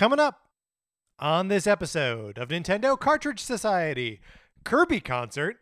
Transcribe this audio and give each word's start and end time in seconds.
Coming 0.00 0.18
up 0.18 0.46
on 1.18 1.48
this 1.48 1.66
episode 1.66 2.38
of 2.38 2.48
Nintendo 2.48 2.98
Cartridge 2.98 3.40
Society 3.40 4.22
Kirby 4.64 4.98
concert, 5.00 5.58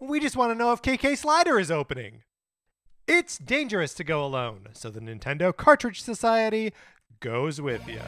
we 0.00 0.20
just 0.20 0.38
want 0.38 0.50
to 0.50 0.58
know 0.58 0.72
if 0.72 0.80
KK 0.80 1.18
Slider 1.18 1.58
is 1.58 1.70
opening. 1.70 2.22
It's 3.06 3.36
dangerous 3.36 3.92
to 3.92 4.02
go 4.02 4.24
alone, 4.24 4.68
so 4.72 4.88
the 4.88 5.00
Nintendo 5.00 5.54
Cartridge 5.54 6.00
Society 6.00 6.72
goes 7.20 7.60
with 7.60 7.86
you. 7.86 8.00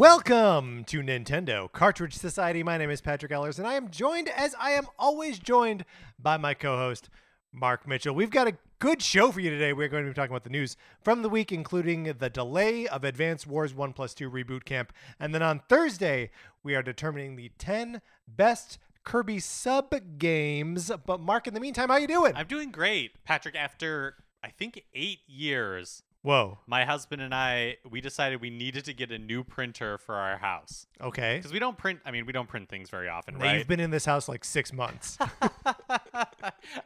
Welcome 0.00 0.84
to 0.84 1.02
Nintendo 1.02 1.70
Cartridge 1.70 2.14
Society. 2.14 2.62
My 2.62 2.78
name 2.78 2.88
is 2.88 3.02
Patrick 3.02 3.30
Ellers, 3.30 3.58
and 3.58 3.68
I 3.68 3.74
am 3.74 3.90
joined, 3.90 4.30
as 4.30 4.54
I 4.58 4.70
am 4.70 4.86
always 4.98 5.38
joined, 5.38 5.84
by 6.18 6.38
my 6.38 6.54
co 6.54 6.78
host, 6.78 7.10
Mark 7.52 7.86
Mitchell. 7.86 8.14
We've 8.14 8.30
got 8.30 8.48
a 8.48 8.56
good 8.78 9.02
show 9.02 9.30
for 9.30 9.40
you 9.40 9.50
today. 9.50 9.74
We're 9.74 9.88
going 9.88 10.04
to 10.04 10.10
be 10.10 10.14
talking 10.14 10.32
about 10.32 10.44
the 10.44 10.48
news 10.48 10.78
from 11.02 11.20
the 11.20 11.28
week, 11.28 11.52
including 11.52 12.04
the 12.18 12.30
delay 12.30 12.88
of 12.88 13.04
Advance 13.04 13.46
Wars 13.46 13.74
1 13.74 13.92
plus 13.92 14.14
2 14.14 14.30
Reboot 14.30 14.64
Camp. 14.64 14.94
And 15.20 15.34
then 15.34 15.42
on 15.42 15.60
Thursday, 15.68 16.30
we 16.62 16.74
are 16.74 16.82
determining 16.82 17.36
the 17.36 17.50
10 17.58 18.00
best 18.26 18.78
Kirby 19.04 19.38
sub 19.38 19.94
games. 20.16 20.90
But 21.04 21.20
Mark, 21.20 21.46
in 21.46 21.52
the 21.52 21.60
meantime, 21.60 21.90
how 21.90 21.96
are 21.96 22.00
you 22.00 22.08
doing? 22.08 22.32
I'm 22.36 22.46
doing 22.46 22.70
great, 22.70 23.22
Patrick. 23.24 23.54
After 23.54 24.14
I 24.42 24.48
think 24.48 24.82
eight 24.94 25.20
years, 25.26 26.04
Whoa. 26.22 26.58
my 26.66 26.84
husband 26.84 27.22
and 27.22 27.34
I 27.34 27.78
we 27.88 28.00
decided 28.02 28.40
we 28.42 28.50
needed 28.50 28.84
to 28.84 28.92
get 28.92 29.10
a 29.10 29.18
new 29.18 29.42
printer 29.42 29.96
for 29.96 30.16
our 30.16 30.36
house 30.36 30.86
Okay. 31.00 31.36
because 31.38 31.52
we 31.52 31.58
don't 31.58 31.78
print. 31.78 32.00
I 32.04 32.10
mean, 32.10 32.26
we 32.26 32.32
don't 32.32 32.48
print 32.48 32.68
things 32.68 32.90
very 32.90 33.08
often, 33.08 33.38
Now, 33.38 33.44
right? 33.46 33.58
You've 33.58 33.68
been 33.68 33.80
in 33.80 33.90
this 33.90 34.04
house 34.04 34.28
like 34.28 34.44
six 34.44 34.70
months. 34.72 35.16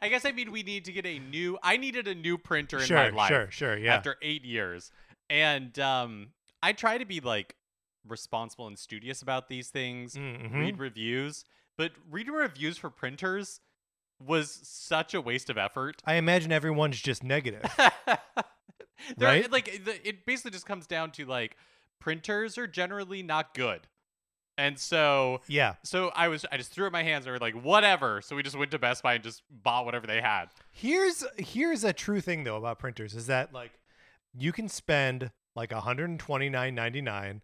I 0.01 0.09
guess 0.09 0.25
I 0.25 0.33
mean 0.33 0.53
we 0.53 0.63
need 0.63 0.85
to 0.85 0.93
get 0.93 1.05
a 1.07 1.19
new. 1.19 1.59
I 1.63 1.77
needed 1.77 2.07
a 2.09 2.15
new 2.15 2.39
printer 2.39 2.79
in 2.79 2.85
sure, 2.85 2.97
my 2.97 3.09
life 3.11 3.29
sure, 3.29 3.51
sure. 3.51 3.77
Yeah. 3.77 3.95
after 3.97 4.17
eight 4.23 4.45
years, 4.45 4.93
and 5.29 5.77
um, 5.79 6.29
I 6.63 6.73
try 6.73 6.99
to 6.99 7.05
be 7.05 7.21
like 7.21 7.57
responsible 8.07 8.67
and 8.67 8.79
studious 8.79 9.23
about 9.23 9.49
these 9.49 9.69
things. 9.69 10.15
Mhm. 10.15 10.53
Read 10.55 10.79
reviews, 10.79 11.45
but 11.77 11.93
reading 12.11 12.35
reviews 12.35 12.77
for 12.79 12.91
printers 12.91 13.61
was 14.21 14.61
such 14.63 15.13
a 15.13 15.21
waste 15.21 15.51
of 15.51 15.59
effort. 15.59 16.01
I 16.07 16.15
imagine 16.15 16.53
everyone's 16.53 17.01
just 17.01 17.25
negative. 17.25 17.63
There- 19.17 19.29
Right? 19.29 19.51
Like 19.51 19.69
it 20.05 20.27
basically 20.27 20.51
just 20.53 20.67
comes 20.67 20.87
down 20.87 21.11
to 21.13 21.25
like 21.25 21.57
printers 22.01 22.59
are 22.59 22.67
generally 22.67 23.23
not 23.23 23.55
good, 23.55 23.87
and 24.59 24.79
so 24.79 25.41
yeah. 25.49 25.75
so 25.85 26.09
I 26.15 26.29
was 26.29 26.45
I 26.53 26.57
just 26.57 26.71
threw 26.73 26.87
up 26.87 26.93
my 26.93 27.03
hands 27.03 27.25
and 27.27 27.33
we 27.33 27.39
were 27.39 27.39
like 27.39 27.65
whatever. 27.65 28.21
So 28.21 28.37
we 28.37 28.43
just 28.43 28.57
went 28.59 28.71
to 28.73 28.79
Best 28.79 29.03
Buy 29.03 29.15
and 29.15 29.25
just 29.25 29.43
bought 29.51 29.85
whatever 29.85 30.07
they 30.07 30.21
had. 30.21 30.47
Here's 30.71 31.25
here's 31.39 31.85
a 31.85 31.93
true 31.93 32.21
thing 32.21 32.45
though 32.45 32.57
about 32.57 32.79
printers 32.79 33.15
is 33.15 33.27
that 33.29 33.53
like 33.53 33.73
you 34.37 34.53
can 34.53 34.69
spend 34.69 35.31
like 35.57 35.71
129.99 35.71 37.41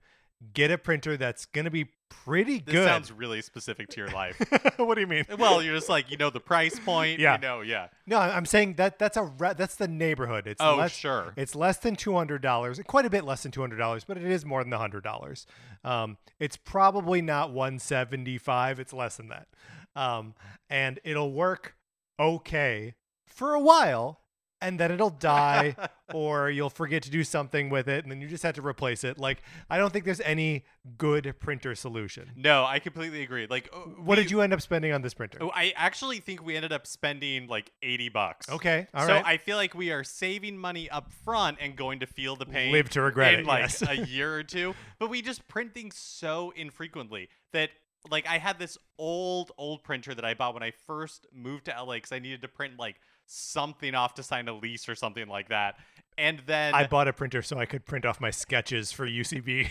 get 0.55 0.71
a 0.71 0.79
printer 0.79 1.17
that's 1.17 1.47
going 1.47 1.65
to 1.67 1.71
be 1.71 1.87
pretty 2.11 2.59
This 2.59 2.73
good. 2.75 2.85
sounds 2.87 3.11
really 3.11 3.41
specific 3.41 3.89
to 3.91 3.97
your 4.01 4.11
life. 4.11 4.39
what 4.77 4.97
do 4.97 5.01
you 5.01 5.07
mean? 5.07 5.25
well, 5.39 5.63
you're 5.63 5.75
just 5.75 5.89
like 5.89 6.11
you 6.11 6.17
know 6.19 6.29
the 6.31 6.41
price 6.41 6.79
point. 6.79 7.19
Yeah. 7.19 7.37
You 7.37 7.41
know, 7.41 7.61
yeah. 7.63 7.89
No, 8.07 8.19
I'm 8.19 8.45
saying 8.45 8.75
that 8.75 8.99
that's 8.99 9.17
a 9.17 9.23
re- 9.25 9.55
that's 9.57 9.77
the 9.77 9.89
neighborhood. 9.89 10.47
It's 10.47 10.61
Oh, 10.61 10.77
less, 10.77 10.93
sure. 10.93 11.33
It's 11.37 11.55
less 11.55 11.79
than 11.79 11.97
two 11.97 12.15
hundred 12.15 12.43
dollars, 12.43 12.81
quite 12.87 13.07
a 13.07 13.11
bit 13.11 13.25
less 13.25 13.43
than 13.43 13.53
two 13.53 13.61
hundred 13.63 13.77
dollars, 13.79 14.05
but 14.05 14.17
it 14.19 14.25
is 14.25 14.45
more 14.45 14.63
than 14.63 14.71
the 14.71 14.79
hundred 14.79 15.03
dollars. 15.05 15.47
Um, 15.85 16.19
it's 16.39 16.57
probably 16.57 17.23
not 17.23 17.53
one 17.53 17.79
seventy 17.79 18.37
five. 18.39 18.79
It's 18.79 18.93
less 18.93 19.17
than 19.17 19.29
that, 19.29 19.49
um, 19.97 20.35
and 20.69 21.01
it'll 21.05 21.33
work 21.33 21.75
okay 22.19 22.95
for 23.27 23.55
a 23.55 23.61
while, 23.61 24.21
and 24.61 24.79
then 24.79 24.91
it'll 24.91 25.11
die, 25.11 25.75
or 26.15 26.51
you'll 26.51 26.71
forget 26.71 27.03
to 27.05 27.11
do 27.11 27.25
something 27.25 27.71
with 27.71 27.89
it, 27.89 28.05
and 28.05 28.11
then 28.11 28.21
you 28.21 28.29
just 28.29 28.43
have 28.43 28.55
to 28.55 28.63
replace 28.63 29.05
it. 29.05 29.19
Like 29.19 29.43
I 29.69 29.79
don't 29.79 29.93
think 29.93 30.05
there's 30.05 30.21
any 30.21 30.65
good 30.99 31.35
printer 31.39 31.75
solution. 31.75 32.31
No, 32.37 32.65
I 32.65 32.79
completely 32.79 33.23
agree. 33.23 33.47
Like, 33.49 33.69
uh, 33.73 33.79
What 33.79 34.17
we- 34.19 34.23
did 34.25 34.31
you 34.31 34.41
end 34.41 34.53
up 34.53 34.61
spending 34.61 34.93
on 34.93 35.03
this 35.03 35.15
printer? 35.15 35.39
Oh, 35.41 35.51
I 35.55 35.73
actually 35.77 36.21
think 36.21 36.45
we 36.45 36.57
ended 36.57 36.73
up 36.73 36.87
spending 36.87 37.47
like 37.47 37.73
eighty 37.83 38.09
bucks. 38.09 38.49
Okay, 38.49 38.87
all 38.95 39.07
so 39.07 39.15
right. 39.15 39.25
I 39.25 39.37
feel 39.37 39.57
like 39.57 39.75
we 39.75 39.91
are 39.93 40.05
saving 40.05 40.59
money 40.59 40.89
up 40.91 41.13
front 41.25 41.59
and 41.61 41.77
going 41.77 42.01
to 42.01 42.07
feel 42.07 42.37
the 42.37 42.47
pain. 42.47 42.73
Live 42.73 42.91
to 42.91 43.03
regret 43.03 43.35
in 43.35 43.41
it, 43.41 43.47
like 43.47 43.63
yes. 43.63 43.83
a 43.83 43.97
year 44.07 44.35
or 44.35 44.43
two. 44.43 44.75
But 44.99 45.11
we 45.11 45.23
just 45.23 45.47
print 45.49 45.75
things 45.75 45.97
so 45.97 46.53
infrequently 46.57 47.29
that 47.53 47.71
like 48.11 48.27
I 48.27 48.39
had 48.39 48.59
this 48.59 48.79
old 48.99 49.53
old 49.59 49.83
printer 49.83 50.15
that 50.15 50.25
I 50.25 50.35
bought 50.35 50.55
when 50.55 50.63
I 50.63 50.73
first 50.87 51.27
moved 51.33 51.67
to 51.67 51.73
LA 51.73 51.95
because 51.95 52.13
I 52.13 52.19
needed 52.19 52.43
to 52.43 52.49
print 52.49 52.79
like 52.79 52.97
something 53.31 53.95
off 53.95 54.15
to 54.15 54.23
sign 54.23 54.49
a 54.49 54.53
lease 54.53 54.89
or 54.89 54.95
something 54.95 55.29
like 55.29 55.49
that. 55.49 55.77
And 56.19 56.43
then 56.47 56.75
I 56.75 56.87
bought 56.87 57.09
a 57.09 57.13
printer 57.13 57.43
so 57.43 57.59
I 57.59 57.67
could 57.67 57.87
print 57.87 58.05
off 58.05 58.21
my 58.21 58.31
sketches 58.31 58.93
for 58.93 59.07
UCB. 59.07 59.71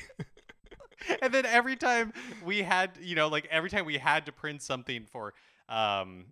and 1.21 1.33
then 1.33 1.45
every 1.45 1.75
time 1.75 2.13
we 2.43 2.61
had 2.61 2.91
you 3.01 3.15
know 3.15 3.27
like 3.27 3.47
every 3.51 3.69
time 3.69 3.85
we 3.85 3.97
had 3.97 4.25
to 4.25 4.31
print 4.31 4.61
something 4.61 5.05
for 5.05 5.33
um 5.69 6.25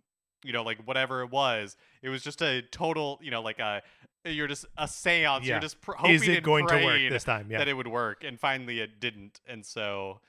you 0.43 0.51
know 0.51 0.63
like 0.63 0.85
whatever 0.85 1.21
it 1.21 1.31
was 1.31 1.77
it 2.01 2.09
was 2.09 2.21
just 2.21 2.41
a 2.41 2.61
total 2.63 3.17
you 3.21 3.31
know 3.31 3.41
like 3.41 3.59
a 3.59 3.81
you're 4.25 4.47
just 4.47 4.65
a 4.77 4.88
seance 4.88 5.45
Yeah. 5.45 5.53
you're 5.53 5.61
just 5.61 5.79
pr- 5.81 5.94
hoping 5.94 6.15
Is 6.15 6.27
it 6.27 6.38
and 6.38 6.44
going 6.44 6.67
to 6.67 6.83
work 6.83 6.99
this 7.09 7.23
time? 7.23 7.47
Yeah. 7.49 7.59
that 7.59 7.67
it 7.69 7.73
would 7.73 7.88
work 7.88 8.23
and 8.25 8.38
finally 8.39 8.79
it 8.79 8.99
didn't 8.99 9.39
and 9.47 9.65
so 9.65 10.19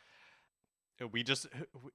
we 1.13 1.23
just 1.23 1.47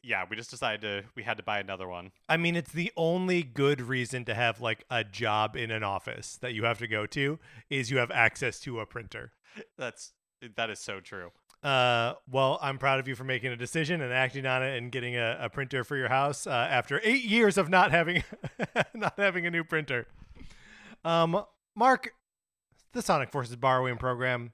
yeah 0.02 0.24
we 0.30 0.36
just 0.36 0.50
decided 0.50 0.82
to 0.82 1.04
we 1.16 1.24
had 1.24 1.38
to 1.38 1.44
buy 1.44 1.60
another 1.60 1.88
one 1.88 2.12
I 2.30 2.38
mean, 2.38 2.56
it's 2.56 2.72
the 2.72 2.92
only 2.96 3.44
good 3.44 3.82
reason 3.82 4.26
to 4.26 4.34
have 4.34 4.62
like 4.62 4.86
a 4.90 5.04
job 5.04 5.56
in 5.56 5.72
an 5.72 5.84
office 5.84 6.38
that 6.38 6.54
you 6.54 6.64
have 6.64 6.80
to 6.80 6.88
go 6.88 7.06
to 7.08 7.40
is 7.70 7.92
you 7.92 7.98
have 7.98 8.12
access 8.12 8.60
to 8.62 8.80
a 8.80 8.86
printer. 8.86 9.34
that's 9.78 10.14
that 10.56 10.70
is 10.70 10.80
so 10.80 11.00
true 11.00 11.32
Uh, 11.64 12.16
well, 12.30 12.60
I'm 12.62 12.78
proud 12.78 13.00
of 13.00 13.08
you 13.08 13.16
for 13.16 13.24
making 13.24 13.52
a 13.54 13.56
decision 13.56 14.02
and 14.02 14.12
acting 14.12 14.46
on 14.46 14.62
it 14.64 14.78
and 14.78 14.92
getting 14.92 15.16
a, 15.16 15.38
a 15.40 15.50
printer 15.50 15.84
for 15.86 15.96
your 15.96 16.10
house 16.10 16.46
uh, 16.46 16.52
after 16.52 17.00
eight 17.06 17.24
years 17.24 17.58
of 17.58 17.70
not 17.70 17.92
having 17.92 18.24
not 18.94 19.14
having 19.18 19.46
a 19.46 19.52
new 19.52 19.64
printer. 19.64 20.08
Um, 21.06 21.44
Mark, 21.76 22.12
the 22.94 23.02
Sonic 23.02 23.32
Forces 23.32 23.56
borrowing 23.56 23.98
program. 23.98 24.52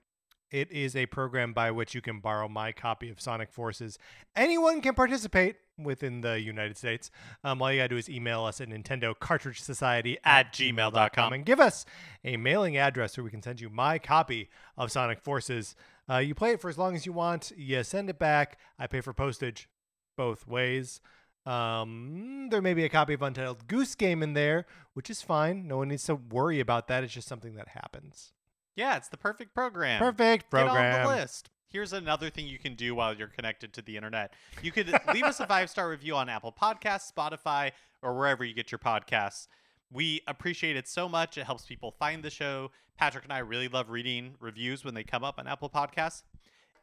It 0.52 0.72
is 0.72 0.96
a 0.96 1.06
program 1.06 1.54
by 1.54 1.70
which 1.72 1.94
you 1.94 2.02
can 2.02 2.20
borrow 2.20 2.48
my 2.48 2.72
copy 2.72 3.10
of 3.10 3.22
Sonic 3.22 3.52
Forces. 3.52 4.00
Anyone 4.36 4.82
can 4.82 4.96
participate 4.96 5.58
within 5.78 6.22
the 6.22 6.40
United 6.40 6.78
States. 6.78 7.12
Um, 7.44 7.62
all 7.62 7.72
you 7.72 7.78
gotta 7.80 7.90
do 7.90 7.98
is 7.98 8.10
email 8.10 8.44
us 8.44 8.60
at 8.60 8.68
Nintendo 8.68 9.18
Cartridge 9.18 9.62
Society 9.62 10.18
At 10.24 10.52
gmail.com. 10.54 11.34
and 11.34 11.46
give 11.46 11.60
us 11.60 11.86
a 12.24 12.36
mailing 12.38 12.78
address 12.78 13.14
so 13.14 13.24
we 13.24 13.30
can 13.30 13.44
send 13.44 13.62
you 13.62 13.70
my 13.70 14.00
copy 14.00 14.50
of 14.78 14.92
Sonic 14.92 15.22
Forces. 15.22 15.76
Uh, 16.10 16.18
you 16.18 16.34
play 16.34 16.52
it 16.52 16.62
for 16.62 16.70
as 16.70 16.78
long 16.78 16.96
as 16.96 17.06
you 17.06 17.14
want. 17.14 17.52
You 17.56 17.84
send 17.84 18.10
it 18.10 18.18
back. 18.18 18.58
I 18.80 18.88
pay 18.88 19.02
for 19.02 19.14
postage 19.14 19.70
both 20.18 20.48
ways. 20.48 21.00
Um, 21.46 22.50
there 22.50 22.62
may 22.62 22.74
be 22.74 22.84
a 22.84 22.90
copy 22.90 23.14
of 23.14 23.22
Untitled 23.22 23.68
Goose 23.68 23.96
Game 23.96 24.22
in 24.22 24.34
there, 24.34 24.66
which 24.94 25.10
is 25.10 25.22
fine. 25.22 25.68
No 25.68 25.78
one 25.78 25.90
needs 25.90 26.04
to 26.06 26.16
worry 26.16 26.60
about 26.60 26.88
that. 26.88 27.04
It's 27.04 27.14
just 27.14 27.28
something 27.28 27.56
that 27.56 27.70
happens. 27.70 28.34
Yeah 28.80 28.96
it's 28.96 29.10
the 29.10 29.18
perfect 29.18 29.54
program 29.54 30.00
Perfect 30.00 30.50
program. 30.50 30.76
Get 30.76 31.02
on 31.02 31.16
the 31.16 31.22
list. 31.22 31.50
Here's 31.68 31.94
another 31.94 32.32
thing 32.32 32.48
you 32.48 32.58
can 32.58 32.74
do 32.74 32.96
while 32.96 33.14
you're 33.14 33.28
connected 33.28 33.74
to 33.74 33.82
the 33.84 33.96
internet. 33.96 34.34
You 34.64 34.72
could 34.72 34.92
leave 35.14 35.24
us 35.24 35.40
a 35.40 35.46
five 35.46 35.70
star 35.70 35.90
review 35.90 36.16
on 36.16 36.28
Apple 36.30 36.56
Podcasts, 36.60 37.12
Spotify, 37.14 37.72
or 38.02 38.18
wherever 38.18 38.44
you 38.44 38.56
get 38.56 38.72
your 38.72 38.80
podcasts. 38.80 39.48
We 39.92 40.22
appreciate 40.28 40.76
it 40.78 40.88
so 40.88 41.08
much. 41.08 41.38
It 41.38 41.44
helps 41.44 41.66
people 41.66 41.92
find 41.92 42.24
the 42.24 42.30
show. 42.30 42.72
Patrick 42.98 43.24
and 43.24 43.34
I 43.34 43.40
really 43.40 43.68
love 43.68 43.90
reading 43.90 44.34
reviews 44.40 44.84
when 44.84 44.94
they 44.94 45.04
come 45.04 45.24
up 45.24 45.38
on 45.38 45.48
Apple 45.48 45.70
Podcasts. 45.70 46.24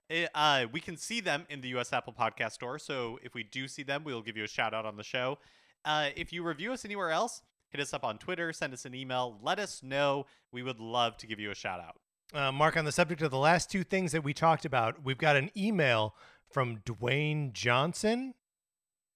It, 0.08 0.31
uh, 0.34 0.66
we 0.70 0.81
can 0.81 0.96
see 0.96 1.20
them 1.20 1.46
in 1.50 1.62
the 1.62 1.69
US 1.78 1.93
Apple 1.93 2.12
Podcast 2.12 2.52
Store. 2.52 2.78
So 2.78 3.19
if 3.25 3.34
we 3.34 3.43
do 3.43 3.66
see 3.66 3.82
them, 3.82 4.04
we'll 4.04 4.22
give 4.22 4.37
you 4.37 4.44
a 4.44 4.48
shout 4.48 4.72
out 4.72 4.87
on 4.87 4.96
the 4.96 5.02
show. 5.02 5.38
Uh, 5.84 6.10
if 6.14 6.32
you 6.32 6.44
review 6.44 6.72
us 6.72 6.84
anywhere 6.84 7.10
else, 7.10 7.43
hit 7.76 7.82
us 7.82 7.93
up 7.93 8.05
on 8.05 8.17
Twitter, 8.17 8.55
send 8.55 8.73
us 8.73 8.87
an 8.87 8.94
email, 8.94 9.38
let 9.43 9.58
us 9.58 9.82
know. 9.82 10.25
We 10.50 10.62
would 10.62 10.81
love 10.81 11.19
to 11.19 11.26
give 11.26 11.38
you 11.38 11.50
a 11.50 11.55
shout 11.55 11.78
out. 11.78 12.00
Uh, 12.34 12.50
Mark, 12.50 12.75
on 12.76 12.87
the 12.87 12.93
subject 12.93 13.20
of 13.20 13.31
the 13.31 13.38
last 13.38 13.70
two 13.70 13.84
things 13.84 14.12
that 14.12 14.25
we 14.25 14.32
talked 14.32 14.64
about, 14.64 15.05
we've 15.05 15.19
got 15.19 15.37
an 15.37 15.50
email 15.55 16.14
from 16.50 16.78
Dwayne 16.78 17.52
Johnson. 17.52 18.32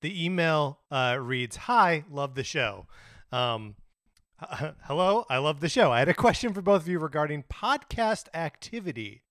The 0.02 0.24
email 0.24 0.80
uh, 0.90 1.16
reads 1.18 1.56
Hi, 1.56 2.04
love 2.10 2.34
the 2.34 2.44
show. 2.44 2.86
Um, 3.32 3.76
hello, 4.84 5.24
I 5.30 5.38
love 5.38 5.60
the 5.60 5.68
show. 5.70 5.90
I 5.90 6.00
had 6.00 6.10
a 6.10 6.14
question 6.14 6.52
for 6.52 6.60
both 6.60 6.82
of 6.82 6.88
you 6.88 6.98
regarding 6.98 7.44
podcast 7.44 8.26
activity. 8.34 9.22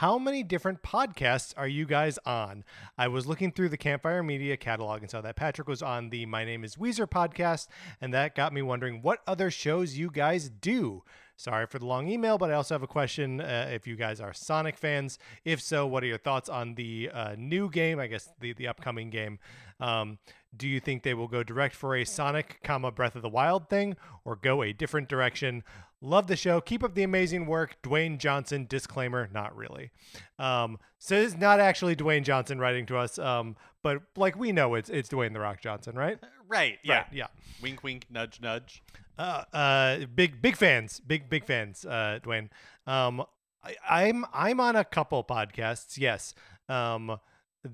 How 0.00 0.18
many 0.18 0.42
different 0.42 0.82
podcasts 0.82 1.54
are 1.56 1.66
you 1.66 1.86
guys 1.86 2.18
on? 2.26 2.64
I 2.98 3.08
was 3.08 3.26
looking 3.26 3.50
through 3.50 3.70
the 3.70 3.78
Campfire 3.78 4.22
Media 4.22 4.54
catalog 4.58 5.00
and 5.00 5.10
saw 5.10 5.22
that 5.22 5.36
Patrick 5.36 5.66
was 5.66 5.80
on 5.80 6.10
the 6.10 6.26
My 6.26 6.44
Name 6.44 6.64
is 6.64 6.76
Weezer 6.76 7.08
podcast, 7.08 7.68
and 7.98 8.12
that 8.12 8.34
got 8.34 8.52
me 8.52 8.60
wondering 8.60 9.00
what 9.00 9.22
other 9.26 9.50
shows 9.50 9.96
you 9.96 10.10
guys 10.10 10.50
do. 10.50 11.02
Sorry 11.38 11.66
for 11.66 11.78
the 11.78 11.84
long 11.84 12.08
email, 12.08 12.38
but 12.38 12.50
I 12.50 12.54
also 12.54 12.74
have 12.74 12.82
a 12.82 12.86
question. 12.86 13.42
Uh, 13.42 13.68
if 13.70 13.86
you 13.86 13.94
guys 13.94 14.20
are 14.22 14.32
Sonic 14.32 14.76
fans, 14.76 15.18
if 15.44 15.60
so, 15.60 15.86
what 15.86 16.02
are 16.02 16.06
your 16.06 16.16
thoughts 16.18 16.48
on 16.48 16.74
the 16.74 17.10
uh, 17.12 17.34
new 17.36 17.68
game? 17.68 18.00
I 18.00 18.06
guess 18.06 18.30
the 18.40 18.54
the 18.54 18.68
upcoming 18.68 19.10
game. 19.10 19.38
Um, 19.78 20.18
do 20.56 20.66
you 20.66 20.80
think 20.80 21.02
they 21.02 21.12
will 21.12 21.28
go 21.28 21.42
direct 21.42 21.74
for 21.74 21.94
a 21.94 22.04
Sonic, 22.06 22.60
comma 22.64 22.90
Breath 22.90 23.16
of 23.16 23.22
the 23.22 23.28
Wild 23.28 23.68
thing, 23.68 23.96
or 24.24 24.36
go 24.36 24.62
a 24.62 24.72
different 24.72 25.10
direction? 25.10 25.62
Love 26.00 26.26
the 26.26 26.36
show. 26.36 26.60
Keep 26.62 26.82
up 26.82 26.94
the 26.94 27.02
amazing 27.02 27.44
work, 27.44 27.76
Dwayne 27.82 28.16
Johnson. 28.16 28.64
Disclaimer: 28.66 29.28
Not 29.30 29.54
really. 29.54 29.90
Um, 30.38 30.78
so 30.98 31.16
it's 31.16 31.36
not 31.36 31.60
actually 31.60 31.96
Dwayne 31.96 32.22
Johnson 32.22 32.58
writing 32.58 32.86
to 32.86 32.96
us, 32.96 33.18
um, 33.18 33.56
but 33.82 34.00
like 34.16 34.36
we 34.38 34.52
know 34.52 34.74
it's 34.74 34.88
it's 34.88 35.10
Dwayne 35.10 35.34
the 35.34 35.40
Rock 35.40 35.60
Johnson, 35.60 35.96
right? 35.96 36.18
Right. 36.48 36.78
Yeah. 36.82 36.94
Right, 36.94 37.06
yeah. 37.12 37.26
Wink, 37.60 37.82
wink, 37.82 38.06
nudge, 38.10 38.40
nudge. 38.40 38.82
Uh, 39.18 39.44
uh, 39.52 39.98
big 40.14 40.42
big 40.42 40.56
fans, 40.56 41.00
big 41.00 41.28
big 41.30 41.44
fans, 41.44 41.84
uh, 41.84 42.18
Dwayne. 42.22 42.48
Um, 42.86 43.24
I, 43.62 43.74
I'm 43.88 44.24
I'm 44.32 44.60
on 44.60 44.76
a 44.76 44.84
couple 44.84 45.22
podcasts. 45.24 45.98
Yes. 45.98 46.34
Um, 46.68 47.18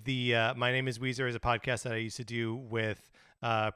the 0.04 0.34
uh, 0.34 0.54
my 0.54 0.72
name 0.72 0.88
is 0.88 0.98
Weezer 0.98 1.28
is 1.28 1.34
a 1.34 1.40
podcast 1.40 1.82
that 1.82 1.92
I 1.92 1.96
used 1.96 2.16
to 2.18 2.24
do 2.24 2.54
with 2.54 3.10
uh, 3.42 3.72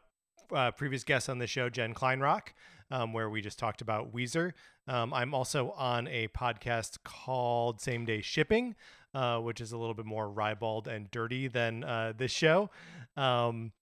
uh 0.55 0.71
previous 0.73 1.05
guests 1.05 1.29
on 1.29 1.39
the 1.39 1.47
show, 1.47 1.69
Jen 1.69 1.93
Kleinrock, 1.93 2.49
um, 2.91 3.13
where 3.13 3.29
we 3.29 3.41
just 3.41 3.59
talked 3.59 3.81
about 3.81 4.15
Weezer. 4.15 4.53
Um, 4.89 5.13
I'm 5.13 5.35
also 5.35 5.73
on 5.73 6.07
a 6.09 6.29
podcast 6.29 6.99
called 7.05 7.81
Same 7.81 8.05
Day 8.05 8.23
Shipping, 8.23 8.77
uh, 9.15 9.41
which 9.41 9.61
is 9.61 9.73
a 9.73 9.79
little 9.79 9.95
bit 9.95 10.07
more 10.07 10.31
ribald 10.31 10.87
and 10.87 11.11
dirty 11.11 11.49
than 11.49 11.83
uh, 11.83 12.13
this 12.17 12.31
show. 12.31 12.71
Um, 13.17 13.73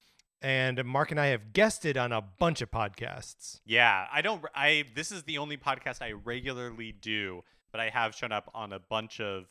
and 0.45 0.85
Mark 0.85 1.11
and 1.11 1.19
I 1.19 1.29
have 1.29 1.55
guested 1.55 1.97
on 1.97 2.13
a 2.13 2.21
bunch 2.21 2.61
of 2.61 2.71
podcasts. 2.71 3.61
Yeah, 3.65 4.07
I 4.13 4.21
don't. 4.21 4.45
I 4.55 4.85
this 4.95 5.11
is 5.11 5.23
the 5.25 5.39
only 5.39 5.57
podcast 5.57 6.03
I 6.03 6.13
regularly 6.13 6.93
do, 6.93 7.43
but 7.73 7.81
I 7.81 7.89
have 7.89 8.15
shown 8.15 8.31
up 8.31 8.51
on 8.55 8.73
a 8.73 8.79
bunch 8.79 9.21
of 9.21 9.47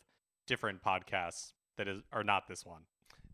different 0.46 0.84
podcasts 0.84 1.54
that 1.78 1.88
is 1.88 2.04
are 2.12 2.24
not 2.24 2.48
this 2.48 2.64
one. 2.66 2.84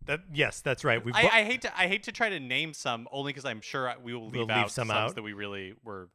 That 0.05 0.21
yes, 0.33 0.61
that's 0.61 0.85
right. 0.85 1.03
We've 1.03 1.13
I, 1.13 1.21
bo- 1.23 1.27
I 1.33 1.43
hate 1.43 1.61
to 1.63 1.77
I 1.79 1.87
hate 1.87 2.03
to 2.03 2.11
try 2.13 2.29
to 2.29 2.39
name 2.39 2.73
some 2.73 3.07
only 3.11 3.31
because 3.33 3.45
I'm 3.45 3.61
sure 3.61 3.93
we 4.01 4.13
will 4.15 4.29
leave 4.29 4.47
We'll 4.47 4.51
out 4.51 4.71
some 4.71 4.87
some 4.87 4.97
out. 4.97 5.15
that 5.15 5.21
we 5.21 5.33
really 5.33 5.73
were 5.83 6.09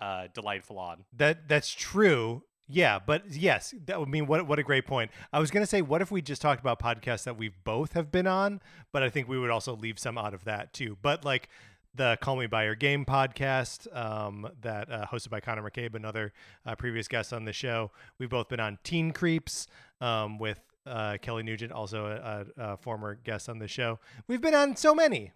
uh, 0.00 0.26
delightful 0.34 0.78
on. 0.78 1.04
that 1.16 1.46
that's 1.48 1.70
true. 1.72 2.42
Yeah, 2.72 3.00
but 3.04 3.28
yes, 3.28 3.74
that 3.86 3.98
would 3.98 4.08
mean 4.08 4.26
what 4.26 4.46
what 4.46 4.58
a 4.58 4.62
great 4.62 4.86
point. 4.86 5.10
I 5.32 5.40
was 5.40 5.50
gonna 5.50 5.66
say, 5.66 5.82
what 5.82 6.02
if 6.02 6.10
we 6.10 6.22
just 6.22 6.40
talked 6.40 6.60
about 6.60 6.78
podcasts 6.80 7.24
that 7.24 7.36
we 7.36 7.48
both 7.48 7.94
have 7.94 8.12
been 8.12 8.28
on? 8.28 8.60
But 8.92 9.02
I 9.02 9.10
think 9.10 9.28
we 9.28 9.38
would 9.38 9.50
also 9.50 9.74
leave 9.74 9.98
some 9.98 10.16
out 10.16 10.34
of 10.34 10.44
that 10.44 10.72
too. 10.72 10.96
But 11.02 11.24
like 11.24 11.48
the 11.94 12.16
Call 12.20 12.36
Me 12.36 12.46
by 12.46 12.64
Your 12.64 12.76
Game 12.76 13.04
podcast, 13.04 13.92
um, 13.96 14.48
that 14.60 14.90
uh, 14.90 15.06
hosted 15.06 15.30
by 15.30 15.40
Connor 15.40 15.68
McCabe, 15.68 15.96
another 15.96 16.32
uh, 16.64 16.76
previous 16.76 17.08
guest 17.08 17.32
on 17.32 17.44
the 17.44 17.52
show. 17.52 17.90
We've 18.18 18.30
both 18.30 18.48
been 18.48 18.60
on 18.60 18.78
Teen 18.84 19.10
Creeps 19.10 19.66
um, 20.00 20.38
with 20.38 20.60
uh, 20.86 21.18
Kelly 21.20 21.42
Nugent, 21.42 21.72
also 21.72 22.06
a, 22.06 22.62
a, 22.62 22.72
a 22.72 22.76
former 22.76 23.16
guest 23.16 23.48
on 23.48 23.58
the 23.58 23.68
show. 23.68 23.98
We've 24.28 24.40
been 24.40 24.54
on 24.54 24.76
so 24.76 24.94
many. 24.94 25.32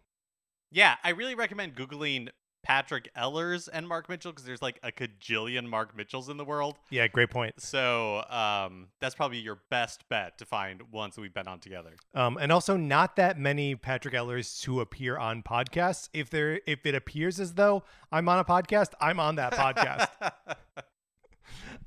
Yeah, 0.70 0.96
I 1.02 1.10
really 1.10 1.34
recommend 1.34 1.74
googling 1.74 2.28
Patrick 2.64 3.10
Ellers 3.14 3.68
and 3.68 3.86
Mark 3.86 4.08
Mitchell 4.08 4.32
because 4.32 4.44
there's 4.44 4.62
like 4.62 4.80
a 4.82 4.90
cajillion 4.90 5.66
Mark 5.66 5.96
Mitchells 5.96 6.28
in 6.28 6.38
the 6.38 6.44
world. 6.44 6.78
Yeah, 6.90 7.06
great 7.06 7.30
point. 7.30 7.60
So 7.60 8.24
um, 8.28 8.88
that's 9.00 9.14
probably 9.14 9.38
your 9.38 9.60
best 9.70 10.08
bet 10.08 10.38
to 10.38 10.46
find 10.46 10.82
ones 10.90 11.14
that 11.14 11.20
we've 11.20 11.34
been 11.34 11.46
on 11.46 11.60
together. 11.60 11.94
Um, 12.14 12.38
and 12.40 12.50
also 12.50 12.76
not 12.76 13.16
that 13.16 13.38
many 13.38 13.76
Patrick 13.76 14.14
Ellers 14.14 14.64
who 14.64 14.80
appear 14.80 15.18
on 15.18 15.42
podcasts. 15.42 16.08
If 16.12 16.30
there, 16.30 16.60
if 16.66 16.86
it 16.86 16.94
appears 16.94 17.38
as 17.38 17.52
though 17.52 17.84
I'm 18.10 18.28
on 18.28 18.38
a 18.38 18.44
podcast, 18.44 18.92
I'm 19.00 19.20
on 19.20 19.36
that 19.36 19.52
podcast. 19.52 20.08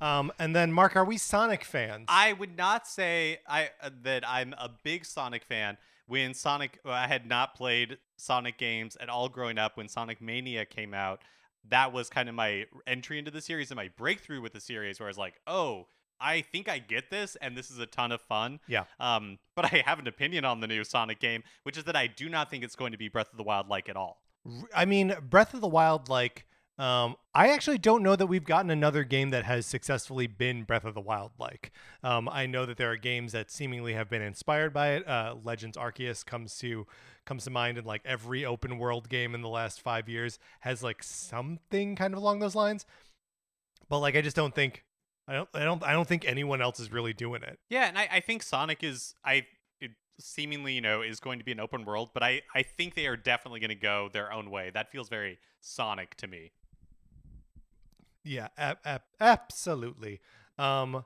um, 0.00 0.32
and 0.38 0.54
then 0.54 0.72
Mark, 0.72 0.94
are 0.94 1.04
we 1.04 1.18
Sonic 1.18 1.64
fans? 1.64 2.04
I 2.08 2.32
would 2.32 2.56
not 2.56 2.86
say 2.86 3.40
I 3.48 3.70
uh, 3.82 3.90
that 4.04 4.26
I'm 4.26 4.54
a 4.56 4.70
big 4.84 5.04
Sonic 5.04 5.42
fan. 5.42 5.76
When 6.08 6.34
Sonic, 6.34 6.80
I 6.84 7.06
had 7.06 7.26
not 7.26 7.54
played 7.54 7.98
Sonic 8.16 8.58
games 8.58 8.96
at 9.00 9.08
all 9.08 9.28
growing 9.28 9.58
up. 9.58 9.76
When 9.76 9.88
Sonic 9.88 10.20
Mania 10.20 10.64
came 10.64 10.92
out, 10.92 11.20
that 11.68 11.92
was 11.92 12.10
kind 12.10 12.28
of 12.28 12.34
my 12.34 12.64
entry 12.86 13.20
into 13.20 13.30
the 13.30 13.40
series 13.40 13.70
and 13.70 13.76
my 13.76 13.90
breakthrough 13.96 14.40
with 14.40 14.54
the 14.54 14.60
series, 14.60 14.98
where 14.98 15.06
I 15.06 15.10
was 15.10 15.18
like, 15.18 15.34
oh. 15.46 15.86
I 16.20 16.40
think 16.40 16.68
I 16.68 16.80
get 16.80 17.12
this, 17.12 17.36
and 17.40 17.56
this 17.56 17.70
is 17.70 17.78
a 17.78 17.86
ton 17.86 18.10
of 18.10 18.20
fun. 18.20 18.58
Yeah. 18.66 18.86
Um, 18.98 19.38
but 19.54 19.66
I 19.66 19.84
have 19.86 20.00
an 20.00 20.08
opinion 20.08 20.44
on 20.44 20.58
the 20.58 20.66
new 20.66 20.82
Sonic 20.82 21.20
game, 21.20 21.44
which 21.62 21.78
is 21.78 21.84
that 21.84 21.94
I 21.94 22.08
do 22.08 22.28
not 22.28 22.50
think 22.50 22.64
it's 22.64 22.74
going 22.74 22.90
to 22.90 22.98
be 22.98 23.06
Breath 23.06 23.30
of 23.30 23.36
the 23.36 23.44
Wild 23.44 23.68
like 23.68 23.88
at 23.88 23.94
all. 23.94 24.20
I 24.74 24.84
mean, 24.84 25.14
Breath 25.30 25.54
of 25.54 25.60
the 25.60 25.68
Wild, 25.68 26.08
like, 26.08 26.44
um, 26.78 27.16
I 27.34 27.48
actually 27.48 27.78
don't 27.78 28.04
know 28.04 28.14
that 28.14 28.26
we've 28.26 28.44
gotten 28.44 28.70
another 28.70 29.02
game 29.02 29.30
that 29.30 29.44
has 29.44 29.66
successfully 29.66 30.28
been 30.28 30.62
Breath 30.62 30.84
of 30.84 30.94
the 30.94 31.00
Wild 31.00 31.32
like. 31.38 31.72
Um, 32.04 32.28
I 32.30 32.46
know 32.46 32.66
that 32.66 32.76
there 32.76 32.90
are 32.92 32.96
games 32.96 33.32
that 33.32 33.50
seemingly 33.50 33.94
have 33.94 34.08
been 34.08 34.22
inspired 34.22 34.72
by 34.72 34.90
it. 34.90 35.08
Uh, 35.08 35.34
Legends 35.42 35.76
Arceus 35.76 36.24
comes 36.24 36.56
to 36.58 36.86
comes 37.26 37.44
to 37.44 37.50
mind, 37.50 37.78
and 37.78 37.86
like 37.86 38.02
every 38.04 38.44
open 38.44 38.78
world 38.78 39.08
game 39.08 39.34
in 39.34 39.42
the 39.42 39.48
last 39.48 39.80
five 39.80 40.08
years 40.08 40.38
has 40.60 40.82
like 40.82 41.02
something 41.02 41.96
kind 41.96 42.14
of 42.14 42.18
along 42.18 42.38
those 42.38 42.54
lines. 42.54 42.86
But 43.88 43.98
like, 43.98 44.14
I 44.14 44.20
just 44.20 44.36
don't 44.36 44.54
think 44.54 44.84
I 45.26 45.34
don't 45.34 45.48
I 45.54 45.64
don't 45.64 45.82
I 45.82 45.92
don't 45.92 46.06
think 46.06 46.24
anyone 46.26 46.62
else 46.62 46.78
is 46.78 46.92
really 46.92 47.12
doing 47.12 47.42
it. 47.42 47.58
Yeah, 47.68 47.88
and 47.88 47.98
I, 47.98 48.08
I 48.12 48.20
think 48.20 48.44
Sonic 48.44 48.84
is 48.84 49.16
I 49.24 49.46
seemingly 50.20 50.74
you 50.74 50.80
know 50.80 51.02
is 51.02 51.20
going 51.20 51.38
to 51.38 51.44
be 51.44 51.52
an 51.52 51.60
open 51.60 51.84
world, 51.84 52.10
but 52.14 52.22
I 52.22 52.42
I 52.54 52.62
think 52.62 52.94
they 52.94 53.06
are 53.06 53.16
definitely 53.16 53.58
going 53.58 53.68
to 53.70 53.74
go 53.74 54.08
their 54.12 54.32
own 54.32 54.50
way. 54.50 54.70
That 54.72 54.92
feels 54.92 55.08
very 55.08 55.38
Sonic 55.60 56.14
to 56.16 56.28
me. 56.28 56.52
Yeah, 58.28 58.48
ab- 58.58 58.78
ab- 58.84 59.02
absolutely. 59.20 60.20
Um, 60.58 61.04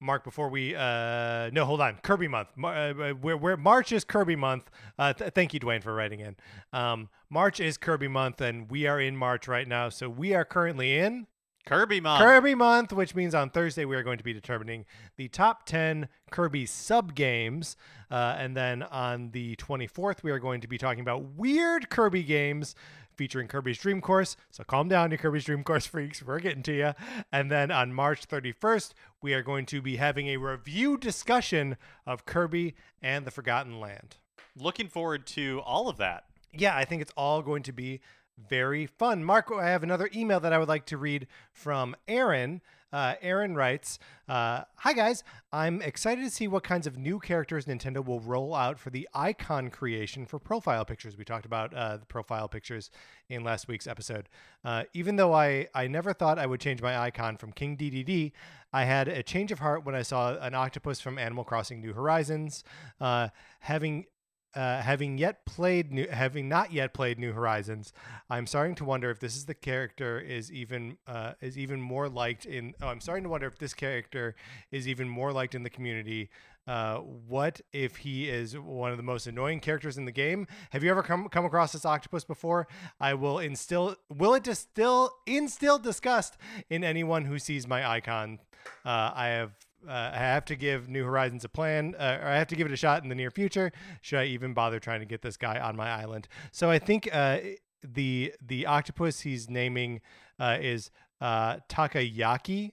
Mark, 0.00 0.24
before 0.24 0.48
we 0.48 0.74
uh 0.74 1.50
no, 1.52 1.64
hold 1.64 1.80
on, 1.80 1.96
Kirby 2.02 2.28
month. 2.28 2.48
Mar- 2.56 2.74
uh, 2.74 3.10
where 3.14 3.36
where 3.36 3.56
March 3.56 3.92
is 3.92 4.04
Kirby 4.04 4.36
month. 4.36 4.70
Uh, 4.98 5.12
th- 5.12 5.32
thank 5.32 5.54
you, 5.54 5.60
Dwayne, 5.60 5.82
for 5.82 5.94
writing 5.94 6.20
in. 6.20 6.36
Um, 6.72 7.08
March 7.30 7.60
is 7.60 7.76
Kirby 7.76 8.08
month, 8.08 8.40
and 8.40 8.70
we 8.70 8.86
are 8.86 9.00
in 9.00 9.16
March 9.16 9.46
right 9.48 9.66
now. 9.66 9.88
So 9.88 10.08
we 10.08 10.34
are 10.34 10.44
currently 10.44 10.98
in 10.98 11.26
Kirby 11.66 12.00
month. 12.00 12.20
Kirby 12.22 12.56
month, 12.56 12.92
which 12.92 13.14
means 13.14 13.34
on 13.34 13.50
Thursday 13.50 13.84
we 13.84 13.94
are 13.94 14.02
going 14.02 14.18
to 14.18 14.24
be 14.24 14.32
determining 14.32 14.84
the 15.16 15.28
top 15.28 15.64
10 15.66 16.08
Kirby 16.32 16.66
sub 16.66 17.14
games. 17.14 17.76
Uh, 18.10 18.34
and 18.36 18.56
then 18.56 18.82
on 18.82 19.30
the 19.30 19.54
24th, 19.56 20.24
we 20.24 20.32
are 20.32 20.40
going 20.40 20.60
to 20.60 20.68
be 20.68 20.76
talking 20.76 21.00
about 21.00 21.22
weird 21.36 21.88
Kirby 21.88 22.24
games 22.24 22.74
featuring 23.16 23.48
Kirby's 23.48 23.78
Dream 23.78 24.00
Course. 24.00 24.36
So 24.50 24.64
calm 24.64 24.88
down, 24.88 25.10
you 25.10 25.18
Kirby's 25.18 25.44
Dream 25.44 25.64
Course 25.64 25.86
freaks. 25.86 26.22
We're 26.22 26.40
getting 26.40 26.62
to 26.64 26.72
you. 26.72 26.92
And 27.32 27.50
then 27.50 27.70
on 27.70 27.92
March 27.92 28.26
31st, 28.28 28.92
we 29.20 29.34
are 29.34 29.42
going 29.42 29.66
to 29.66 29.82
be 29.82 29.96
having 29.96 30.28
a 30.28 30.36
review 30.36 30.96
discussion 30.96 31.76
of 32.06 32.26
Kirby 32.26 32.74
and 33.00 33.24
the 33.24 33.30
Forgotten 33.30 33.80
Land. 33.80 34.16
Looking 34.56 34.88
forward 34.88 35.26
to 35.28 35.60
all 35.64 35.88
of 35.88 35.96
that. 35.98 36.24
Yeah, 36.52 36.76
I 36.76 36.84
think 36.84 37.00
it's 37.00 37.12
all 37.16 37.42
going 37.42 37.62
to 37.64 37.72
be 37.72 38.00
very 38.38 38.86
fun. 38.86 39.24
Marco, 39.24 39.58
I 39.58 39.66
have 39.66 39.82
another 39.82 40.10
email 40.14 40.40
that 40.40 40.52
I 40.52 40.58
would 40.58 40.68
like 40.68 40.86
to 40.86 40.96
read 40.96 41.26
from 41.52 41.96
Aaron. 42.08 42.60
Uh, 42.92 43.14
Aaron 43.22 43.54
writes, 43.54 43.98
uh, 44.28 44.64
"Hi 44.76 44.92
guys, 44.92 45.24
I'm 45.52 45.80
excited 45.80 46.22
to 46.24 46.30
see 46.30 46.46
what 46.46 46.62
kinds 46.62 46.86
of 46.86 46.98
new 46.98 47.18
characters 47.18 47.64
Nintendo 47.64 48.04
will 48.04 48.20
roll 48.20 48.54
out 48.54 48.78
for 48.78 48.90
the 48.90 49.08
icon 49.14 49.70
creation 49.70 50.26
for 50.26 50.38
profile 50.38 50.84
pictures. 50.84 51.16
We 51.16 51.24
talked 51.24 51.46
about 51.46 51.72
uh, 51.74 51.98
the 51.98 52.06
profile 52.06 52.48
pictures 52.48 52.90
in 53.28 53.44
last 53.44 53.68
week's 53.68 53.86
episode. 53.86 54.28
Uh, 54.64 54.84
even 54.92 55.16
though 55.16 55.32
I 55.32 55.68
I 55.74 55.86
never 55.86 56.12
thought 56.12 56.38
I 56.38 56.46
would 56.46 56.60
change 56.60 56.82
my 56.82 56.98
icon 56.98 57.36
from 57.36 57.52
King 57.52 57.76
Dedede, 57.76 58.32
I 58.72 58.84
had 58.84 59.08
a 59.08 59.22
change 59.22 59.52
of 59.52 59.58
heart 59.58 59.84
when 59.84 59.94
I 59.94 60.02
saw 60.02 60.36
an 60.38 60.54
octopus 60.54 61.00
from 61.00 61.18
Animal 61.18 61.44
Crossing 61.44 61.80
New 61.80 61.92
Horizons. 61.92 62.64
Uh, 63.00 63.28
having 63.60 64.06
uh, 64.54 64.80
having 64.80 65.18
yet 65.18 65.44
played 65.46 65.92
new, 65.92 66.06
having 66.08 66.48
not 66.48 66.72
yet 66.72 66.92
played 66.92 67.18
New 67.18 67.32
Horizons, 67.32 67.92
I'm 68.28 68.46
starting 68.46 68.74
to 68.76 68.84
wonder 68.84 69.10
if 69.10 69.18
this 69.20 69.36
is 69.36 69.46
the 69.46 69.54
character 69.54 70.20
is 70.20 70.52
even 70.52 70.98
uh, 71.06 71.32
is 71.40 71.56
even 71.56 71.80
more 71.80 72.08
liked 72.08 72.44
in. 72.44 72.74
Oh, 72.82 72.88
I'm 72.88 73.00
starting 73.00 73.24
to 73.24 73.30
wonder 73.30 73.46
if 73.46 73.58
this 73.58 73.74
character 73.74 74.34
is 74.70 74.86
even 74.86 75.08
more 75.08 75.32
liked 75.32 75.54
in 75.54 75.62
the 75.62 75.70
community. 75.70 76.30
Uh, 76.66 76.98
what 76.98 77.60
if 77.72 77.96
he 77.96 78.28
is 78.28 78.56
one 78.56 78.92
of 78.92 78.96
the 78.96 79.02
most 79.02 79.26
annoying 79.26 79.58
characters 79.58 79.98
in 79.98 80.04
the 80.04 80.12
game? 80.12 80.46
Have 80.70 80.84
you 80.84 80.90
ever 80.90 81.02
come 81.02 81.28
come 81.28 81.44
across 81.44 81.72
this 81.72 81.84
octopus 81.84 82.24
before? 82.24 82.68
I 83.00 83.14
will 83.14 83.38
instill 83.38 83.96
will 84.08 84.34
it 84.34 84.44
distill 84.44 85.10
instill 85.26 85.78
disgust 85.78 86.36
in 86.70 86.84
anyone 86.84 87.24
who 87.24 87.38
sees 87.38 87.66
my 87.66 87.88
icon. 87.88 88.38
Uh, 88.84 89.10
I 89.14 89.26
have 89.28 89.52
uh, 89.88 90.10
I 90.12 90.18
have 90.18 90.44
to 90.46 90.56
give 90.56 90.88
New 90.88 91.04
Horizons 91.04 91.44
a 91.44 91.48
plan, 91.48 91.94
uh, 91.98 92.18
or 92.22 92.28
I 92.28 92.36
have 92.36 92.48
to 92.48 92.56
give 92.56 92.66
it 92.66 92.72
a 92.72 92.76
shot 92.76 93.02
in 93.02 93.08
the 93.08 93.14
near 93.14 93.30
future. 93.30 93.72
Should 94.00 94.18
I 94.18 94.24
even 94.26 94.54
bother 94.54 94.78
trying 94.78 95.00
to 95.00 95.06
get 95.06 95.22
this 95.22 95.36
guy 95.36 95.58
on 95.58 95.76
my 95.76 95.90
island? 95.90 96.28
So 96.50 96.70
I 96.70 96.78
think 96.78 97.08
uh, 97.12 97.38
the 97.82 98.34
the 98.40 98.66
octopus 98.66 99.20
he's 99.20 99.50
naming 99.50 100.00
uh, 100.38 100.58
is 100.60 100.90
uh, 101.20 101.58
Takayaki. 101.68 102.72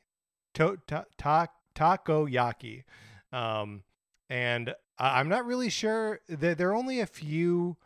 To, 0.55 0.77
ta, 0.87 1.05
ta, 1.17 1.47
takoyaki. 1.75 2.83
Um, 3.31 3.83
and 4.29 4.73
I'm 4.97 5.29
not 5.29 5.45
really 5.45 5.69
sure. 5.69 6.19
There, 6.27 6.55
there 6.55 6.69
are 6.69 6.75
only 6.75 6.99
a 6.99 7.05
few 7.05 7.77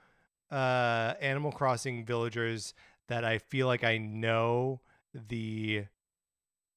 uh, 0.50 1.14
Animal 1.22 1.52
Crossing 1.52 2.06
villagers 2.06 2.74
that 3.10 3.26
I 3.26 3.38
feel 3.38 3.68
like 3.68 3.84
I 3.84 3.98
know 3.98 4.82
the 5.14 5.86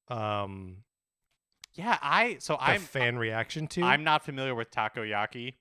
um 0.08 0.78
Yeah, 1.76 1.98
I 2.02 2.36
so 2.40 2.56
I'm 2.60 2.80
fan 2.80 3.18
reaction 3.18 3.66
to. 3.68 3.82
I'm 3.82 4.02
not 4.04 4.24
familiar 4.24 4.54
with 4.54 4.70
takoyaki. 4.70 5.54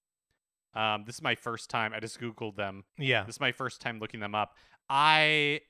Um, 0.74 1.04
this 1.06 1.16
is 1.16 1.22
my 1.22 1.36
first 1.36 1.70
time. 1.70 1.94
I 1.94 2.00
just 2.00 2.20
googled 2.20 2.56
them. 2.56 2.84
yeah. 2.98 3.24
This 3.24 3.36
is 3.36 3.40
my 3.40 3.52
first 3.52 3.82
time 3.82 4.00
looking 4.00 4.20
them 4.20 4.36
up. 4.36 4.56
I. 4.90 5.62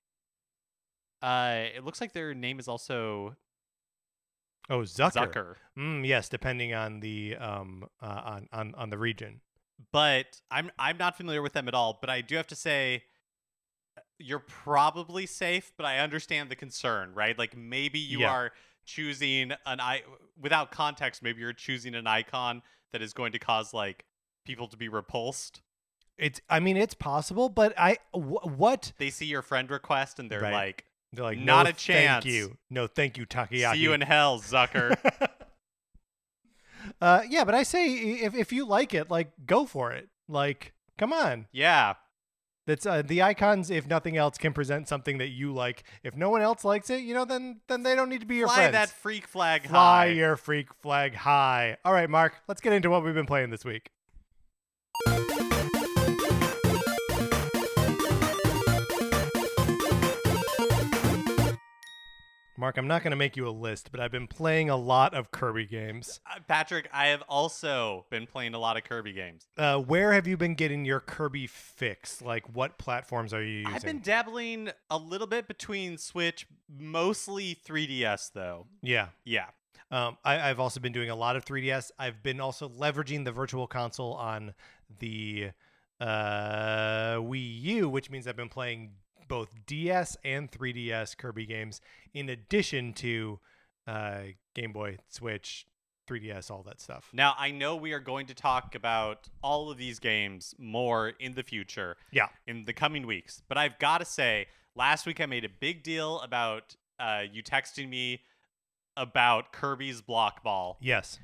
Uh, 1.22 1.66
it 1.76 1.84
looks 1.84 2.02
like 2.02 2.14
their 2.14 2.34
name 2.34 2.60
is 2.60 2.68
also 2.68 3.36
Oh, 4.70 4.80
Zucker. 4.80 5.32
Zucker, 5.32 5.56
Mm, 5.78 6.06
yes, 6.08 6.28
depending 6.30 6.74
on 6.74 7.00
the 7.00 7.36
um 7.38 7.86
uh, 8.02 8.22
on 8.26 8.48
on 8.52 8.76
on 8.76 8.90
the 8.90 8.98
region. 8.98 9.42
but 9.92 10.42
I'm 10.52 10.72
I'm 10.80 10.98
not 10.98 11.18
familiar 11.18 11.42
with 11.42 11.54
them 11.54 11.68
at 11.68 11.74
all. 11.74 11.98
But 12.00 12.10
I 12.10 12.22
do 12.22 12.36
have 12.36 12.48
to 12.48 12.56
say, 12.56 13.04
uh, 13.98 14.02
you're 14.18 14.40
probably 14.40 15.26
safe. 15.26 15.72
But 15.78 15.86
I 15.86 16.00
understand 16.00 16.50
the 16.50 16.56
concern, 16.56 17.14
right? 17.14 17.38
Like 17.38 17.56
maybe 17.58 18.00
you 18.00 18.22
Yeah. 18.22 18.32
are 18.32 18.52
choosing 18.86 19.52
an 19.66 19.80
i 19.80 20.04
without 20.40 20.72
context. 20.72 21.22
Maybe 21.24 21.42
you're 21.42 21.54
choosing 21.54 21.96
an 21.96 22.08
icon 22.08 22.62
that 22.94 23.02
is 23.02 23.14
going 23.14 23.32
to 23.34 23.40
cause 23.40 23.74
like 23.74 24.06
people 24.46 24.68
to 24.68 24.78
be 24.78 24.88
repulsed. 24.90 25.62
It's 26.18 26.40
I 26.50 26.60
mean 26.60 26.78
it's 26.78 26.94
possible, 26.94 27.50
but 27.50 27.74
I 27.78 27.98
wh- 28.14 28.46
what 28.58 28.94
They 28.98 29.10
see 29.10 29.26
your 29.26 29.42
friend 29.42 29.70
request 29.70 30.20
and 30.20 30.30
they're 30.32 30.40
Right. 30.42 30.54
like, 30.54 30.86
they're 31.12 31.26
like 31.26 31.40
Not 31.40 31.64
no, 31.64 31.70
a 31.72 31.74
chance. 31.74 32.24
Thank 32.24 32.34
you. 32.34 32.58
No, 32.70 32.88
thank 32.88 33.18
you, 33.18 33.26
Takoyaki. 33.26 33.74
"See 33.74 33.80
you 33.80 33.94
in 33.94 34.02
hell, 34.02 34.40
Zucker." 34.40 34.96
uh 37.02 37.22
yeah, 37.30 37.44
but 37.44 37.56
I 37.56 37.64
say 37.64 37.88
if 37.94 38.36
if 38.36 38.54
you 38.54 38.66
like 38.66 38.94
it, 38.94 39.10
like 39.10 39.32
go 39.46 39.66
for 39.66 39.92
it. 39.92 40.10
Like 40.28 40.74
come 40.98 41.12
on. 41.14 41.48
yeah, 41.52 41.96
That's 42.68 42.86
uh, 42.86 43.04
the 43.04 43.22
icons 43.22 43.70
if 43.70 43.88
nothing 43.88 44.18
else 44.18 44.38
can 44.38 44.52
present 44.54 44.88
something 44.88 45.20
that 45.20 45.28
you 45.30 45.54
like. 45.54 45.84
If 46.04 46.16
no 46.16 46.30
one 46.30 46.42
else 46.42 46.64
likes 46.64 46.90
it, 46.90 47.02
you 47.02 47.14
know, 47.14 47.24
then 47.26 47.62
then 47.68 47.84
they 47.84 47.96
don't 47.96 48.10
need 48.10 48.22
to 48.22 48.26
be 48.26 48.38
your 48.38 48.48
fly 48.48 48.56
friends. 48.56 48.74
that 48.74 48.90
freak 48.90 49.28
flag 49.28 49.68
Fly 49.68 49.70
high. 49.70 50.06
Fly 50.08 50.14
your 50.14 50.36
freak 50.36 50.74
flag 50.82 51.14
high. 51.16 51.78
All 51.86 51.94
right, 51.94 52.10
Mark, 52.10 52.34
let's 52.48 52.62
get 52.62 52.74
into 52.74 52.90
what 52.90 53.04
we've 53.04 53.14
been 53.14 53.28
playing 53.28 53.52
this 53.52 53.64
week. 53.64 53.90
Mark, 62.58 62.78
I'm 62.78 62.88
not 62.88 63.04
going 63.04 63.12
to 63.12 63.18
make 63.18 63.36
you 63.36 63.48
a 63.48 63.52
list, 63.52 63.90
but 63.92 64.00
I've 64.00 64.12
been 64.12 64.28
playing 64.28 64.70
a 64.70 64.78
lot 64.78 65.14
of 65.14 65.32
Kirby 65.32 65.66
games. 65.66 66.22
Uh, 66.26 66.40
Patrick, 66.48 66.90
I 66.94 67.08
have 67.08 67.22
also 67.28 68.06
been 68.10 68.26
playing 68.26 68.54
a 68.54 68.60
lot 68.60 68.78
of 68.78 68.84
Kirby 68.84 69.12
games. 69.12 69.48
Uh, 69.58 69.78
where 69.80 70.14
have 70.14 70.26
you 70.26 70.38
been 70.38 70.56
getting 70.56 70.86
your 70.86 71.00
Kirby 71.02 71.48
fix? 71.48 72.22
Like, 72.22 72.56
what 72.56 72.78
platforms 72.78 73.34
are 73.34 73.44
you 73.44 73.60
using? 73.60 73.74
I've 73.74 73.84
been 73.84 74.00
dabbling 74.00 74.70
a 74.90 74.98
little 74.98 75.28
bit 75.28 75.48
between 75.48 75.98
Switch, 75.98 76.48
mostly 76.80 77.58
3DS 77.68 78.32
though. 78.34 78.68
yeah. 78.82 79.08
Yeah. 79.26 79.48
Um, 79.92 80.18
I, 80.26 80.50
I've 80.50 80.60
also 80.60 80.80
been 80.80 80.94
doing 80.94 81.10
a 81.10 81.16
lot 81.16 81.36
of 81.36 81.46
3DS. 81.46 81.92
I've 82.00 82.24
been 82.24 82.40
also 82.40 82.68
leveraging 82.70 83.24
the 83.24 83.32
Virtual 83.32 83.68
Console 83.68 84.14
on 84.14 84.54
the 85.00 85.52
uh, 86.02 87.18
Wii 87.18 87.62
U, 87.62 87.90
which 87.90 88.10
means 88.10 88.28
I've 88.28 88.36
been 88.36 88.50
playing 88.50 88.92
both 89.28 89.50
DS 89.66 90.18
and 90.24 90.52
3DS 90.52 91.18
Kirby 91.18 91.46
games, 91.46 91.82
in 92.14 92.30
addition 92.30 92.94
to 92.94 93.40
uh, 93.88 94.20
Game 94.54 94.72
Boy, 94.72 94.98
Switch, 95.08 95.66
3DS, 96.08 96.52
all 96.52 96.64
that 96.64 96.80
stuff. 96.80 97.10
Now, 97.14 97.34
I 97.38 97.52
know 97.52 97.76
we 97.76 97.94
are 97.94 98.00
going 98.00 98.28
to 98.28 98.34
talk 98.34 98.76
about 98.76 99.28
all 99.42 99.72
of 99.72 99.78
these 99.78 100.00
games 100.00 100.54
more 100.58 101.10
in 101.20 101.34
the 101.34 101.44
future. 101.44 101.98
Yeah. 102.12 102.28
In 102.48 102.66
the 102.66 102.74
coming 102.74 103.08
weeks. 103.08 103.42
But 103.48 103.58
I've 103.58 103.80
got 103.80 104.00
to 104.00 104.06
say, 104.06 104.48
last 104.76 105.06
week 105.06 105.20
I 105.20 105.26
made 105.26 105.46
a 105.46 105.50
big 105.50 105.84
deal 105.84 106.20
about 106.20 106.76
uh, 107.00 107.24
you 107.32 107.44
texting 107.44 107.90
me 107.90 108.22
about 108.96 109.52
Kirby's 109.52 110.02
Block 110.02 110.44
Ball. 110.44 110.78
Yes, 110.82 111.20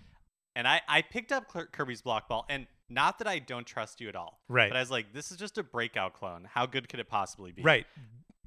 And 0.56 0.68
I, 0.68 0.82
I 0.88 1.02
picked 1.02 1.32
up 1.32 1.46
Kirby's 1.72 2.02
Block 2.02 2.28
Ball, 2.28 2.46
and 2.50 2.68
not 2.94 3.20
that 3.20 3.28
I 3.28 3.40
don't 3.40 3.66
trust 3.66 4.02
you 4.02 4.10
at 4.10 4.16
all. 4.16 4.40
right, 4.50 4.70
But 4.70 4.78
I 4.78 4.80
was 4.82 4.92
like, 4.92 5.14
this 5.14 5.32
is 5.32 5.38
just 5.38 5.58
a 5.58 5.64
breakout 5.64 6.14
clone. 6.14 6.48
How 6.52 6.66
good 6.66 6.90
could 6.90 7.00
it 7.00 7.08
possibly 7.08 7.52
be? 7.52 7.62
right. 7.62 7.86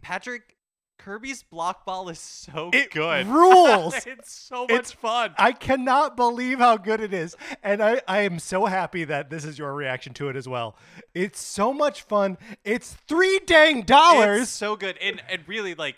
Patrick, 0.02 0.56
Kirby's 0.98 1.42
Block 1.42 1.84
Ball 1.86 2.08
is 2.10 2.18
so 2.18 2.70
It 2.72 2.90
good. 2.90 3.26
rules. 3.26 3.94
it's 4.06 4.32
so 4.32 4.64
It's- 4.64 4.78
much 4.90 4.94
fun. 4.96 5.34
I 5.38 5.52
cannot 5.52 6.16
believe 6.16 6.58
how 6.58 6.76
good 6.76 7.00
it 7.00 7.12
is. 7.14 7.36
And 7.62 7.82
I, 7.82 8.00
I 8.06 8.20
am 8.20 8.38
so 8.38 8.66
happy 8.66 9.04
that 9.04 9.30
this 9.30 9.44
is 9.44 9.58
your 9.58 9.72
reaction 9.74 10.12
to 10.14 10.28
it 10.28 10.36
as 10.36 10.46
well. 10.48 10.76
It's 11.14 11.40
so 11.40 11.72
much 11.72 12.02
fun. 12.02 12.38
It's 12.64 12.92
three 13.08 13.40
dang 13.46 13.78
It's 13.78 13.86
dollars. 13.86 14.48
so 14.50 14.76
good. 14.76 14.96
And 14.98 15.20
and 15.28 15.42
really 15.48 15.74
like 15.74 15.96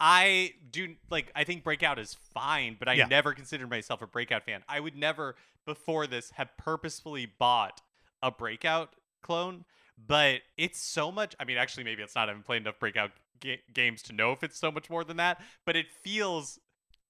I 0.00 0.52
do 0.70 0.96
like 1.10 1.30
I 1.34 1.44
think 1.44 1.64
Breakout 1.64 1.98
is 1.98 2.14
fine, 2.34 2.76
but 2.78 2.88
I 2.88 2.94
Yeah. 2.94 3.06
never 3.06 3.32
considered 3.32 3.70
myself 3.70 4.02
a 4.02 4.06
Breakout 4.06 4.44
fan. 4.44 4.62
I 4.68 4.80
would 4.80 4.96
never 4.96 5.36
before 5.64 6.06
this 6.06 6.32
have 6.32 6.54
purposefully 6.58 7.24
bought 7.26 7.80
a 8.24 8.30
Breakout 8.32 8.96
clone, 9.22 9.64
but 10.08 10.40
it's 10.58 10.80
so 10.80 11.12
much 11.12 11.36
I 11.38 11.44
mean 11.44 11.58
actually 11.58 11.84
maybe 11.84 12.02
it's 12.02 12.16
not 12.16 12.28
I 12.28 12.32
haven't 12.32 12.46
played 12.46 12.62
enough 12.62 12.80
Breakout 12.80 13.12
ga- 13.40 13.62
games 13.72 14.02
to 14.04 14.12
know 14.12 14.32
if 14.32 14.42
it's 14.42 14.58
so 14.58 14.72
much 14.72 14.90
more 14.90 15.04
than 15.04 15.18
that, 15.18 15.40
but 15.66 15.76
it 15.76 15.86
feels 16.02 16.58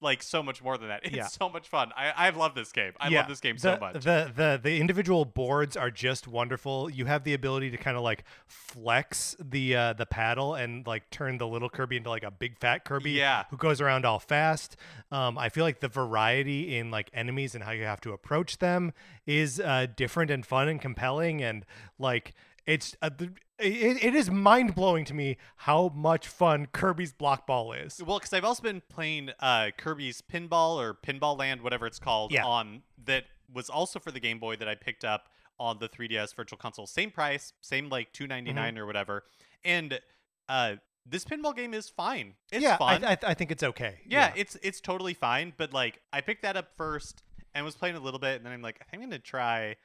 like 0.04 0.22
so 0.22 0.42
much 0.42 0.62
more 0.62 0.78
than 0.78 0.88
that. 0.88 1.00
It's 1.04 1.16
Yeah. 1.16 1.26
so 1.26 1.48
much 1.48 1.66
fun. 1.68 1.90
I 1.96 2.10
I 2.10 2.30
love 2.30 2.54
this 2.54 2.70
game. 2.70 2.92
I 3.00 3.08
Yeah, 3.08 3.20
love 3.20 3.28
this 3.28 3.40
game 3.40 3.56
the, 3.56 3.60
so 3.60 3.78
much. 3.80 3.94
The, 3.94 4.30
the 4.34 4.60
the 4.62 4.78
individual 4.78 5.24
boards 5.24 5.76
are 5.76 5.90
just 5.90 6.28
wonderful. 6.28 6.88
You 6.90 7.06
have 7.06 7.24
the 7.24 7.34
ability 7.34 7.70
to 7.72 7.76
kind 7.76 7.96
of 7.96 8.02
like 8.04 8.22
flex 8.46 9.36
the 9.40 9.76
uh, 9.76 9.92
the 9.94 10.06
paddle 10.06 10.54
and 10.54 10.86
like 10.86 11.10
turn 11.10 11.38
the 11.38 11.46
little 11.46 11.68
Kirby 11.68 11.96
into 11.96 12.10
like 12.10 12.22
a 12.24 12.30
big 12.30 12.58
fat 12.58 12.84
Kirby 12.84 13.12
Yeah. 13.12 13.44
who 13.50 13.56
goes 13.56 13.80
around 13.80 14.04
all 14.04 14.18
fast. 14.18 14.76
Um, 15.10 15.36
I 15.38 15.48
feel 15.48 15.64
like 15.64 15.80
the 15.80 15.88
variety 15.88 16.76
in 16.76 16.90
like 16.90 17.10
enemies 17.12 17.54
and 17.54 17.64
how 17.64 17.70
you 17.72 17.84
have 17.84 18.00
to 18.02 18.12
approach 18.12 18.58
them 18.58 18.92
is 19.26 19.60
uh, 19.60 19.86
different 19.96 20.30
and 20.30 20.44
fun 20.44 20.68
and 20.68 20.80
compelling 20.80 21.42
and 21.42 21.64
like 21.98 22.34
it's 22.66 22.96
uh, 23.02 23.10
the, 23.16 23.30
it, 23.58 24.02
it 24.04 24.14
is 24.14 24.30
mind 24.30 24.74
blowing 24.74 25.04
to 25.06 25.14
me 25.14 25.36
how 25.58 25.92
much 25.94 26.26
fun 26.28 26.66
Kirby's 26.72 27.12
Block 27.12 27.46
Ball 27.46 27.72
is. 27.72 28.00
Well, 28.04 28.18
because 28.18 28.32
I've 28.32 28.44
also 28.44 28.62
been 28.62 28.82
playing 28.88 29.30
uh, 29.40 29.70
Kirby's 29.76 30.22
Pinball 30.22 30.76
or 30.76 30.94
Pinball 30.94 31.38
Land, 31.38 31.62
whatever 31.62 31.86
it's 31.86 31.98
called, 31.98 32.32
Yeah. 32.32 32.44
on 32.44 32.82
that 33.04 33.24
was 33.52 33.68
also 33.70 33.98
for 33.98 34.10
the 34.10 34.20
Game 34.20 34.38
Boy 34.38 34.56
that 34.56 34.68
I 34.68 34.74
picked 34.74 35.04
up 35.04 35.28
on 35.60 35.78
the 35.78 35.88
3DS 35.88 36.34
Virtual 36.34 36.58
Console. 36.58 36.86
Same 36.86 37.10
price, 37.10 37.52
same 37.60 37.88
like 37.88 38.12
two 38.12 38.26
Mm-hmm. 38.26 38.78
or 38.78 38.86
whatever. 38.86 39.24
And 39.64 40.00
uh, 40.48 40.76
this 41.06 41.24
pinball 41.24 41.54
game 41.54 41.74
is 41.74 41.88
fine. 41.88 42.34
It's 42.50 42.62
yeah, 42.62 42.76
fun. 42.76 43.04
I, 43.04 43.12
I, 43.12 43.18
I 43.28 43.34
think 43.34 43.50
it's 43.52 43.62
okay. 43.62 43.98
yeah, 44.06 44.32
it's 44.34 44.56
it's 44.62 44.80
totally 44.80 45.14
fine. 45.14 45.52
But 45.56 45.72
like, 45.72 46.00
I 46.12 46.20
picked 46.22 46.42
that 46.42 46.56
up 46.56 46.68
first 46.76 47.22
and 47.54 47.64
was 47.64 47.76
playing 47.76 47.94
a 47.94 48.00
little 48.00 48.18
bit, 48.18 48.36
and 48.36 48.44
then 48.44 48.52
I'm 48.52 48.62
like, 48.62 48.78
I 48.80 48.84
think 48.84 49.02
I'm 49.02 49.10
gonna 49.10 49.20
try, 49.20 49.76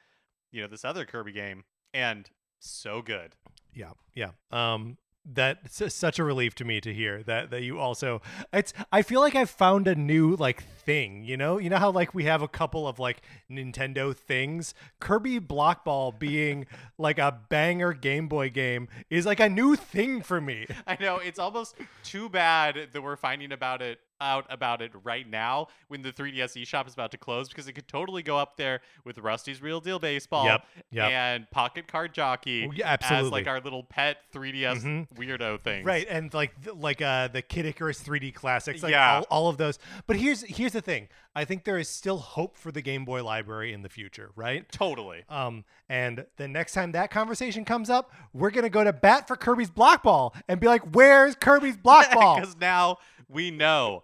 you 0.50 0.60
know, 0.60 0.66
this 0.66 0.84
other 0.84 1.04
Kirby 1.04 1.32
game, 1.32 1.64
and 1.94 2.28
so 2.58 3.00
good. 3.02 3.36
Yeah, 3.74 3.92
yeah. 4.14 4.30
Um, 4.50 4.98
that's 5.24 5.94
such 5.94 6.18
a 6.18 6.24
relief 6.24 6.54
to 6.56 6.64
me 6.64 6.80
to 6.80 6.92
hear 6.92 7.22
that 7.24 7.50
that 7.50 7.62
you 7.62 7.78
also. 7.78 8.22
It's. 8.52 8.72
I 8.90 9.02
feel 9.02 9.20
like 9.20 9.34
I've 9.34 9.50
found 9.50 9.86
a 9.86 9.94
new 9.94 10.34
like 10.36 10.62
thing. 10.62 11.24
You 11.24 11.36
know, 11.36 11.58
you 11.58 11.70
know 11.70 11.76
how 11.76 11.90
like 11.90 12.14
we 12.14 12.24
have 12.24 12.42
a 12.42 12.48
couple 12.48 12.88
of 12.88 12.98
like 12.98 13.22
Nintendo 13.50 14.16
things. 14.16 14.74
Kirby 14.98 15.38
Block 15.38 15.84
Ball 15.84 16.12
being 16.12 16.66
like 16.98 17.18
a 17.18 17.38
banger 17.48 17.92
Game 17.92 18.28
Boy 18.28 18.50
game 18.50 18.88
is 19.10 19.26
like 19.26 19.40
a 19.40 19.48
new 19.48 19.76
thing 19.76 20.22
for 20.22 20.40
me. 20.40 20.66
I 20.86 20.96
know 21.00 21.16
it's 21.16 21.38
almost 21.38 21.76
too 22.02 22.28
bad 22.28 22.88
that 22.92 23.02
we're 23.02 23.16
finding 23.16 23.52
about 23.52 23.82
it 23.82 24.00
out 24.20 24.46
about 24.50 24.82
it 24.82 24.92
right 25.04 25.28
now 25.28 25.68
when 25.88 26.02
the 26.02 26.12
3DS 26.12 26.62
eShop 26.62 26.86
is 26.86 26.94
about 26.94 27.10
to 27.12 27.18
close 27.18 27.48
because 27.48 27.68
it 27.68 27.72
could 27.72 27.88
totally 27.88 28.22
go 28.22 28.36
up 28.36 28.56
there 28.56 28.80
with 29.04 29.18
Rusty's 29.18 29.60
Real 29.62 29.80
Deal 29.80 29.98
Baseball 29.98 30.44
Yep, 30.44 30.66
yep. 30.90 31.10
and 31.10 31.50
Pocket 31.50 31.86
Card 31.88 32.12
Jockey 32.14 32.66
Oh, 32.68 32.72
yeah, 32.72 32.96
as 33.00 33.30
like 33.30 33.46
our 33.46 33.60
little 33.60 33.82
pet 33.82 34.18
3DS 34.32 34.82
Mhm. 34.84 35.08
weirdo 35.14 35.60
thing. 35.60 35.84
Right, 35.84 36.06
and 36.08 36.32
like 36.34 36.52
like 36.74 37.00
uh 37.02 37.28
the 37.28 37.42
Kid 37.42 37.66
Icarus 37.66 38.00
3D 38.02 38.32
classics, 38.34 38.82
like 38.82 38.92
Yeah. 38.92 39.18
all, 39.30 39.44
all 39.44 39.48
of 39.48 39.56
those. 39.56 39.78
But 40.06 40.16
here's 40.16 40.42
here's 40.42 40.72
the 40.72 40.82
thing. 40.82 41.08
I 41.34 41.44
think 41.44 41.62
there 41.64 41.78
is 41.78 41.88
still 41.88 42.18
hope 42.18 42.56
for 42.56 42.72
the 42.72 42.82
Game 42.82 43.04
Boy 43.04 43.22
library 43.22 43.72
in 43.72 43.82
the 43.82 43.88
future, 43.88 44.30
right? 44.34 44.70
Totally. 44.72 45.22
Um, 45.28 45.64
and 45.88 46.26
the 46.36 46.48
next 46.48 46.72
time 46.72 46.90
that 46.92 47.10
conversation 47.12 47.64
comes 47.64 47.88
up, 47.88 48.10
we're 48.32 48.50
gonna 48.50 48.68
go 48.68 48.82
to 48.82 48.92
bat 48.92 49.28
for 49.28 49.36
Kirby's 49.36 49.70
block 49.70 50.02
ball 50.02 50.34
and 50.48 50.58
be 50.60 50.66
like, 50.66 50.82
"Where's 50.94 51.36
Kirby's 51.36 51.76
block 51.76 52.10
ball?" 52.12 52.40
Because 52.40 52.56
now 52.56 52.98
we 53.30 53.50
know. 53.50 54.02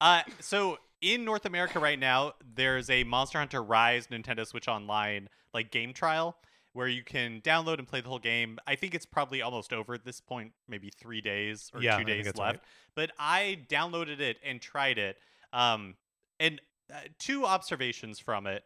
Uh, 0.00 0.22
so 0.40 0.78
in 1.00 1.24
North 1.24 1.44
America 1.46 1.78
right 1.78 1.98
now, 1.98 2.32
there's 2.54 2.90
a 2.90 3.04
Monster 3.04 3.38
Hunter 3.38 3.62
Rise 3.62 4.08
Nintendo 4.08 4.46
Switch 4.46 4.68
Online 4.68 5.28
like 5.54 5.70
game 5.70 5.92
trial 5.92 6.36
where 6.72 6.88
you 6.88 7.02
can 7.02 7.40
download 7.40 7.78
and 7.78 7.88
play 7.88 8.02
the 8.02 8.08
whole 8.08 8.18
game. 8.18 8.58
I 8.66 8.74
think 8.74 8.94
it's 8.94 9.06
probably 9.06 9.40
almost 9.40 9.72
over 9.72 9.94
at 9.94 10.04
this 10.04 10.20
point, 10.20 10.52
maybe 10.68 10.90
three 10.90 11.22
days 11.22 11.70
or 11.74 11.80
Yeah, 11.82 11.96
two 11.96 12.04
days 12.04 12.26
left. 12.26 12.38
right. 12.38 12.60
But 12.94 13.12
I 13.18 13.60
downloaded 13.68 14.20
it 14.20 14.36
and 14.44 14.60
tried 14.60 14.98
it. 14.98 15.16
Um, 15.54 15.94
and 16.38 16.60
uh, 16.92 16.98
two 17.18 17.46
observations 17.46 18.18
from 18.18 18.46
it. 18.46 18.62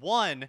One, 0.00 0.48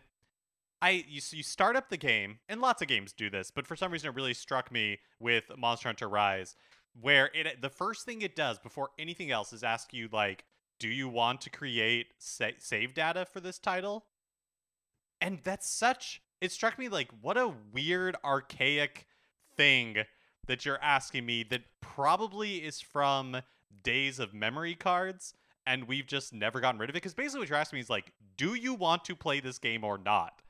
I 0.81 1.05
you, 1.07 1.17
s- 1.17 1.33
you 1.33 1.43
start 1.43 1.75
up 1.75 1.89
the 1.89 1.97
game, 1.97 2.39
and 2.49 2.61
lots 2.61 2.81
of 2.81 2.87
games 2.87 3.13
do 3.13 3.29
this, 3.29 3.51
but 3.51 3.67
for 3.67 3.75
some 3.75 3.91
reason 3.91 4.09
it 4.09 4.15
really 4.15 4.33
struck 4.33 4.71
me 4.71 4.97
with 5.19 5.51
Monster 5.55 5.89
Hunter 5.89 6.09
Rise, 6.09 6.55
where 7.01 7.29
it 7.33 7.61
the 7.61 7.69
first 7.69 8.05
thing 8.05 8.21
it 8.21 8.35
does 8.35 8.59
before 8.59 8.89
anything 8.97 9.31
else 9.31 9.53
is 9.53 9.63
ask 9.63 9.93
you 9.93 10.09
like, 10.11 10.45
do 10.79 10.87
you 10.87 11.07
want 11.07 11.41
to 11.41 11.49
create 11.49 12.07
sa- 12.17 12.57
save 12.59 12.93
data 12.93 13.25
for 13.25 13.39
this 13.39 13.59
title? 13.59 14.05
And 15.19 15.39
that's 15.43 15.69
such. 15.69 16.21
It 16.41 16.51
struck 16.51 16.77
me 16.77 16.89
like 16.89 17.09
what 17.21 17.37
a 17.37 17.53
weird 17.73 18.15
archaic 18.23 19.07
thing 19.55 19.97
that 20.47 20.65
you're 20.65 20.81
asking 20.81 21.25
me 21.25 21.43
that 21.43 21.63
probably 21.81 22.57
is 22.57 22.79
from 22.79 23.41
days 23.83 24.19
of 24.19 24.33
memory 24.33 24.75
cards 24.75 25.33
and 25.65 25.87
we've 25.87 26.07
just 26.07 26.33
never 26.33 26.59
gotten 26.61 26.79
rid 26.79 26.89
of 26.89 26.95
it 26.95 26.97
because 26.97 27.13
basically 27.13 27.41
what 27.41 27.49
you're 27.49 27.57
asking 27.57 27.77
me 27.77 27.81
is 27.81 27.89
like 27.89 28.11
do 28.37 28.53
you 28.53 28.73
want 28.73 29.03
to 29.03 29.15
play 29.15 29.39
this 29.39 29.59
game 29.59 29.83
or 29.83 29.97
not 29.97 30.41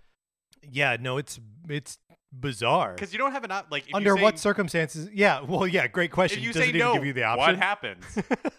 Yeah, 0.62 0.98
no, 1.00 1.18
it's 1.18 1.40
it's 1.70 1.98
bizarre. 2.40 2.94
because 2.94 3.12
you 3.14 3.20
don't 3.20 3.32
have 3.32 3.44
an 3.44 3.52
op- 3.52 3.72
like 3.72 3.86
Under 3.94 4.16
say- 4.16 4.22
what 4.22 4.40
circumstances? 4.40 5.10
Yeah, 5.14 5.42
well, 5.42 5.68
yeah, 5.68 5.88
great 5.88 6.12
question. 6.12 6.40
if 6.40 6.46
you 6.46 6.54
Does 6.54 6.62
say 6.64 6.70
it 6.70 6.76
even 6.76 6.80
no 6.88 6.94
give 6.94 7.06
you 7.06 7.14
the 7.14 7.24
what 7.36 7.56
happens 7.58 8.04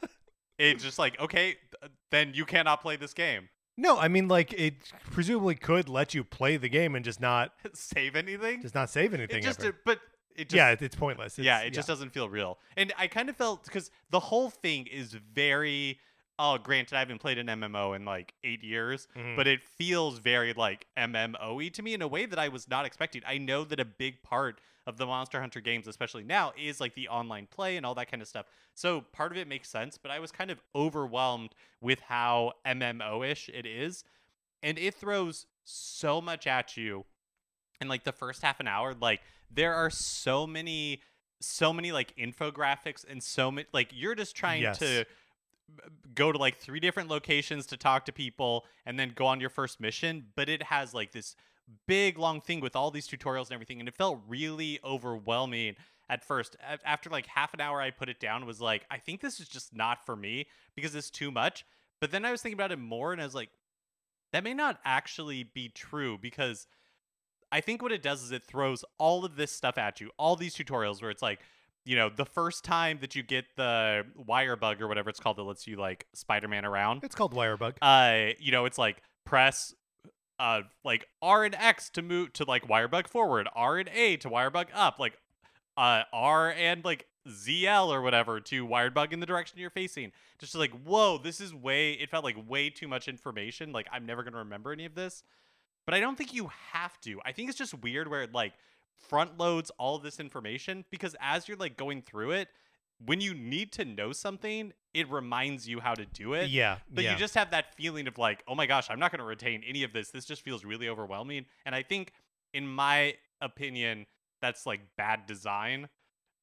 it's 0.58 0.82
just 0.82 0.98
like 0.98 1.18
okay 1.20 1.56
then 2.10 2.32
you 2.34 2.44
cannot 2.44 2.80
play 2.80 2.96
this 2.96 3.14
game 3.14 3.48
no, 3.80 3.96
I 3.96 4.08
mean 4.08 4.26
like 4.26 4.52
it 4.54 4.74
presumably 5.12 5.54
could 5.54 5.88
let 5.88 6.12
you 6.12 6.24
play 6.24 6.56
the 6.56 6.68
game 6.68 6.96
and 6.96 7.04
just 7.04 7.20
not 7.20 7.52
save 7.74 8.16
anything 8.16 8.60
just 8.60 8.74
not 8.74 8.90
save 8.90 9.14
it 9.14 9.20
anything. 9.20 9.42
just 9.42 9.62
ever. 9.62 9.76
but 9.84 10.00
it 10.34 10.48
just 10.48 10.56
yeah, 10.56 10.74
it's 10.78 10.94
pointless. 10.94 11.38
It's, 11.38 11.44
yeah, 11.46 11.60
it 11.60 11.70
just 11.70 11.88
doesn't 11.88 12.10
feel 12.10 12.28
real. 12.28 12.58
And 12.76 12.92
I 12.96 13.08
kind 13.08 13.28
of 13.28 13.36
felt 13.36 13.64
because 13.64 13.90
the 14.10 14.20
whole 14.20 14.50
thing 14.50 14.86
is 14.86 15.12
very. 15.34 15.98
Oh, 16.40 16.56
granted, 16.56 16.94
I 16.94 17.00
haven't 17.00 17.18
played 17.18 17.38
an 17.38 17.48
MMO 17.48 17.94
in 17.94 18.04
like 18.04 18.32
eight 18.44 18.62
years, 18.62 19.08
Mhm. 19.16 19.34
but 19.34 19.48
it 19.48 19.60
feels 19.62 20.18
very 20.18 20.52
like 20.52 20.86
MMO-y 20.96 21.68
to 21.70 21.82
me 21.82 21.94
in 21.94 22.02
a 22.02 22.06
way 22.06 22.26
that 22.26 22.38
I 22.38 22.48
was 22.48 22.68
not 22.68 22.84
expecting. 22.86 23.22
I 23.26 23.38
know 23.38 23.64
that 23.64 23.80
a 23.80 23.84
big 23.84 24.22
part 24.22 24.60
of 24.86 24.98
the 24.98 25.06
Monster 25.06 25.40
Hunter 25.40 25.60
games, 25.60 25.88
especially 25.88 26.22
now, 26.22 26.52
is 26.56 26.80
like 26.80 26.94
the 26.94 27.08
online 27.08 27.46
play 27.48 27.76
and 27.76 27.84
all 27.84 27.94
that 27.96 28.08
kind 28.10 28.22
of 28.22 28.28
stuff. 28.28 28.46
So 28.74 29.00
part 29.00 29.32
of 29.32 29.38
it 29.38 29.48
makes 29.48 29.68
sense, 29.68 29.98
but 29.98 30.12
I 30.12 30.20
was 30.20 30.30
kind 30.30 30.50
of 30.50 30.62
overwhelmed 30.76 31.54
with 31.80 32.00
how 32.00 32.52
MMO-ish 32.64 33.48
it 33.48 33.66
is, 33.66 34.04
and 34.62 34.78
it 34.78 34.94
throws 34.94 35.46
so 35.64 36.20
much 36.20 36.46
at 36.46 36.76
you 36.76 37.04
in 37.80 37.88
like 37.88 38.04
the 38.04 38.12
first 38.12 38.42
half 38.42 38.60
an 38.60 38.68
hour. 38.68 38.94
Like 38.94 39.22
there 39.50 39.74
are 39.74 39.90
so 39.90 40.46
many, 40.46 41.02
so 41.40 41.72
many 41.72 41.90
like 41.90 42.16
infographics 42.16 43.04
and 43.06 43.22
so 43.22 43.50
many 43.50 43.66
like 43.72 43.90
you're 43.92 44.14
just 44.14 44.36
trying 44.36 44.62
Yes. 44.62 44.78
to 44.78 45.04
go 46.14 46.32
to 46.32 46.38
like 46.38 46.58
three 46.58 46.80
different 46.80 47.08
locations 47.08 47.66
to 47.66 47.76
talk 47.76 48.04
to 48.04 48.12
people 48.12 48.64
and 48.86 48.98
then 48.98 49.12
go 49.14 49.26
on 49.26 49.40
your 49.40 49.50
first 49.50 49.80
mission 49.80 50.24
but 50.34 50.48
it 50.48 50.62
has 50.64 50.94
like 50.94 51.12
this 51.12 51.36
big 51.86 52.18
long 52.18 52.40
thing 52.40 52.60
with 52.60 52.74
all 52.74 52.90
these 52.90 53.06
tutorials 53.06 53.46
and 53.46 53.52
everything 53.52 53.78
and 53.78 53.88
it 53.88 53.94
felt 53.94 54.20
really 54.26 54.78
overwhelming 54.84 55.76
at 56.10 56.24
first. 56.24 56.56
After 56.86 57.10
like 57.10 57.26
half 57.26 57.52
an 57.52 57.60
hour 57.60 57.80
i 57.80 57.90
put 57.90 58.08
it 58.08 58.20
down 58.20 58.46
was 58.46 58.60
like 58.60 58.86
i 58.90 58.98
think 58.98 59.20
this 59.20 59.40
is 59.40 59.48
just 59.48 59.74
not 59.74 60.04
for 60.04 60.16
me 60.16 60.46
because 60.74 60.94
it's 60.94 61.10
too 61.10 61.30
much. 61.30 61.64
But 62.00 62.10
then 62.10 62.24
i 62.24 62.30
was 62.30 62.42
thinking 62.42 62.58
about 62.58 62.72
it 62.72 62.78
more 62.78 63.12
and 63.12 63.20
i 63.20 63.24
was 63.24 63.34
like 63.34 63.50
that 64.32 64.44
may 64.44 64.54
not 64.54 64.78
actually 64.84 65.42
be 65.42 65.68
true 65.68 66.18
because 66.18 66.66
I 67.50 67.60
think 67.60 67.82
what 67.82 67.92
it 67.92 68.02
does 68.02 68.22
is 68.22 68.30
it 68.30 68.44
throws 68.44 68.84
all 68.98 69.24
of 69.24 69.36
this 69.36 69.52
stuff 69.52 69.78
at 69.78 70.00
you, 70.00 70.10
all 70.18 70.36
these 70.36 70.54
tutorials 70.54 71.00
where 71.00 71.10
it's 71.10 71.22
like, 71.22 71.40
you 71.88 71.96
know, 71.96 72.10
the 72.14 72.26
first 72.26 72.64
time 72.64 72.98
that 73.00 73.16
you 73.16 73.22
get 73.22 73.46
the 73.56 74.04
wire 74.14 74.56
bug 74.56 74.82
or 74.82 74.88
whatever 74.88 75.08
it's 75.08 75.20
called 75.20 75.38
that 75.38 75.42
lets 75.44 75.66
you 75.66 75.76
like 75.76 76.06
Spider-Man 76.12 76.66
around, 76.66 77.02
It's 77.02 77.14
called 77.14 77.34
Wirebug. 77.34 77.76
uh, 77.80 78.34
you 78.38 78.52
know, 78.52 78.66
it's 78.66 78.76
like 78.76 79.02
press 79.24 79.74
uh 80.38 80.60
like 80.84 81.06
R 81.22 81.44
and 81.44 81.54
X 81.54 81.88
to 81.90 82.02
move 82.02 82.32
to 82.34 82.44
like 82.44 82.68
wire 82.68 82.88
bug 82.88 83.08
forward, 83.08 83.48
R 83.54 83.78
and 83.78 83.88
A 83.88 84.16
to 84.18 84.28
wire 84.28 84.50
bug 84.50 84.66
up, 84.74 84.98
like 84.98 85.18
uh 85.78 86.02
R 86.12 86.52
and 86.52 86.84
like 86.84 87.06
ZL 87.26 87.88
or 87.88 88.02
whatever 88.02 88.38
to 88.40 88.64
wired 88.66 88.92
bug 88.92 89.12
in 89.14 89.20
the 89.20 89.26
direction 89.26 89.58
you're 89.58 89.70
facing. 89.70 90.12
Just 90.38 90.54
like, 90.54 90.72
whoa, 90.84 91.16
this 91.16 91.40
is 91.40 91.54
way 91.54 91.92
it 91.92 92.10
felt 92.10 92.22
like 92.22 92.36
way 92.48 92.68
too 92.70 92.86
much 92.86 93.08
information. 93.08 93.72
Like 93.72 93.86
I'm 93.90 94.04
never 94.04 94.22
gonna 94.22 94.38
remember 94.38 94.72
any 94.72 94.84
of 94.84 94.94
this. 94.94 95.22
But 95.86 95.94
I 95.94 96.00
don't 96.00 96.18
think 96.18 96.34
you 96.34 96.50
have 96.72 97.00
to. 97.00 97.18
I 97.24 97.32
think 97.32 97.48
it's 97.48 97.56
just 97.56 97.72
weird 97.82 98.08
where 98.08 98.22
it 98.22 98.34
like 98.34 98.52
front 98.98 99.38
loads 99.38 99.70
all 99.78 99.98
this 99.98 100.18
information 100.20 100.84
because 100.90 101.14
as 101.20 101.48
you're 101.48 101.56
like 101.56 101.76
going 101.76 102.02
through 102.02 102.32
it, 102.32 102.48
when 103.04 103.20
you 103.20 103.32
need 103.34 103.72
to 103.72 103.84
know 103.84 104.12
something, 104.12 104.72
it 104.92 105.08
reminds 105.08 105.68
you 105.68 105.78
how 105.80 105.94
to 105.94 106.04
do 106.06 106.34
it. 106.34 106.50
yeah, 106.50 106.78
But 106.92 107.04
yeah. 107.04 107.12
you 107.12 107.18
just 107.18 107.34
have 107.34 107.52
that 107.52 107.74
feeling 107.76 108.08
of 108.08 108.18
like, 108.18 108.42
oh 108.48 108.54
my 108.54 108.66
gosh, 108.66 108.88
I'm 108.90 108.98
not 108.98 109.12
going 109.12 109.20
to 109.20 109.24
retain 109.24 109.62
any 109.66 109.84
of 109.84 109.92
this. 109.92 110.10
This 110.10 110.24
just 110.24 110.42
feels 110.42 110.64
really 110.64 110.88
overwhelming. 110.88 111.46
And 111.64 111.74
I 111.74 111.82
think, 111.82 112.12
in 112.52 112.66
my 112.66 113.14
opinion, 113.40 114.06
that's 114.42 114.66
like 114.66 114.80
bad 114.96 115.26
design 115.26 115.88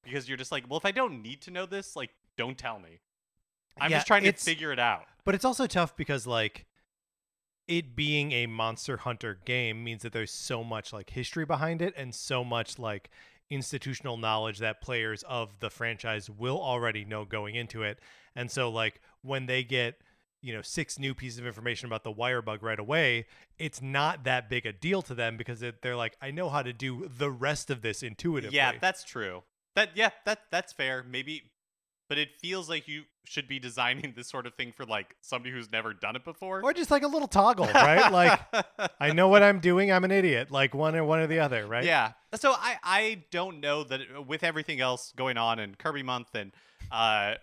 because 0.04 0.30
you're 0.30 0.38
just 0.38 0.52
like, 0.52 0.64
well, 0.70 0.78
if 0.78 0.86
I 0.86 0.92
don't 0.92 1.22
need 1.22 1.42
to 1.42 1.52
know 1.52 1.66
this, 1.66 1.96
like, 1.96 2.12
don't 2.38 2.58
tell 2.58 2.80
me. 2.80 3.02
I'm 3.80 3.92
Yeah, 3.92 3.98
just 3.98 4.08
trying 4.08 4.24
to 4.24 4.32
figure 4.32 4.72
it 4.72 4.80
out. 4.80 5.04
But 5.26 5.36
it's 5.36 5.44
also 5.46 5.68
tough 5.68 5.98
because 5.98 6.26
like 6.26 6.66
it 7.68 7.96
being 7.96 8.32
a 8.32 8.48
Monster 8.48 8.98
Hunter 8.98 9.40
game 9.46 9.84
means 9.84 10.04
that 10.04 10.14
there's 10.14 10.32
so 10.32 10.64
much 10.64 10.94
like 10.94 11.10
history 11.10 11.46
behind 11.46 11.82
it 11.82 11.94
and 11.98 12.14
so 12.14 12.44
much 12.44 12.78
like 12.80 13.10
institutional 13.50 14.18
knowledge 14.18 14.60
that 14.60 14.82
players 14.82 15.24
of 15.24 15.60
the 15.60 15.70
franchise 15.70 16.30
will 16.30 16.60
already 16.60 17.06
know 17.06 17.26
going 17.26 17.56
into 17.56 17.84
it. 17.84 18.00
And 18.36 18.50
so 18.50 18.70
like 18.70 19.02
when 19.22 19.46
they 19.46 19.64
get 19.64 20.02
you 20.42 20.54
know 20.54 20.62
six 20.62 21.00
new 21.00 21.16
pieces 21.16 21.40
of 21.40 21.48
information 21.48 21.88
about 21.88 22.04
the 22.04 22.12
wire 22.12 22.42
bug 22.42 22.62
right 22.62 22.78
away 22.78 23.26
it's 23.58 23.82
not 23.82 24.26
that 24.26 24.48
big 24.48 24.68
a 24.68 24.72
deal 24.72 25.02
to 25.02 25.16
them 25.16 25.38
because 25.38 25.64
it, 25.64 25.82
they're 25.82 25.96
like 25.96 26.16
i 26.22 26.30
know 26.30 26.50
how 26.50 26.62
to 26.62 26.72
do 26.72 27.10
the 27.18 27.32
rest 27.32 27.72
of 27.72 27.82
this 27.82 28.04
intuitively 28.04 28.56
Yeah, 28.56 28.74
that's 28.80 29.04
true. 29.04 29.42
That 29.76 29.90
yeah, 29.96 30.12
that 30.26 30.40
that's 30.52 30.72
fair. 30.72 31.04
Maybe 31.04 31.52
but 32.08 32.18
it 32.18 32.30
feels 32.42 32.70
like 32.70 32.88
you 32.88 33.04
should 33.24 33.48
be 33.48 33.58
designing 33.60 34.14
this 34.16 34.28
sort 34.30 34.46
of 34.46 34.54
thing 34.56 34.72
for 34.76 34.86
like 34.86 35.16
somebody 35.22 35.52
who's 35.52 35.72
never 35.72 35.94
done 35.94 36.16
it 36.16 36.24
before. 36.24 36.62
or 36.64 36.74
just 36.74 36.92
like 36.92 37.04
a 37.04 37.08
little 37.08 37.28
toggle 37.28 37.66
right 37.74 38.12
like 38.12 38.40
i 39.00 39.12
know 39.12 39.28
what 39.28 39.42
i'm 39.42 39.60
doing 39.60 39.92
i'm 39.92 40.04
an 40.04 40.12
idiot 40.12 40.52
like 40.52 40.76
one 40.76 40.96
or 40.96 41.04
one 41.04 41.20
or 41.20 41.28
the 41.28 41.40
other 41.40 41.66
right 41.66 41.84
Yeah. 41.86 42.12
So 42.36 42.52
I 42.52 42.78
I 42.84 43.24
don't 43.32 43.60
know 43.62 43.84
that 43.86 44.02
it- 44.02 44.28
with 44.28 44.44
everything 44.44 44.80
else 44.82 45.14
going 45.16 45.38
on 45.38 45.58
in 45.60 45.76
Kirby 45.76 46.04
month 46.04 46.36
and 46.36 46.52
uh 46.92 47.36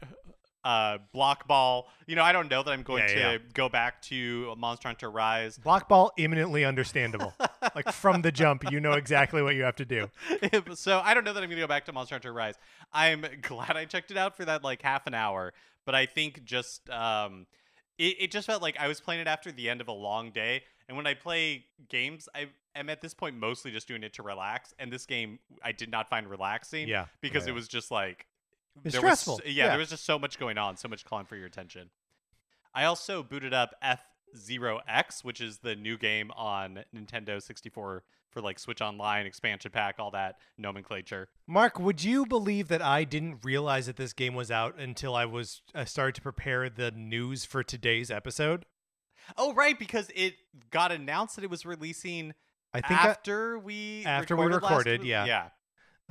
uh 0.65 0.99
block 1.13 1.49
ball, 1.49 1.89
you 2.07 2.15
know, 2.17 2.23
I 2.23 2.33
don't 2.33 2.51
know 2.51 2.63
that 2.63 2.71
I'm 2.71 2.83
going 2.83 3.03
Yeah, 3.09 3.15
to 3.15 3.21
yeah, 3.21 3.39
go 3.53 3.69
back 3.69 4.01
to 4.03 4.55
Monster 4.57 4.89
Hunter 4.89 5.11
Rise. 5.11 5.59
Block 5.59 5.89
ball, 5.89 6.13
imminently 6.17 6.65
understandable. 6.65 7.35
like 7.75 7.91
from 7.93 8.23
the 8.23 8.31
jump, 8.31 8.71
you 8.71 8.79
know 8.81 8.93
exactly 8.93 9.43
what 9.43 9.55
you 9.55 9.63
have 9.65 9.77
to 9.77 9.85
do. 9.85 10.09
so 10.75 11.01
I 11.05 11.15
don't 11.15 11.25
know 11.25 11.33
that 11.33 11.43
I'm 11.43 11.49
going 11.49 11.57
to 11.59 11.65
go 11.65 11.69
back 11.69 11.85
to 11.87 11.93
Monster 11.93 12.15
Hunter 12.15 12.33
Rise. 12.33 12.55
I'm 12.93 13.25
glad 13.43 13.77
I 13.77 13.85
checked 13.87 14.11
it 14.11 14.17
out 14.17 14.37
for 14.37 14.45
that 14.45 14.63
like 14.63 14.83
half 14.83 15.07
an 15.07 15.15
hour, 15.15 15.53
but 15.85 15.95
I 15.95 16.07
think 16.07 16.45
just 16.45 16.89
um 16.91 17.47
it, 17.99 18.17
it 18.21 18.31
just 18.31 18.47
felt 18.47 18.63
like 18.63 18.77
I 18.79 18.89
was 18.89 19.01
playing 19.01 19.21
it 19.21 19.27
after 19.27 19.51
the 19.53 19.69
end 19.69 19.81
of 19.81 19.89
a 19.89 19.93
long 19.93 20.31
day. 20.31 20.63
And 20.89 20.97
when 20.97 21.07
I 21.07 21.15
play 21.15 21.65
games, 21.89 22.29
I 22.35 22.47
am 22.75 22.89
at 22.91 23.01
this 23.01 23.15
point 23.15 23.37
mostly 23.37 23.71
just 23.71 23.87
doing 23.89 24.03
it 24.03 24.13
to 24.15 24.23
relax. 24.23 24.75
And 24.79 24.93
this 24.93 25.07
game 25.07 25.39
I 25.63 25.73
did 25.73 25.91
not 25.91 26.09
find 26.09 26.29
relaxing. 26.29 26.89
Yeah, 26.89 27.07
because 27.21 27.47
it 27.47 27.53
was 27.53 27.69
just 27.69 27.91
like 27.91 28.27
It's 28.85 28.93
there 28.95 29.03
was- 29.03 29.21
stressful. 29.21 29.41
yeah, 29.45 29.65
Yeah. 29.65 29.69
there 29.71 29.79
was 29.79 29.91
just 29.91 30.05
so 30.05 30.19
much 30.19 30.39
going 30.39 30.59
on, 30.59 30.77
so 30.77 30.89
much 30.89 31.05
calling 31.05 31.27
for 31.27 31.37
your 31.37 31.47
attention. 31.47 31.91
I 32.75 32.85
also 32.85 33.23
booted 33.23 33.53
up 33.53 33.75
F 33.83 34.03
Zero 34.37 34.81
X, 34.89 35.23
which 35.23 35.41
is 35.43 35.59
the 35.59 35.77
new 35.77 35.99
game 35.99 36.31
on 36.33 36.85
Nintendo 36.95 37.41
64 37.43 38.03
for 38.31 38.41
like 38.41 38.59
Switch 38.59 38.81
Online 38.81 39.27
expansion 39.27 39.71
pack, 39.71 39.97
all 39.99 40.11
that 40.13 40.37
nomenclature. 40.57 41.29
Mark, 41.47 41.79
would 41.79 42.03
you 42.03 42.25
believe 42.25 42.69
that 42.69 42.81
I 42.81 43.05
didn't 43.05 43.45
realize 43.45 43.85
that 43.87 43.97
this 43.97 44.15
game 44.15 44.35
was 44.35 44.51
out 44.51 44.79
until 44.79 45.15
I 45.15 45.27
was 45.27 45.61
I 45.75 45.85
started 45.85 46.15
to 46.15 46.23
prepare 46.23 46.71
the 46.71 46.91
news 46.93 47.45
for 47.45 47.63
today's 47.63 48.11
episode? 48.11 48.65
Oh, 49.37 49.53
right, 49.53 49.79
because 49.79 50.11
it 50.15 50.35
got 50.71 50.91
announced 50.91 51.37
that 51.37 51.45
it 51.45 51.51
was 51.51 51.67
releasing 51.67 52.33
I 52.73 52.81
think 52.81 53.05
I- 53.05 53.09
after 53.09 53.59
we 53.59 54.03
after 54.07 54.35
we 54.35 54.47
recorded 54.47 54.63
last 54.63 54.71
recorded, 54.79 55.05
yeah. 55.05 55.27
yeah. 55.27 55.49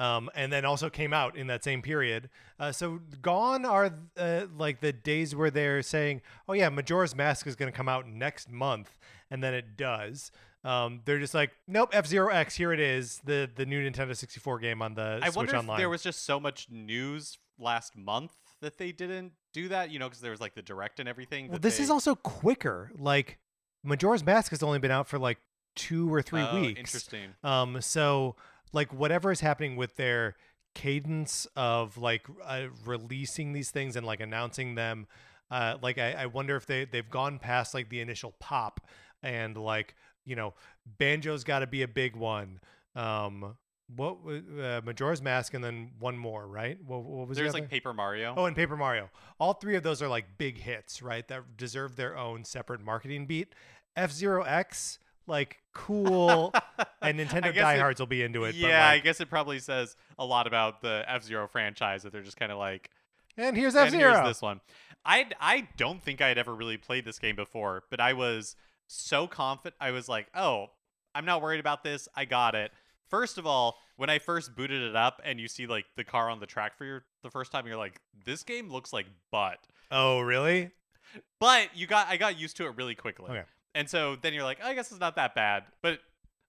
Um, 0.02 0.30
and 0.34 0.52
then 0.52 0.66
also 0.66 0.90
came 0.90 1.14
out 1.14 1.38
in 1.38 1.48
that 1.48 1.64
same 1.64 1.82
period. 1.82 2.30
Uh, 2.60 2.72
so 2.72 3.00
gone 3.22 3.66
are 3.66 3.94
uh, 4.18 4.46
like 4.58 4.82
the 4.82 4.92
days 4.92 5.36
where 5.36 5.52
they're 5.52 5.82
saying, 5.82 6.22
"Oh 6.50 6.54
yeah, 6.54 6.70
Majora's 6.70 7.16
Mask 7.16 7.46
is 7.48 7.56
going 7.56 7.72
to 7.72 7.76
come 7.78 7.88
out 7.88 8.08
next 8.08 8.50
month," 8.50 8.98
and 9.30 9.44
then 9.44 9.54
it 9.54 9.78
does. 9.78 10.32
Um, 10.64 11.02
they're 11.06 11.20
just 11.20 11.34
like, 11.34 11.52
"Nope, 11.68 11.90
F 11.94 12.06
Zero 12.08 12.30
X, 12.34 12.56
here 12.56 12.72
it 12.74 12.80
is, 12.80 13.20
the 13.26 13.50
the 13.56 13.66
new 13.66 13.90
Nintendo 13.90 14.16
64 14.16 14.60
game 14.60 14.82
on 14.82 14.94
the 14.96 15.20
I 15.22 15.26
Switch 15.28 15.36
wonder 15.36 15.56
if 15.56 15.60
Online." 15.60 15.78
there 15.78 15.90
was 15.90 16.02
just 16.04 16.26
so 16.26 16.40
much 16.40 16.68
news 16.70 17.38
last 17.60 17.96
month 17.96 18.32
that 18.62 18.78
they 18.78 18.92
didn't 18.92 19.34
do 19.54 19.68
that, 19.70 19.90
you 19.92 20.00
know, 20.00 20.08
because 20.08 20.22
there 20.22 20.32
was 20.32 20.42
like 20.42 20.56
the 20.56 20.62
direct 20.62 21.00
and 21.00 21.08
everything. 21.10 21.48
well, 21.50 21.60
this 21.60 21.78
they- 21.78 21.84
is 21.84 21.90
also 21.90 22.16
quicker. 22.16 22.92
Like 22.98 23.38
Majora's 23.84 24.24
Mask 24.24 24.52
has 24.52 24.64
only 24.64 24.80
been 24.80 24.92
out 24.92 25.08
for 25.08 25.18
like 25.20 25.38
two 25.76 26.14
or 26.14 26.22
three 26.22 26.42
Oh, 26.42 26.60
weeks. 26.62 26.80
Interesting. 26.80 27.34
Um, 27.44 27.82
so 27.82 28.36
like 28.74 28.94
whatever 28.94 29.32
is 29.32 29.42
happening 29.42 29.76
with 29.76 29.96
their 29.96 30.36
cadence 30.76 31.48
of 31.56 31.98
like 31.98 32.26
uh, 32.46 32.68
releasing 32.86 33.54
these 33.54 33.72
things 33.72 33.96
and 33.96 34.06
like 34.06 34.20
announcing 34.22 34.76
them, 34.76 35.08
Uh, 35.50 35.76
like 35.82 35.98
I, 35.98 36.14
I 36.14 36.26
wonder 36.28 36.56
if 36.56 36.66
they 36.66 36.86
they've 36.86 37.10
gone 37.10 37.38
past 37.40 37.74
like 37.74 37.90
the 37.90 38.00
initial 38.00 38.34
pop 38.40 38.80
and 39.22 39.58
like 39.58 39.96
you 40.26 40.36
know 40.36 40.54
banjo's 40.98 41.44
got 41.44 41.60
to 41.60 41.68
be 41.68 41.82
a 41.82 41.88
big 41.90 42.16
one. 42.16 42.62
Um, 42.96 43.58
what 43.94 44.18
uh, 44.26 44.80
Majora's 44.86 45.22
Mask 45.22 45.54
and 45.54 45.62
then 45.62 45.92
one 46.00 46.18
more, 46.18 46.48
right? 46.48 46.78
What, 46.88 47.04
what 47.04 47.28
was 47.28 47.38
There's 47.38 47.50
other? 47.50 47.60
like 47.60 47.70
Paper 47.70 47.94
Mario. 47.94 48.34
Oh, 48.38 48.46
and 48.46 48.56
Paper 48.56 48.78
Mario. 48.78 49.10
All 49.38 49.54
three 49.54 49.76
of 49.76 49.84
those 49.84 50.02
are 50.02 50.08
like 50.08 50.38
big 50.38 50.58
hits, 50.60 51.02
right? 51.02 51.28
That 51.28 51.58
deserve 51.58 51.98
their 51.98 52.18
own 52.18 52.46
separate 52.46 52.80
marketing 52.82 53.26
beat. 53.26 53.54
F 53.98 54.12
Zero 54.14 54.44
X, 54.44 54.98
like 55.32 55.58
cool, 55.74 56.54
and 57.02 57.20
Nintendo 57.20 57.46
guess 57.54 57.56
it- 57.56 57.62
diehards 57.62 58.00
will 58.00 58.08
be 58.08 58.22
into 58.22 58.44
it. 58.44 58.54
yeah, 58.56 58.68
but 58.68 58.94
I 58.94 59.00
guess 59.00 59.20
it 59.20 59.30
probably 59.30 59.58
says 59.60 59.96
a 60.20 60.26
lot 60.26 60.46
about 60.46 60.82
the 60.82 61.04
F 61.08 61.24
Zero 61.24 61.48
franchise 61.48 62.04
that 62.04 62.12
they're 62.12 62.22
just 62.22 62.38
kind 62.38 62.52
of 62.52 62.60
like, 62.60 62.90
and 63.38 63.58
here's 63.58 63.76
F 63.76 63.90
Zero. 63.90 64.26
this 64.28 64.42
one. 64.42 64.62
I 65.04 65.26
I 65.40 65.68
don't 65.78 66.04
think 66.04 66.22
I 66.22 66.28
had 66.28 66.38
ever 66.38 66.54
really 66.54 66.78
played 66.78 67.06
this 67.06 67.18
game 67.18 67.36
before, 67.36 67.84
but 67.90 68.00
I 68.00 68.14
was 68.14 68.56
so 68.88 69.26
confident. 69.26 69.76
I 69.82 69.90
was 69.92 70.08
like, 70.08 70.28
oh, 70.36 70.68
I'm 71.16 71.26
not 71.26 71.42
worried 71.42 71.60
about 71.60 71.84
this. 71.84 72.08
I 72.16 72.26
got 72.26 72.54
it. 72.54 72.72
First 73.10 73.38
of 73.38 73.46
all, 73.48 73.78
when 73.98 74.10
I 74.10 74.20
first 74.20 74.56
booted 74.56 74.82
it 74.82 74.96
up 74.96 75.20
and 75.26 75.40
you 75.40 75.48
see 75.48 75.66
like 75.66 75.86
the 75.98 76.04
car 76.04 76.30
on 76.30 76.40
the 76.40 76.46
track 76.46 76.78
for 76.78 76.86
your 76.86 77.04
the 77.24 77.30
first 77.30 77.52
time, 77.52 77.66
you're 77.66 77.78
like, 77.78 78.00
this 78.26 78.44
game 78.44 78.70
looks 78.70 78.94
like 78.94 79.08
butt. 79.32 79.58
Oh, 79.90 80.20
really? 80.22 80.72
But 81.40 81.70
you 81.76 81.88
got 81.88 82.08
I 82.08 82.18
got 82.18 82.40
used 82.40 82.58
to 82.58 82.68
it 82.68 82.76
really 82.78 82.96
quickly. 82.96 83.32
Okay. 83.32 83.44
And 83.74 83.90
so 83.90 84.16
then 84.22 84.34
you're 84.34 84.44
like, 84.44 84.60
oh, 84.64 84.68
I 84.68 84.74
guess 84.74 84.92
it's 84.92 85.00
not 85.00 85.16
that 85.16 85.34
bad. 85.36 85.64
But 85.82 86.00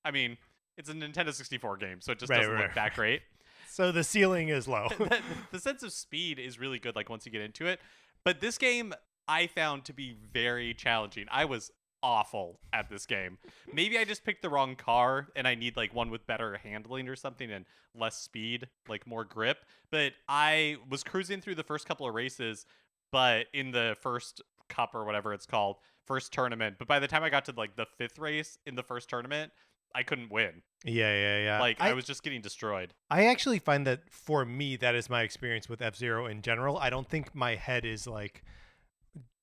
I 0.04 0.10
mean, 0.10 0.38
it's 0.76 0.88
a 0.88 0.94
Nintendo 0.94 1.32
64 1.32 1.76
game, 1.76 2.00
so 2.00 2.12
it 2.12 2.18
just 2.18 2.30
Right, 2.30 2.38
doesn't 2.38 2.52
right, 2.52 2.62
look 2.64 2.74
that 2.74 2.94
great. 2.94 3.22
So 3.68 3.90
the 3.90 4.04
ceiling 4.04 4.50
is 4.50 4.68
low. 4.68 4.88
the, 4.98 5.20
the 5.50 5.58
sense 5.58 5.82
of 5.82 5.94
speed 5.94 6.38
is 6.38 6.60
really 6.60 6.78
good 6.78 6.94
like 6.94 7.08
once 7.08 7.24
you 7.24 7.32
get 7.32 7.40
into 7.40 7.64
it 7.66 7.80
but 8.22 8.38
this 8.38 8.58
game 8.58 8.92
i 9.28 9.46
found 9.46 9.86
to 9.86 9.94
be 9.94 10.14
very 10.30 10.74
challenging 10.74 11.24
i 11.30 11.46
was 11.46 11.70
awful 12.02 12.60
at 12.74 12.90
this 12.90 13.06
game 13.06 13.38
maybe 13.72 13.96
i 13.96 14.04
just 14.04 14.24
picked 14.24 14.42
the 14.42 14.50
wrong 14.50 14.76
car 14.76 15.28
and 15.36 15.48
i 15.48 15.54
need 15.54 15.74
like 15.74 15.94
one 15.94 16.10
with 16.10 16.26
better 16.26 16.58
handling 16.62 17.08
or 17.08 17.16
something 17.16 17.50
and 17.50 17.64
less 17.94 18.18
speed 18.18 18.68
like 18.90 19.06
more 19.06 19.24
grip 19.24 19.64
but 19.90 20.12
i 20.28 20.76
was 20.90 21.02
cruising 21.02 21.40
through 21.40 21.54
the 21.54 21.62
first 21.64 21.88
couple 21.88 22.06
of 22.06 22.14
races 22.14 22.66
but 23.10 23.46
in 23.54 23.70
the 23.70 23.96
first 24.02 24.42
cup 24.68 24.94
or 24.94 25.04
whatever 25.04 25.32
it's 25.32 25.46
called 25.46 25.76
first 26.06 26.32
tournament 26.32 26.76
but 26.78 26.88
by 26.88 26.98
the 26.98 27.08
time 27.08 27.22
i 27.22 27.30
got 27.30 27.44
to 27.44 27.52
like 27.56 27.76
the 27.76 27.86
fifth 27.98 28.18
race 28.18 28.58
in 28.66 28.74
the 28.74 28.82
first 28.82 29.08
tournament 29.08 29.52
i 29.94 30.02
couldn't 30.02 30.30
win 30.30 30.62
yeah, 30.84 31.14
yeah, 31.14 31.44
yeah. 31.44 31.60
like 31.60 31.80
I, 31.80 31.90
I, 31.90 31.92
was 31.92 32.04
just 32.04 32.22
getting 32.24 32.40
destroyed 32.40 32.92
I 33.08 33.26
actually 33.26 33.58
find 33.58 33.86
that 33.86 34.00
for 34.10 34.44
me, 34.44 34.76
that 34.76 34.94
is 34.94 35.10
my 35.10 35.22
experience 35.22 35.68
with 35.68 35.82
F 35.82 35.94
Zero 35.94 36.26
in 36.26 36.40
general. 36.40 36.78
I 36.78 36.88
don't 36.88 37.06
think 37.06 37.34
my 37.34 37.56
head 37.56 37.84
is 37.84 38.06
like 38.06 38.42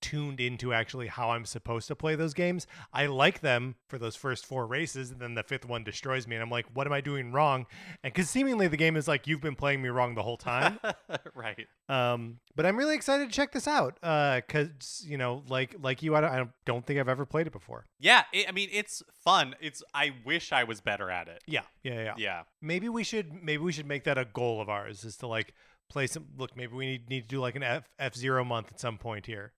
tuned 0.02 0.40
into 0.40 0.74
actually 0.74 1.08
how 1.08 1.32
I'm 1.32 1.46
supposed 1.46 1.88
to 1.88 1.96
play 1.96 2.16
those 2.16 2.34
games. 2.34 2.68
I 2.94 3.08
like 3.08 3.42
them 3.42 3.76
for 3.88 3.98
those 3.98 4.16
first 4.16 4.46
four 4.46 4.66
races, 4.66 5.12
and 5.12 5.20
then 5.20 5.36
the 5.36 5.44
fifth 5.44 5.66
one 5.66 5.84
destroys 5.84 6.28
me, 6.28 6.36
and 6.36 6.44
I'm 6.44 6.50
like, 6.50 6.66
what 6.74 6.88
am 6.88 6.94
I 6.94 7.02
doing 7.02 7.32
wrong? 7.32 7.66
And 8.04 8.14
because 8.14 8.30
seemingly 8.30 8.68
the 8.68 8.78
game 8.78 8.96
is 8.96 9.08
like, 9.08 9.28
you've 9.28 9.42
been 9.42 9.56
playing 9.56 9.82
me 9.82 9.90
wrong 9.90 10.16
the 10.16 10.24
whole 10.24 10.38
time. 10.38 10.80
right 11.36 11.68
um, 11.90 12.40
but 12.56 12.66
I'm 12.66 12.78
really 12.78 12.96
excited 12.96 13.30
to 13.30 13.36
check 13.36 13.52
this 13.52 13.68
out 13.68 13.96
because 13.96 15.04
you 15.06 15.18
know, 15.18 15.44
like 15.48 15.76
like 15.82 16.04
you, 16.04 16.16
I 16.16 16.22
don't, 16.22 16.32
I 16.32 16.48
don't 16.66 16.86
think 16.86 17.00
I've 17.00 17.10
ever 17.10 17.26
played 17.26 17.48
it 17.48 17.54
before. 17.54 17.88
Yeah, 18.00 18.24
it, 18.32 18.48
I 18.48 18.52
mean 18.52 18.70
it's 18.72 19.02
fun. 19.24 19.56
It's 19.60 19.82
I 19.94 20.12
wish 20.24 20.52
I 20.52 20.64
was 20.64 20.82
better 20.82 21.10
at 21.10 21.28
it. 21.28 21.44
Yeah, 21.48 21.62
yeah, 21.84 22.04
yeah. 22.04 22.14
Yeah. 22.18 22.42
maybe 22.62 22.90
we 22.90 23.04
should 23.04 23.34
maybe 23.34 23.64
we 23.64 23.72
should 23.72 23.88
make 23.88 24.04
that 24.04 24.18
a 24.18 24.26
goal 24.26 24.62
of 24.62 24.70
ours 24.70 25.04
is 25.04 25.18
to 25.18 25.28
like 25.28 25.54
play 25.90 26.06
some 26.06 26.28
look 26.38 26.56
maybe 26.56 26.76
we 26.76 26.86
need, 26.86 27.10
need 27.10 27.22
to 27.22 27.28
do 27.28 27.40
like 27.40 27.56
an 27.56 27.64
F 27.64 27.90
F 27.98 28.16
zero 28.16 28.44
month 28.44 28.68
at 28.72 28.80
some 28.80 28.98
point 28.98 29.26
here. 29.26 29.54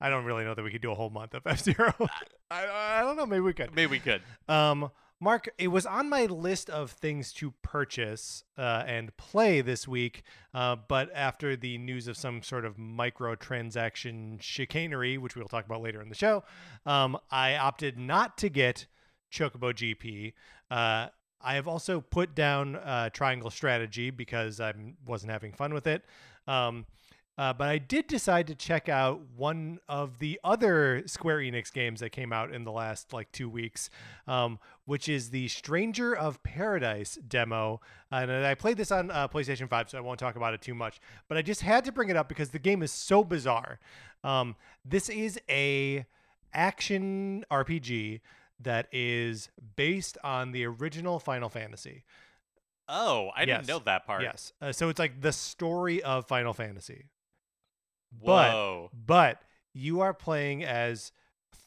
I 0.00 0.10
don't 0.10 0.24
really 0.24 0.44
know 0.44 0.54
that 0.54 0.62
we 0.62 0.70
could 0.70 0.82
do 0.82 0.92
a 0.92 0.94
whole 0.94 1.10
month 1.10 1.34
of 1.34 1.42
F 1.46 1.60
zero. 1.60 1.92
I, 2.50 3.00
I 3.00 3.00
don't 3.02 3.16
know. 3.16 3.26
Maybe 3.26 3.40
we 3.40 3.52
could. 3.52 3.74
Maybe 3.74 3.90
we 3.90 3.98
could. 4.00 4.22
Um, 4.48 4.90
Mark, 5.20 5.48
it 5.58 5.68
was 5.68 5.84
on 5.84 6.08
my 6.08 6.26
list 6.26 6.70
of 6.70 6.92
things 6.92 7.32
to 7.34 7.52
purchase 7.62 8.44
uh, 8.56 8.84
and 8.86 9.16
play 9.16 9.60
this 9.60 9.88
week, 9.88 10.22
uh, 10.54 10.76
but 10.88 11.10
after 11.12 11.56
the 11.56 11.76
news 11.76 12.06
of 12.06 12.16
some 12.16 12.40
sort 12.40 12.64
of 12.64 12.76
microtransaction 12.76 14.40
chicanery, 14.40 15.18
which 15.18 15.34
we'll 15.34 15.48
talk 15.48 15.66
about 15.66 15.82
later 15.82 16.00
in 16.00 16.08
the 16.08 16.14
show, 16.14 16.44
um, 16.86 17.18
I 17.32 17.56
opted 17.56 17.98
not 17.98 18.38
to 18.38 18.48
get 18.48 18.86
Chocobo 19.32 19.72
GP. 19.72 20.34
Uh, 20.70 21.08
I 21.40 21.54
have 21.54 21.66
also 21.66 22.00
put 22.00 22.36
down 22.36 22.76
uh, 22.76 23.10
Triangle 23.10 23.50
Strategy 23.50 24.10
because 24.10 24.60
I 24.60 24.72
wasn't 25.04 25.32
having 25.32 25.52
fun 25.52 25.74
with 25.74 25.88
it. 25.88 26.04
Um, 26.46 26.86
uh, 27.38 27.52
but 27.52 27.68
I 27.68 27.78
did 27.78 28.08
decide 28.08 28.48
to 28.48 28.54
check 28.56 28.88
out 28.88 29.20
one 29.36 29.78
of 29.88 30.18
the 30.18 30.40
other 30.42 31.04
Square 31.06 31.38
Enix 31.38 31.72
games 31.72 32.00
that 32.00 32.10
came 32.10 32.32
out 32.32 32.52
in 32.52 32.64
the 32.64 32.72
last 32.72 33.12
like 33.12 33.30
two 33.30 33.48
weeks, 33.48 33.90
um, 34.26 34.58
which 34.86 35.08
is 35.08 35.30
the 35.30 35.46
Stranger 35.46 36.16
of 36.16 36.42
Paradise 36.42 37.16
demo. 37.28 37.80
And 38.10 38.32
I 38.32 38.56
played 38.56 38.76
this 38.76 38.90
on 38.90 39.12
uh, 39.12 39.28
PlayStation 39.28 39.70
5, 39.70 39.90
so 39.90 39.98
I 39.98 40.00
won't 40.00 40.18
talk 40.18 40.34
about 40.34 40.52
it 40.52 40.60
too 40.60 40.74
much. 40.74 41.00
But 41.28 41.38
I 41.38 41.42
just 41.42 41.60
had 41.60 41.84
to 41.84 41.92
bring 41.92 42.08
it 42.08 42.16
up 42.16 42.28
because 42.28 42.50
the 42.50 42.58
game 42.58 42.82
is 42.82 42.90
so 42.90 43.22
bizarre. 43.22 43.78
Um, 44.24 44.56
this 44.84 45.08
is 45.08 45.38
a 45.48 46.06
action 46.52 47.44
RPG 47.52 48.20
that 48.60 48.88
is 48.90 49.48
based 49.76 50.18
on 50.24 50.50
the 50.50 50.64
original 50.64 51.20
Final 51.20 51.48
Fantasy. 51.48 52.02
Oh, 52.88 53.30
I 53.36 53.44
didn't 53.44 53.68
know 53.68 53.78
that 53.80 54.06
part. 54.06 54.22
Yes. 54.22 54.52
Uh, 54.60 54.72
so 54.72 54.88
it's 54.88 54.98
like 54.98 55.20
the 55.20 55.30
story 55.30 56.02
of 56.02 56.26
Final 56.26 56.52
Fantasy. 56.52 57.04
But 58.12 58.52
Whoa. 58.52 58.90
but 59.06 59.42
you 59.74 60.00
are 60.00 60.14
playing 60.14 60.64
as 60.64 61.12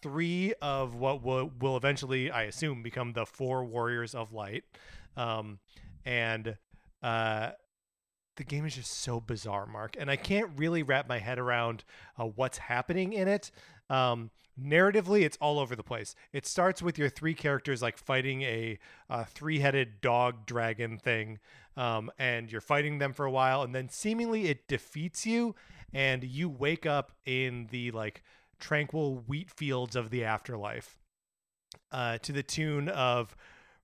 three 0.01 0.53
of 0.61 0.95
what 0.95 1.23
will, 1.23 1.51
will 1.59 1.77
eventually, 1.77 2.31
I 2.31 2.43
assume, 2.43 2.81
become 2.83 3.13
the 3.13 3.25
four 3.25 3.63
warriors 3.63 4.15
of 4.15 4.33
light. 4.33 4.63
Um, 5.15 5.59
and 6.05 6.57
uh, 7.03 7.51
the 8.37 8.43
game 8.43 8.65
is 8.65 8.75
just 8.75 8.91
so 8.91 9.19
bizarre, 9.19 9.67
Mark, 9.67 9.95
and 9.99 10.09
I 10.09 10.15
can't 10.15 10.51
really 10.55 10.83
wrap 10.83 11.07
my 11.07 11.19
head 11.19 11.37
around 11.37 11.83
uh, 12.19 12.25
what's 12.25 12.57
happening 12.57 13.13
in 13.13 13.27
it. 13.27 13.51
Um, 13.89 14.31
narratively, 14.59 15.21
it's 15.23 15.37
all 15.41 15.59
over 15.59 15.75
the 15.75 15.83
place. 15.83 16.15
It 16.33 16.45
starts 16.45 16.81
with 16.81 16.97
your 16.97 17.09
three 17.09 17.33
characters 17.33 17.81
like 17.81 17.97
fighting 17.97 18.41
a, 18.43 18.79
uh 19.09 19.25
three-headed 19.25 20.01
dog 20.01 20.45
dragon 20.45 20.97
thing, 20.97 21.39
um, 21.77 22.09
and 22.17 22.51
you're 22.51 22.61
fighting 22.61 22.97
them 22.97 23.13
for 23.13 23.25
a 23.25 23.31
while, 23.31 23.63
and 23.63 23.75
then 23.75 23.89
seemingly 23.89 24.47
it 24.49 24.67
defeats 24.67 25.25
you, 25.25 25.55
and 25.93 26.23
you 26.23 26.49
wake 26.49 26.85
up 26.85 27.11
in 27.25 27.67
the 27.71 27.91
like 27.91 28.23
tranquil 28.59 29.23
wheat 29.27 29.49
fields 29.49 29.95
of 29.95 30.09
the 30.09 30.23
afterlife, 30.23 30.97
uh, 31.91 32.17
to 32.19 32.31
the 32.31 32.43
tune 32.43 32.89
of 32.89 33.35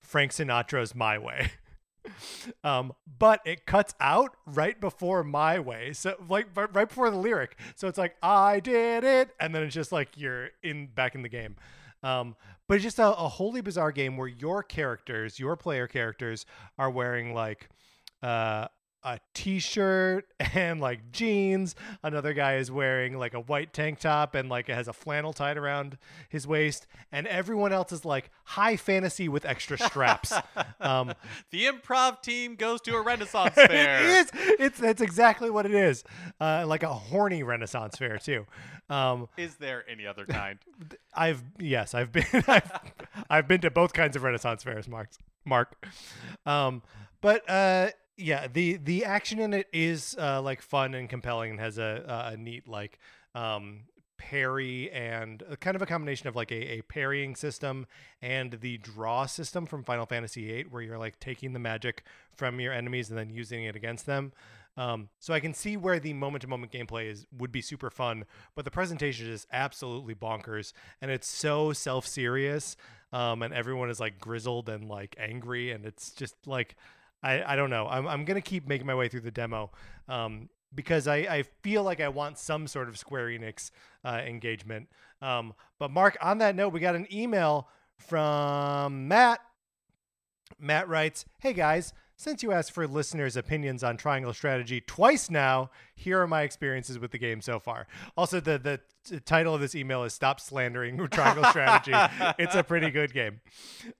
Frank 0.01 0.31
Sinatra's 0.31 0.95
"My 0.95 1.17
Way." 1.17 1.51
um 2.63 2.93
but 3.19 3.41
it 3.45 3.65
cuts 3.65 3.93
out 3.99 4.35
right 4.45 4.79
before 4.79 5.23
my 5.23 5.59
way 5.59 5.91
so 5.93 6.15
like 6.29 6.47
right 6.55 6.87
before 6.87 7.09
the 7.09 7.17
lyric 7.17 7.57
so 7.75 7.87
it's 7.87 7.97
like 7.97 8.15
i 8.23 8.59
did 8.59 9.03
it 9.03 9.31
and 9.39 9.53
then 9.53 9.63
it's 9.63 9.75
just 9.75 9.91
like 9.91 10.09
you're 10.15 10.49
in 10.63 10.87
back 10.87 11.15
in 11.15 11.21
the 11.21 11.29
game 11.29 11.55
um 12.03 12.35
but 12.67 12.75
it's 12.75 12.83
just 12.83 12.99
a, 12.99 13.07
a 13.07 13.27
wholly 13.27 13.61
bizarre 13.61 13.91
game 13.91 14.17
where 14.17 14.27
your 14.27 14.63
characters 14.63 15.39
your 15.39 15.55
player 15.55 15.87
characters 15.87 16.45
are 16.77 16.89
wearing 16.89 17.33
like 17.33 17.69
uh 18.23 18.67
a 19.03 19.19
t-shirt 19.33 20.25
and 20.53 20.81
like 20.81 21.11
jeans 21.11 21.75
another 22.03 22.33
guy 22.33 22.55
is 22.55 22.71
wearing 22.71 23.17
like 23.17 23.33
a 23.33 23.39
white 23.39 23.71
tank 23.71 23.99
top 23.99 24.35
and 24.35 24.49
like 24.49 24.67
it 24.69 24.73
has 24.73 24.87
a 24.87 24.93
flannel 24.93 25.31
tied 25.31 25.55
around 25.57 25.97
his 26.29 26.47
waist 26.47 26.87
and 27.11 27.27
everyone 27.27 27.71
else 27.71 27.91
is 27.91 28.03
like 28.03 28.29
high 28.43 28.75
fantasy 28.75 29.29
with 29.29 29.45
extra 29.45 29.77
straps 29.77 30.33
um 30.81 31.13
the 31.51 31.65
improv 31.65 32.21
team 32.21 32.55
goes 32.55 32.81
to 32.81 32.95
a 32.95 33.01
Renaissance 33.07 33.53
fair. 33.53 33.99
it 34.03 34.05
is. 34.05 34.31
It's 34.59 34.79
that's 34.79 35.01
exactly 35.01 35.49
what 35.49 35.65
it 35.65 35.73
is. 35.73 36.03
Uh, 36.41 36.65
like 36.67 36.83
a 36.83 36.93
horny 36.93 37.43
Renaissance 37.43 37.97
fair 37.97 38.17
too. 38.17 38.45
Um, 38.89 39.27
Is 39.37 39.55
there 39.55 39.83
any 39.89 40.05
other 40.05 40.25
kind? 40.25 40.59
I've 41.13 41.43
yes, 41.59 41.93
I've 41.93 42.11
been 42.11 42.25
I've, 42.47 42.71
I've 43.29 43.47
been 43.47 43.61
to 43.61 43.71
both 43.71 43.93
kinds 43.93 44.15
of 44.15 44.23
Renaissance 44.23 44.63
fairs, 44.63 44.87
Mark. 44.87 45.09
Mark. 45.45 45.85
Um, 46.45 46.81
but 47.21 47.49
uh, 47.49 47.89
yeah, 48.17 48.47
the 48.51 48.77
the 48.77 49.05
action 49.05 49.39
in 49.39 49.53
it 49.53 49.67
is 49.71 50.15
uh, 50.19 50.41
like 50.41 50.61
fun 50.61 50.93
and 50.93 51.09
compelling 51.09 51.51
and 51.51 51.59
has 51.59 51.77
a 51.77 52.31
a 52.31 52.37
neat 52.37 52.67
like 52.67 52.99
um 53.35 53.81
parry 54.17 54.91
and 54.91 55.43
kind 55.59 55.75
of 55.75 55.81
a 55.81 55.85
combination 55.85 56.27
of 56.27 56.35
like 56.35 56.51
a, 56.51 56.79
a 56.79 56.81
parrying 56.81 57.35
system 57.35 57.85
and 58.21 58.53
the 58.61 58.77
draw 58.79 59.25
system 59.25 59.65
from 59.65 59.83
Final 59.83 60.05
Fantasy 60.05 60.47
VIII, 60.47 60.65
where 60.69 60.81
you're 60.81 60.97
like 60.97 61.19
taking 61.19 61.53
the 61.53 61.59
magic 61.59 62.03
from 62.35 62.59
your 62.59 62.73
enemies 62.73 63.09
and 63.09 63.17
then 63.17 63.29
using 63.29 63.63
it 63.63 63.75
against 63.75 64.05
them. 64.05 64.33
Um, 64.75 65.09
so 65.19 65.33
I 65.33 65.39
can 65.39 65.53
see 65.53 65.75
where 65.75 65.99
the 65.99 66.13
moment 66.13 66.41
to 66.43 66.47
moment 66.47 66.71
gameplay 66.71 67.09
is 67.09 67.25
would 67.37 67.51
be 67.51 67.61
super 67.61 67.89
fun, 67.89 68.25
but 68.55 68.63
the 68.63 68.71
presentation 68.71 69.27
is 69.27 69.47
absolutely 69.51 70.13
bonkers, 70.13 70.71
and 71.01 71.09
it's 71.09 71.27
so 71.27 71.73
self 71.73 72.05
serious, 72.05 72.77
um, 73.11 73.41
and 73.41 73.53
everyone 73.55 73.89
is 73.89 73.99
like 73.99 74.19
grizzled 74.19 74.69
and 74.69 74.87
like 74.87 75.15
angry, 75.17 75.71
and 75.71 75.83
it's 75.83 76.11
just 76.11 76.35
like 76.45 76.75
I, 77.27 77.53
I 77.53 77.55
don't 77.55 77.69
know. 77.69 77.87
I'm 77.87 78.07
I'm 78.07 78.25
gonna 78.25 78.41
keep 78.41 78.67
making 78.67 78.87
my 78.87 78.95
way 78.95 79.09
through 79.09 79.21
the 79.21 79.31
demo. 79.31 79.71
Um, 80.07 80.49
because 80.73 81.07
I, 81.07 81.17
I 81.17 81.43
feel 81.61 81.83
like 81.83 82.01
I 82.01 82.09
want 82.09 82.37
some 82.37 82.67
sort 82.67 82.89
of 82.89 82.97
Square 82.97 83.27
Enix 83.27 83.71
uh, 84.03 84.21
engagement. 84.25 84.89
Um, 85.21 85.53
but 85.79 85.91
Mark, 85.91 86.17
on 86.21 86.37
that 86.39 86.55
note, 86.55 86.73
we 86.73 86.79
got 86.79 86.95
an 86.95 87.07
email 87.11 87.69
from 87.97 89.07
Matt. 89.07 89.39
Matt 90.59 90.87
writes, 90.87 91.25
"Hey 91.39 91.53
guys, 91.53 91.93
since 92.17 92.41
you 92.41 92.51
asked 92.51 92.71
for 92.71 92.87
listeners' 92.87 93.37
opinions 93.37 93.83
on 93.83 93.95
Triangle 93.95 94.33
Strategy 94.33 94.81
twice 94.81 95.29
now, 95.29 95.69
here 95.95 96.19
are 96.19 96.27
my 96.27 96.41
experiences 96.41 96.97
with 96.97 97.11
the 97.11 97.19
game 97.19 97.41
so 97.41 97.59
far. 97.59 97.87
Also, 98.17 98.39
the 98.39 98.57
the 98.57 98.79
t- 99.05 99.19
title 99.19 99.53
of 99.53 99.61
this 99.61 99.75
email 99.75 100.03
is 100.03 100.13
"Stop 100.13 100.39
Slandering 100.39 100.97
Triangle 101.11 101.43
Strategy." 101.45 101.93
it's 102.39 102.55
a 102.55 102.63
pretty 102.63 102.89
good 102.89 103.13
game. 103.13 103.39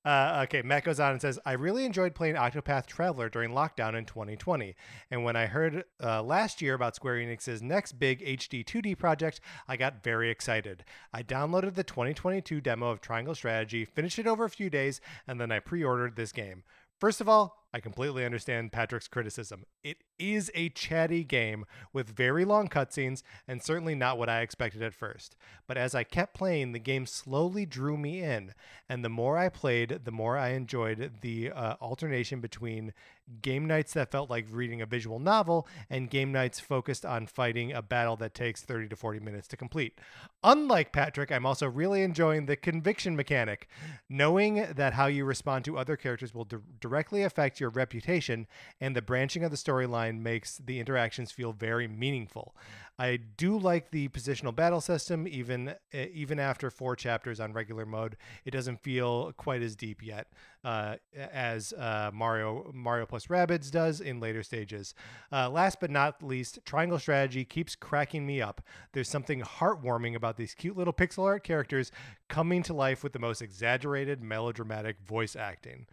Uh, 0.04 0.46
okay, 0.46 0.64
Matt 0.64 0.84
goes 0.84 1.00
on 1.00 1.12
and 1.12 1.22
says, 1.22 1.38
"I 1.46 1.54
really 1.54 1.86
enjoyed 1.86 2.16
playing 2.16 2.36
Octopath 2.36 2.88
Traveler 2.88 3.30
during 3.30 3.52
lockdown 3.52 3.96
in 3.96 4.06
2020, 4.06 4.76
and 5.12 5.24
when 5.24 5.36
I 5.36 5.46
heard 5.46 5.84
uh, 6.04 6.24
last 6.24 6.60
year 6.60 6.74
about 6.74 6.96
Square 6.96 7.18
Enix's 7.18 7.62
next 7.62 7.94
big 7.94 8.26
HD 8.26 8.66
2D 8.66 8.98
project, 8.98 9.42
I 9.68 9.78
got 9.78 10.04
very 10.04 10.32
excited. 10.32 10.84
I 11.14 11.22
downloaded 11.22 11.76
the 11.76 11.84
2022 11.84 12.62
demo 12.62 12.90
of 12.90 13.00
Triangle 13.00 13.36
Strategy, 13.36 13.86
finished 13.86 14.18
it 14.18 14.26
over 14.26 14.44
a 14.44 14.50
few 14.50 14.72
days, 14.72 15.02
and 15.28 15.40
then 15.40 15.52
I 15.52 15.60
pre-ordered 15.60 16.16
this 16.16 16.32
game." 16.32 16.64
First 17.00 17.22
of 17.22 17.30
all, 17.30 17.67
I 17.74 17.80
completely 17.82 18.26
understand 18.26 18.72
Patrick's 18.72 19.10
criticism. 19.10 19.66
It 19.84 19.98
is 20.18 20.50
a 20.56 20.70
chatty 20.70 21.24
game 21.24 21.66
with 21.92 22.16
very 22.16 22.46
long 22.46 22.70
cutscenes 22.70 23.24
and 23.48 23.62
certainly 23.62 23.94
not 23.94 24.18
what 24.18 24.30
I 24.30 24.42
expected 24.42 24.82
at 24.82 24.94
first. 24.94 25.36
But 25.68 25.78
as 25.78 25.94
I 25.94 26.04
kept 26.04 26.34
playing, 26.34 26.72
the 26.72 26.80
game 26.80 27.06
slowly 27.06 27.66
drew 27.66 27.98
me 27.98 28.24
in, 28.24 28.54
and 28.88 29.04
the 29.04 29.10
more 29.10 29.38
I 29.38 29.50
played, 29.50 30.00
the 30.06 30.12
more 30.12 30.38
I 30.38 30.50
enjoyed 30.50 31.12
the 31.22 31.52
uh, 31.52 31.76
alternation 31.82 32.40
between 32.40 32.94
game 33.42 33.66
nights 33.66 33.94
that 33.94 34.12
felt 34.12 34.30
like 34.30 34.46
reading 34.50 34.82
a 34.82 34.86
visual 34.86 35.20
novel 35.20 35.68
and 35.90 36.10
game 36.10 36.32
nights 36.32 36.62
focused 36.62 37.06
on 37.06 37.28
fighting 37.28 37.74
a 37.74 37.82
battle 37.82 38.16
that 38.16 38.34
takes 38.34 38.62
30 38.62 38.88
to 38.88 38.96
40 38.96 39.20
minutes 39.20 39.48
to 39.50 39.58
complete. 39.58 40.00
Unlike 40.44 40.94
Patrick, 40.94 41.32
I'm 41.32 41.46
also 41.46 41.68
really 41.68 42.04
enjoying 42.04 42.46
the 42.46 42.56
conviction 42.56 43.16
mechanic, 43.16 43.68
knowing 44.10 44.68
that 44.74 44.94
how 44.94 45.08
you 45.08 45.26
respond 45.26 45.66
to 45.66 45.78
other 45.78 45.98
characters 45.98 46.34
will 46.34 46.46
di- 46.46 46.58
directly 46.80 47.24
affect 47.24 47.57
your 47.60 47.70
reputation, 47.70 48.48
and 48.80 48.96
the 48.96 49.02
branching 49.02 49.44
of 49.44 49.52
the 49.52 49.58
storyline 49.58 50.22
makes 50.22 50.58
the 50.58 50.80
interactions 50.80 51.32
feel 51.32 51.54
very 51.54 51.88
meaningful. 51.88 52.56
I 53.00 53.18
do 53.18 53.58
like 53.60 53.92
the 53.92 54.08
positional 54.10 54.56
battle 54.56 54.82
system, 54.82 55.28
even 55.28 55.70
uh, 55.70 55.74
even 55.92 56.40
after 56.40 56.72
four 56.72 56.96
chapters 56.96 57.40
on 57.40 57.54
regular 57.54 57.86
mode. 57.86 58.18
It 58.44 58.52
doesn't 58.52 58.82
feel 58.82 59.34
quite 59.34 59.62
as 59.62 59.76
deep 59.76 60.04
yet 60.04 60.28
uh, 60.64 60.96
as 61.16 61.74
uh, 61.74 62.10
Mario 62.12 62.72
Mario 62.74 63.06
plus 63.06 63.28
Rabbids 63.28 63.70
does 63.70 64.02
in 64.02 64.20
later 64.20 64.42
stages. 64.42 64.96
Uh, 65.32 65.48
last 65.50 65.80
but 65.80 65.92
not 65.92 66.24
least, 66.24 66.60
Triangle 66.66 66.98
Strategy 66.98 67.46
keeps 67.46 67.76
cracking 67.76 68.26
me 68.26 68.42
up. 68.42 68.62
There's 68.94 69.10
something 69.10 69.42
heartwarming 69.42 70.16
about 70.16 70.36
these 70.36 70.56
cute 70.56 70.76
little 70.76 70.94
pixel 70.94 71.26
art 71.26 71.44
characters 71.44 71.92
coming 72.30 72.64
to 72.64 72.74
life 72.74 73.04
with 73.04 73.14
the 73.14 73.20
most 73.20 73.44
exaggerated 73.44 74.24
melodramatic 74.24 74.98
voice 75.06 75.36
acting. 75.36 75.86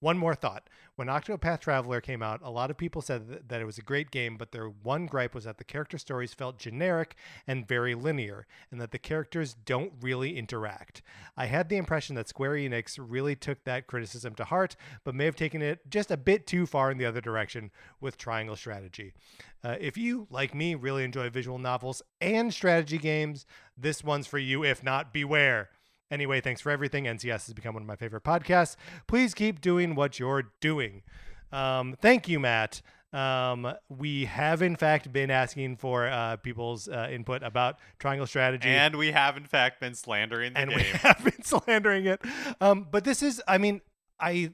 One 0.00 0.18
more 0.18 0.34
thought. 0.34 0.68
When 0.96 1.08
Octopath 1.08 1.60
Traveler 1.60 2.00
came 2.00 2.22
out, 2.22 2.40
a 2.42 2.50
lot 2.50 2.70
of 2.70 2.76
people 2.76 3.00
said 3.00 3.48
that, 3.48 3.60
it 3.60 3.64
was 3.64 3.78
a 3.78 3.82
great 3.82 4.10
game, 4.10 4.36
but 4.36 4.52
their 4.52 4.66
one 4.66 5.06
gripe 5.06 5.34
was 5.34 5.44
that 5.44 5.58
the 5.58 5.64
character 5.64 5.98
stories 5.98 6.34
felt 6.34 6.58
generic 6.58 7.16
and 7.46 7.66
very 7.66 7.94
linear, 7.94 8.46
and 8.70 8.80
that 8.80 8.90
the 8.90 8.98
characters 8.98 9.56
don't 9.64 9.92
really 10.00 10.36
interact. 10.36 11.02
I 11.36 11.46
had 11.46 11.68
the 11.68 11.78
impression 11.78 12.16
that 12.16 12.28
Square 12.28 12.52
Enix 12.52 12.98
really 13.00 13.34
took 13.34 13.64
that 13.64 13.86
criticism 13.86 14.34
to 14.34 14.44
heart, 14.44 14.76
but 15.04 15.14
may 15.14 15.24
have 15.24 15.36
taken 15.36 15.62
it 15.62 15.88
just 15.88 16.10
a 16.10 16.16
bit 16.16 16.46
too 16.46 16.66
far 16.66 16.90
in 16.90 16.98
the 16.98 17.06
other 17.06 17.20
direction 17.20 17.70
with 18.00 18.18
Triangle 18.18 18.56
Strategy. 18.56 19.14
Uh, 19.64 19.76
if 19.80 19.96
you, 19.96 20.26
like 20.30 20.54
me, 20.54 20.74
really 20.74 21.04
enjoy 21.04 21.30
visual 21.30 21.58
novels 21.58 22.02
and 22.20 22.52
strategy 22.52 22.98
games, 22.98 23.46
this 23.76 24.04
one's 24.04 24.26
for 24.26 24.38
you. 24.38 24.62
If 24.62 24.82
not, 24.82 25.12
beware. 25.12 25.70
Anyway, 26.14 26.40
thanks 26.40 26.60
for 26.60 26.70
everything. 26.70 27.06
NCS 27.06 27.46
has 27.46 27.54
become 27.54 27.74
one 27.74 27.82
of 27.82 27.88
my 27.88 27.96
favorite 27.96 28.22
podcasts. 28.22 28.76
Please 29.08 29.34
keep 29.34 29.60
doing 29.60 29.96
what 29.96 30.20
you're 30.20 30.52
doing. 30.60 31.02
Um, 31.50 31.96
thank 32.00 32.28
you, 32.28 32.38
Matt. 32.38 32.82
Um, 33.12 33.74
we 33.88 34.26
have 34.26 34.62
in 34.62 34.76
fact 34.76 35.12
been 35.12 35.32
asking 35.32 35.76
for 35.76 36.06
uh, 36.06 36.36
people's 36.36 36.86
uh, 36.86 37.08
input 37.10 37.42
about 37.42 37.80
Triangle 37.98 38.28
Strategy, 38.28 38.68
And 38.68 38.94
we 38.94 39.10
have, 39.10 39.36
in 39.36 39.44
fact, 39.44 39.80
been 39.80 39.96
slandering 39.96 40.52
the 40.52 40.60
and 40.60 40.70
we 40.72 40.82
have 40.82 41.20
been 41.24 41.42
slandering 41.42 42.06
it. 42.06 42.22
Um, 42.60 42.86
but 42.88 43.02
this 43.02 43.20
is, 43.20 43.42
I 43.48 43.58
mean, 43.58 43.80
I 44.20 44.52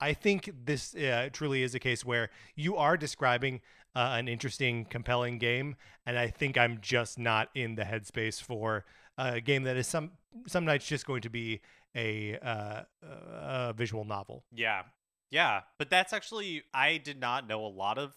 I 0.00 0.14
think 0.14 0.50
this 0.64 0.94
uh, 0.94 1.28
truly 1.30 1.62
is 1.62 1.74
a 1.74 1.78
case 1.78 2.06
where 2.06 2.30
you 2.56 2.76
are 2.76 2.96
describing 2.96 3.60
uh, 3.94 4.14
an 4.18 4.28
interesting, 4.28 4.86
compelling 4.86 5.36
game, 5.36 5.76
and 6.06 6.18
I 6.18 6.28
think 6.28 6.56
I'm 6.56 6.78
just 6.80 7.18
not 7.18 7.50
in 7.54 7.74
the 7.74 7.82
headspace 7.82 8.40
for 8.42 8.86
a 9.18 9.42
game 9.42 9.64
that 9.64 9.76
is 9.76 9.86
some 9.86 10.12
some 10.46 10.64
nights 10.64 10.86
just 10.86 11.06
going 11.06 11.22
to 11.22 11.30
be 11.30 11.60
a, 11.96 12.38
uh, 12.38 12.82
a 13.02 13.74
visual 13.76 14.04
novel. 14.04 14.44
Yeah. 14.52 14.82
Yeah. 15.30 15.60
But 15.78 15.90
that's 15.90 16.12
actually, 16.12 16.62
I 16.74 16.98
did 16.98 17.20
not 17.20 17.46
know 17.48 17.64
a 17.64 17.68
lot 17.68 17.98
of, 17.98 18.14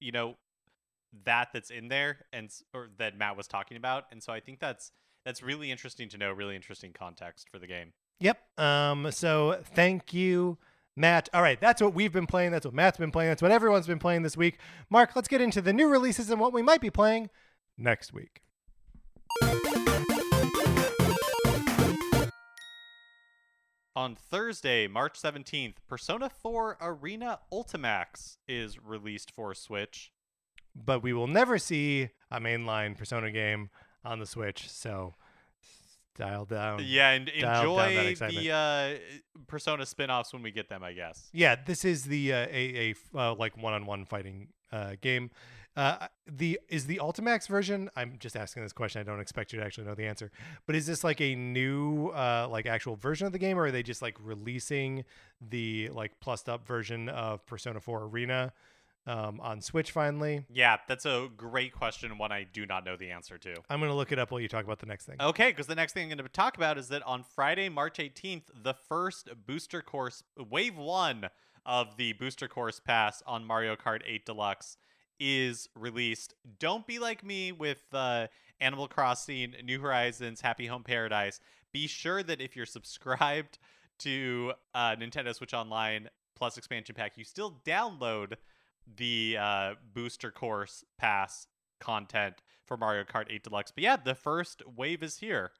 you 0.00 0.12
know, 0.12 0.36
that 1.24 1.48
that's 1.52 1.70
in 1.70 1.88
there 1.88 2.18
and 2.32 2.50
or 2.72 2.88
that 2.98 3.18
Matt 3.18 3.36
was 3.36 3.48
talking 3.48 3.76
about. 3.76 4.04
And 4.12 4.22
so 4.22 4.32
I 4.32 4.40
think 4.40 4.60
that's 4.60 4.92
that's 5.24 5.42
really 5.42 5.70
interesting 5.70 6.08
to 6.10 6.18
know, 6.18 6.32
really 6.32 6.56
interesting 6.56 6.92
context 6.92 7.48
for 7.50 7.58
the 7.58 7.66
game. 7.66 7.92
Yep. 8.20 8.38
Um. 8.58 9.10
So 9.10 9.60
thank 9.74 10.14
you. 10.14 10.58
Matt. 10.96 11.28
All 11.32 11.42
right, 11.42 11.60
that's 11.60 11.82
what 11.82 11.94
we've 11.94 12.12
been 12.12 12.26
playing. 12.26 12.52
That's 12.52 12.64
what 12.64 12.74
Matt's 12.74 12.98
been 12.98 13.10
playing. 13.10 13.30
That's 13.30 13.42
what 13.42 13.50
everyone's 13.50 13.86
been 13.86 13.98
playing 13.98 14.22
this 14.22 14.36
week. 14.36 14.58
Mark, 14.88 15.16
let's 15.16 15.28
get 15.28 15.40
into 15.40 15.60
the 15.60 15.72
new 15.72 15.88
releases 15.88 16.30
and 16.30 16.40
what 16.40 16.52
we 16.52 16.62
might 16.62 16.80
be 16.80 16.90
playing 16.90 17.30
next 17.76 18.12
week. 18.12 18.42
On 24.00 24.16
Thursday, 24.16 24.86
March 24.86 25.20
17th, 25.20 25.74
Persona 25.86 26.30
4 26.30 26.78
Arena 26.80 27.38
Ultimax 27.52 28.38
is 28.48 28.78
released 28.82 29.30
for 29.30 29.52
Switch. 29.54 30.10
but 30.74 31.02
we 31.02 31.12
will 31.12 31.26
never 31.26 31.58
see 31.58 32.08
a 32.30 32.40
mainline 32.40 32.96
Persona 32.96 33.30
game 33.30 33.68
on 34.02 34.18
the 34.18 34.24
Switch. 34.24 34.70
So 34.70 35.16
dial 36.16 36.46
down. 36.46 36.82
Yeah, 36.82 37.10
and 37.10 37.28
enjoy 37.28 38.14
the 38.14 38.50
uh, 38.50 39.42
Persona 39.46 39.84
spin-offs 39.84 40.32
when 40.32 40.42
we 40.42 40.50
get 40.50 40.70
them, 40.70 40.82
I 40.82 40.94
guess. 40.94 41.28
Yeah, 41.34 41.56
this 41.66 41.84
is 41.84 42.04
the 42.04 42.32
uh, 42.32 42.46
a 42.50 42.94
a 43.14 43.18
uh, 43.18 43.34
like 43.34 43.58
one-on-one 43.58 44.06
fighting 44.06 44.48
uh, 44.72 44.94
game. 45.02 45.30
Uh, 45.76 46.08
the 46.26 46.58
is 46.68 46.86
the 46.86 47.00
Ultimax 47.02 47.48
version. 47.48 47.90
I'm 47.94 48.16
just 48.18 48.36
asking 48.36 48.64
this 48.64 48.72
question. 48.72 49.00
I 49.00 49.04
don't 49.04 49.20
expect 49.20 49.52
you 49.52 49.60
to 49.60 49.64
actually 49.64 49.86
know 49.86 49.94
the 49.94 50.06
answer. 50.06 50.30
But 50.66 50.74
is 50.74 50.86
this 50.86 51.04
like 51.04 51.20
a 51.20 51.34
new 51.34 52.08
uh, 52.08 52.48
like 52.50 52.66
actual 52.66 52.96
version 52.96 53.26
of 53.26 53.32
the 53.32 53.38
game, 53.38 53.58
or 53.58 53.66
are 53.66 53.70
they 53.70 53.82
just 53.82 54.02
like 54.02 54.16
releasing 54.20 55.04
the 55.40 55.88
like 55.90 56.18
plussed 56.20 56.48
up 56.48 56.66
version 56.66 57.08
of 57.08 57.46
Persona 57.46 57.80
4 57.80 58.04
Arena 58.04 58.52
um, 59.06 59.40
on 59.40 59.60
Switch 59.60 59.92
finally? 59.92 60.44
Yeah, 60.52 60.78
that's 60.88 61.06
a 61.06 61.28
great 61.36 61.72
question, 61.72 62.18
one 62.18 62.32
I 62.32 62.44
do 62.52 62.66
not 62.66 62.84
know 62.84 62.96
the 62.96 63.10
answer 63.10 63.38
to. 63.38 63.54
I'm 63.70 63.80
gonna 63.80 63.94
look 63.94 64.10
it 64.10 64.18
up 64.18 64.32
while 64.32 64.40
you 64.40 64.48
talk 64.48 64.64
about 64.64 64.80
the 64.80 64.86
next 64.86 65.06
thing. 65.06 65.16
Okay, 65.20 65.50
because 65.50 65.68
the 65.68 65.76
next 65.76 65.92
thing 65.92 66.10
I'm 66.10 66.16
going 66.16 66.26
to 66.26 66.32
talk 66.32 66.56
about 66.56 66.78
is 66.78 66.88
that 66.88 67.02
on 67.04 67.22
Friday, 67.22 67.68
March 67.68 67.98
18th, 67.98 68.44
the 68.62 68.74
first 68.74 69.28
booster 69.46 69.82
course, 69.82 70.24
wave 70.36 70.76
one 70.76 71.30
of 71.64 71.96
the 71.96 72.12
booster 72.14 72.48
course 72.48 72.80
pass 72.80 73.22
on 73.26 73.44
Mario 73.44 73.76
Kart 73.76 74.00
8 74.06 74.26
Deluxe 74.26 74.76
is 75.20 75.68
released. 75.76 76.34
Don't 76.58 76.86
be 76.86 76.98
like 76.98 77.22
me 77.22 77.52
with 77.52 77.82
uh, 77.92 78.26
Animal 78.60 78.88
Crossing, 78.88 79.54
New 79.62 79.80
Horizons, 79.80 80.40
Happy 80.40 80.66
Home 80.66 80.82
Paradise. 80.82 81.38
Be 81.72 81.86
sure 81.86 82.22
that 82.22 82.40
if 82.40 82.56
you're 82.56 82.66
subscribed 82.66 83.58
to 84.00 84.54
uh, 84.74 84.96
Nintendo 84.96 85.34
Switch 85.34 85.54
Online 85.54 86.08
Plus 86.36 86.56
expansion 86.56 86.94
pack, 86.94 87.12
you 87.16 87.24
still 87.24 87.60
download 87.66 88.34
the 88.96 89.36
uh, 89.38 89.74
booster 89.92 90.30
course 90.30 90.84
pass 90.98 91.46
content 91.80 92.36
for 92.64 92.76
Mario 92.76 93.04
Kart 93.04 93.26
8 93.28 93.42
Deluxe. 93.42 93.70
But 93.70 93.84
yeah, 93.84 93.96
the 93.96 94.14
first 94.14 94.62
wave 94.66 95.02
is 95.02 95.18
here. 95.18 95.50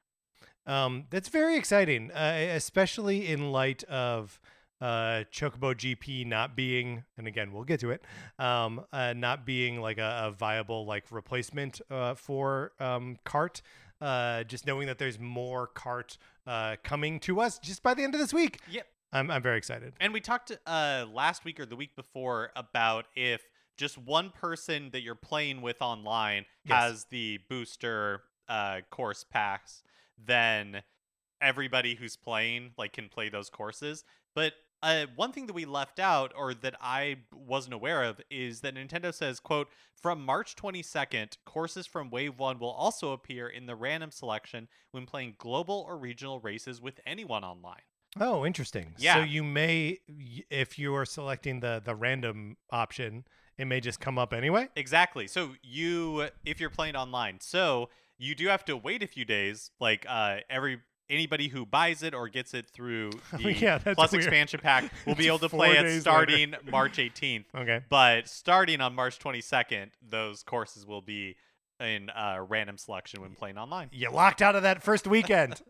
Um, 0.67 1.05
that's 1.11 1.29
very 1.29 1.57
exciting, 1.57 2.11
uh, 2.13 2.49
especially 2.55 3.29
in 3.29 3.53
light 3.53 3.83
of 3.85 4.41
uh, 4.81 5.25
Chocobo 5.33 5.75
GP 5.75 6.27
not 6.27 6.57
being, 6.57 7.05
and 7.19 7.27
again 7.27 7.53
we'll 7.53 7.65
get 7.65 7.81
to 7.81 7.91
it, 7.91 8.03
um, 8.39 8.85
uh, 8.93 9.13
not 9.15 9.45
being 9.45 9.81
like 9.81 9.99
a, 9.99 10.25
a 10.27 10.31
viable 10.31 10.87
like 10.87 11.05
replacement 11.11 11.81
uh, 11.91 12.15
for 12.15 12.73
um, 12.81 13.17
Kart. 13.25 13.61
Uh, 14.01 14.43
just 14.45 14.67
knowing 14.67 14.87
that 14.87 14.97
there's 14.99 15.19
more 15.19 15.69
Kart 15.75 16.17
uh, 16.47 16.77
coming 16.83 17.21
to 17.21 17.39
us 17.41 17.59
just 17.59 17.83
by 17.83 17.93
the 17.93 18.03
end 18.03 18.15
of 18.15 18.21
this 18.21 18.33
week. 18.33 18.61
Yep. 18.71 18.87
I'm 19.13 19.31
I'm 19.31 19.43
very 19.43 19.59
excited. 19.59 19.93
And 20.01 20.13
we 20.13 20.21
talked 20.21 20.53
uh, 20.67 21.05
last 21.13 21.45
week 21.45 21.61
or 21.61 21.67
the 21.67 21.77
week 21.77 21.95
before 21.97 22.51
about 22.57 23.07
if 23.15 23.43
just 23.77 23.99
one 23.99 24.31
person 24.31 24.91
that 24.93 25.03
you're 25.03 25.15
playing 25.15 25.63
with 25.63 25.83
online 25.83 26.45
Yes. 26.65 26.79
has 26.83 27.05
the 27.11 27.41
booster 27.49 28.23
uh, 28.49 28.81
course 28.91 29.25
packs, 29.25 29.83
then 30.19 30.83
everybody 31.41 31.95
who's 31.95 32.17
playing 32.17 32.71
like 32.79 32.93
can 32.93 33.09
play 33.09 33.29
those 33.29 33.51
courses. 33.51 34.05
But 34.35 34.53
uh, 34.83 35.07
one 35.15 35.33
thing 35.33 35.47
that 35.47 35.53
we 35.53 35.65
left 35.65 35.99
out 35.99 36.33
or 36.37 36.55
that 36.55 36.75
I 36.81 37.19
wasn't 37.35 37.75
aware 37.75 38.03
of 38.03 38.21
is 38.31 38.61
that 38.61 38.75
Nintendo 38.75 39.13
says, 39.13 39.41
quote, 39.41 39.69
from 39.95 40.25
March 40.25 40.57
22nd, 40.57 41.37
courses 41.45 41.87
from 41.87 42.11
Wave 42.11 42.39
1 42.39 42.59
will 42.59 42.71
also 42.71 43.13
appear 43.13 43.49
in 43.49 43.67
the 43.67 43.75
random 43.75 44.11
selection 44.11 44.69
when 44.93 45.05
playing 45.05 45.35
global 45.39 45.85
or 45.87 45.99
regional 45.99 46.41
races 46.41 46.81
with 46.81 47.01
anyone 47.07 47.45
online. 47.45 47.83
Oh, 48.19 48.45
interesting. 48.45 48.95
Yeah. 48.99 49.17
So 49.17 49.21
you 49.23 49.45
may, 49.45 49.99
if 50.51 50.79
you 50.79 50.95
are 50.97 51.05
selecting 51.05 51.61
the 51.61 51.81
the 51.85 51.95
random 51.95 52.57
option, 52.71 53.25
it 53.57 53.67
may 53.67 53.81
just 53.81 54.01
come 54.01 54.19
up 54.19 54.33
anyway. 54.33 54.69
Exactly. 54.75 55.29
So 55.29 55.51
you, 55.63 56.29
if 56.45 56.59
you're 56.59 56.71
playing 56.71 56.97
online, 56.97 57.39
so 57.41 57.89
you 58.19 58.35
do 58.35 58.49
have 58.49 58.65
to 58.65 58.77
wait 58.77 59.03
a 59.03 59.07
few 59.07 59.25
days. 59.25 59.71
Like 59.79 60.07
uh, 60.09 60.39
every 60.49 60.81
anybody 61.11 61.49
who 61.49 61.67
buys 61.67 62.03
it 62.03 62.15
or 62.15 62.29
gets 62.29 62.55
it 62.55 62.69
through 62.71 63.11
the 63.33 63.53
Yeah, 63.53 63.79
Plus 63.79 64.13
weird. 64.13 64.25
expansion 64.25 64.61
pack 64.63 64.91
will 65.07 65.15
be 65.15 65.27
able 65.27 65.41
to 65.41 65.49
play 65.51 65.73
it 65.77 65.83
later. 65.83 66.01
starting 66.01 66.55
March 66.71 66.97
18th. 66.97 67.45
Okay. 67.55 67.81
But 67.91 68.29
starting 68.29 68.81
on 68.81 68.95
March 68.95 69.19
22nd, 69.19 69.91
those 70.09 70.43
courses 70.43 70.87
will 70.87 71.03
be 71.03 71.37
in 71.81 72.09
uh, 72.11 72.45
random 72.49 72.79
selection 72.79 73.21
when 73.23 73.35
playing 73.35 73.59
online. 73.59 73.89
You 73.93 74.11
locked 74.11 74.41
out 74.43 74.55
of 74.57 74.63
that 74.63 74.83
first 74.83 75.07
weekend. 75.07 75.61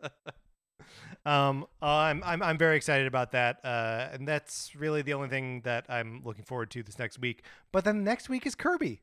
um, 1.27 1.67
uh, 1.83 1.87
I'm 1.87 2.23
I'm 2.25 2.43
I'm 2.43 2.59
very 2.59 2.77
excited 2.77 3.07
about 3.07 3.33
that, 3.33 3.59
uh, 3.65 4.09
and 4.13 4.27
that's 4.27 4.75
really 4.75 5.03
the 5.03 5.13
only 5.15 5.29
thing 5.29 5.61
that 5.65 5.87
I'm 5.89 6.23
looking 6.25 6.45
forward 6.45 6.71
to 6.73 6.83
this 6.83 6.99
next 6.99 7.19
week. 7.21 7.43
But 7.73 7.85
then 7.85 8.03
next 8.05 8.29
week 8.29 8.47
is 8.47 8.55
Kirby. 8.55 9.03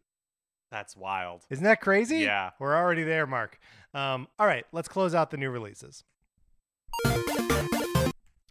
That's 0.71 0.97
wild. 0.97 1.45
Isn't 1.49 1.63
that 1.63 1.79
crazy? 1.79 2.19
Yeah. 2.19 2.49
We're 2.59 2.75
already 2.75 3.03
there, 3.03 3.25
Mark. 3.25 3.57
Um, 3.93 4.27
all 4.37 4.45
right, 4.47 4.65
let's 4.73 4.89
close 4.89 5.15
out 5.15 5.31
the 5.31 5.37
new 5.37 5.49
releases. 5.49 6.03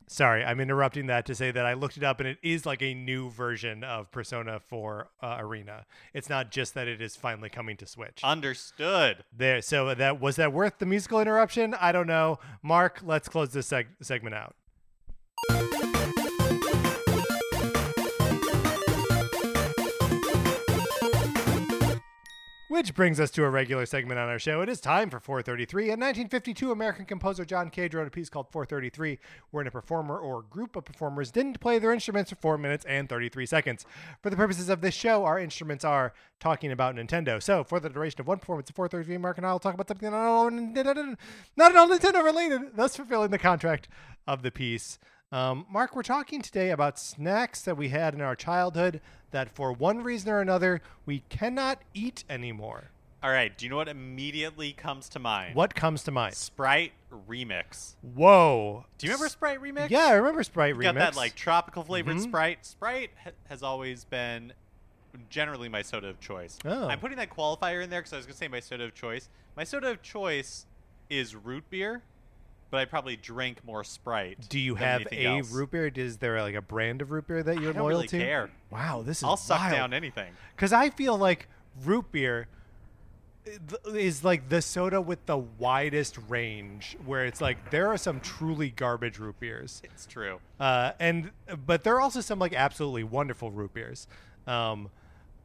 Sorry, 0.09 0.43
I'm 0.45 0.61
interrupting 0.61 1.09
that 1.09 1.27
to 1.27 1.35
say 1.35 1.51
that 1.51 1.67
I 1.67 1.75
looked 1.75 1.99
it 1.99 2.03
up 2.03 2.21
and 2.21 2.29
it 2.29 2.39
is 2.43 2.65
like 2.65 2.81
a 2.81 2.95
new 2.95 3.29
version 3.29 3.85
of 3.85 4.11
Persona 4.11 4.61
4 4.61 5.09
uh, 5.23 5.37
Arena. 5.41 5.85
It's 6.15 6.31
not 6.31 6.51
just 6.51 6.73
that 6.73 6.89
it 6.89 7.03
is 7.03 7.17
finally 7.17 7.51
coming 7.51 7.77
to 7.77 7.87
Switch. 7.87 8.21
Understood. 8.25 9.25
there, 9.37 9.61
so 9.61 9.95
that 9.95 10.19
was 10.19 10.37
that 10.37 10.55
worth 10.55 10.79
the 10.79 10.87
musical 10.87 11.21
interruption? 11.21 11.75
I 11.75 11.93
don't 11.93 12.07
know. 12.07 12.39
Mark, 12.63 13.01
let's 13.05 13.29
close 13.29 13.53
this 13.53 13.69
seg- 13.69 13.89
segment 14.01 14.35
out. 14.35 14.55
Which 22.77 22.95
brings 22.95 23.19
us 23.19 23.31
to 23.31 23.43
a 23.43 23.49
regular 23.49 23.87
segment 23.87 24.21
on 24.21 24.29
our 24.29 24.39
show. 24.39 24.61
It 24.61 24.69
is 24.69 24.83
time 24.83 25.09
for 25.09 25.19
433. 25.19 25.85
In 25.85 25.99
1952, 25.99 26.71
American 26.71 27.07
composer 27.07 27.47
John 27.47 27.71
Cage 27.71 27.95
wrote 27.95 28.07
a 28.07 28.11
piece 28.11 28.29
called 28.29 28.49
433, 28.53 29.19
wherein 29.51 29.67
a 29.67 29.71
performer 29.71 30.19
or 30.19 30.43
group 30.43 30.77
of 30.77 30.85
performers 30.85 31.31
didn't 31.31 31.59
play 31.59 31.79
their 31.79 31.95
instruments 31.95 32.29
for 32.29 32.37
4 32.37 32.59
minutes 32.59 32.85
and 32.85 33.09
33 33.09 33.47
seconds. 33.47 33.87
For 34.23 34.29
the 34.29 34.37
purposes 34.37 34.69
of 34.69 34.83
this 34.83 34.93
show, 34.93 35.25
our 35.25 35.39
instruments 35.39 35.87
are 35.87 36.13
talking 36.39 36.71
about 36.71 36.95
Nintendo. 36.95 37.43
So, 37.43 37.65
for 37.65 37.81
the 37.81 37.89
duration 37.89 38.21
of 38.21 38.27
one 38.27 38.41
performance 38.41 38.69
of 38.69 38.77
433, 38.77 39.17
Mark 39.17 39.39
and 39.39 39.47
I 39.47 39.53
will 39.53 39.59
talk 39.59 39.73
about 39.73 39.89
something 39.89 40.11
not 40.11 40.19
at 40.19 40.27
all, 40.27 40.51
Nintendo 40.51 42.23
related, 42.23 42.77
thus 42.77 42.95
fulfilling 42.95 43.31
the 43.31 43.39
contract 43.39 43.89
of 44.27 44.43
the 44.43 44.51
piece. 44.51 44.99
Um, 45.33 45.67
Mark, 45.69 45.97
we're 45.97 46.03
talking 46.05 46.41
today 46.41 46.71
about 46.71 46.99
snacks 47.01 47.63
that 47.63 47.77
we 47.77 47.89
had 47.89 48.15
in 48.15 48.21
our 48.21 48.37
childhood 48.37 49.01
that 49.33 49.49
for 49.53 49.73
one 49.73 50.05
reason 50.05 50.31
or 50.31 50.41
another 50.41 50.81
we 51.05 51.25
cannot 51.29 51.81
eat 51.95 52.23
anymore. 52.31 52.91
All 53.25 53.31
right. 53.31 53.57
Do 53.57 53.67
you 53.67 53.71
know 53.71 53.77
what 53.77 53.89
immediately 53.89 54.73
comes 54.73 55.09
to 55.11 55.19
mind? 55.19 55.57
What 55.57 55.75
comes 55.75 56.05
to 56.05 56.13
mind? 56.13 56.35
Sprite 56.35 56.93
Remix. 57.29 57.95
Whoa. 58.15 58.85
Do 58.99 59.07
you 59.07 59.13
remember 59.13 59.29
Sprite 59.29 59.61
Remix? 59.61 59.91
Yeah, 59.91 60.07
I 60.07 60.13
remember 60.13 60.45
Sprite 60.45 60.77
Remix. 60.77 60.83
Got 60.83 60.95
that 60.95 61.17
like 61.17 61.35
tropical 61.35 61.83
flavored 61.83 62.17
Mhm. 62.19 62.23
Sprite. 62.23 62.65
Sprite 62.65 63.11
ha- 63.25 63.31
has 63.49 63.65
always 63.65 64.05
been 64.05 64.53
generally 65.29 65.69
my 65.69 65.83
soda 65.83 66.07
of 66.09 66.21
choice. 66.21 66.57
Oh. 66.65 66.87
I'm 66.89 67.01
putting 67.01 67.17
that 67.17 67.31
qualifier 67.31 67.83
in 67.83 67.91
there 67.91 68.01
because 68.01 68.13
I 68.13 68.17
was 68.19 68.27
gonna 68.27 68.37
say 68.37 68.47
my 68.49 68.61
soda 68.61 68.85
of 68.85 68.95
choice. 68.95 69.29
My 69.57 69.65
soda 69.65 69.89
of 69.91 70.03
choice 70.03 70.67
is 71.11 71.35
root 71.35 71.69
beer, 71.69 72.03
but 72.71 72.79
I 72.79 72.85
probably 72.85 73.17
drink 73.17 73.65
more 73.65 73.85
Sprite. 73.85 74.49
Do 74.49 74.59
you 74.59 74.75
have 74.75 75.07
a 75.13 75.25
else. 75.25 75.51
root 75.53 75.71
beer? 75.71 75.87
Is 75.95 76.17
there 76.19 76.41
like 76.43 76.55
a 76.55 76.63
brand 76.63 77.03
of 77.03 77.11
root 77.11 77.27
beer 77.29 77.43
that 77.43 77.61
you're 77.61 77.71
I 77.71 77.75
don't 77.75 77.83
loyal 77.83 77.89
really 77.99 78.09
to? 78.09 78.19
care. 78.19 78.51
Wow, 78.71 79.03
this 79.05 79.19
is 79.19 79.25
I'll 79.25 79.37
suck 79.37 79.61
wild. 79.61 79.73
down 79.73 79.95
anything. 79.95 80.33
Because 80.55 80.73
I 80.73 80.91
feel 80.91 81.17
like 81.17 81.49
root 81.85 82.11
beer 82.13 82.49
is 83.95 84.25
like 84.25 84.49
the 84.49 84.61
soda 84.61 85.01
with 85.01 85.25
the 85.27 85.37
widest 85.39 86.19
range, 86.29 86.97
where 87.05 87.25
it's 87.27 87.41
like 87.41 87.71
there 87.71 87.89
are 87.89 87.97
some 87.97 88.19
truly 88.21 88.71
garbage 88.71 89.19
root 89.19 89.39
beers, 89.39 89.81
It's 89.85 90.05
true. 90.07 90.41
uh, 90.59 90.93
and 90.99 91.31
but 91.65 91.85
there 91.85 91.95
are 91.95 92.01
also 92.01 92.21
some 92.21 92.39
like 92.41 92.53
absolutely 92.55 93.05
wonderful 93.05 93.51
root 93.53 93.73
beers. 93.73 94.09
Um, 94.49 94.91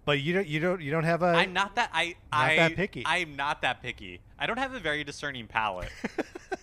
but 0.06 0.20
you 0.22 0.34
don't 0.34 0.48
you 0.48 0.60
don't 0.60 0.82
you 0.82 0.92
don't 0.92 1.04
have 1.04 1.22
a 1.22 1.28
I'm 1.28 1.54
not 1.54 1.76
that 1.76 1.90
I 1.94 2.16
I'm 2.32 2.42
not 2.42 2.52
I 2.52 2.56
that 2.58 2.76
picky. 2.76 3.04
I'm 3.06 3.36
not 3.36 3.62
that 3.62 3.82
picky. 3.82 4.22
I 4.40 4.46
don't 4.46 4.58
have 4.58 4.74
a 4.74 4.80
very 4.80 5.04
discerning 5.04 5.48
palate. 5.48 5.90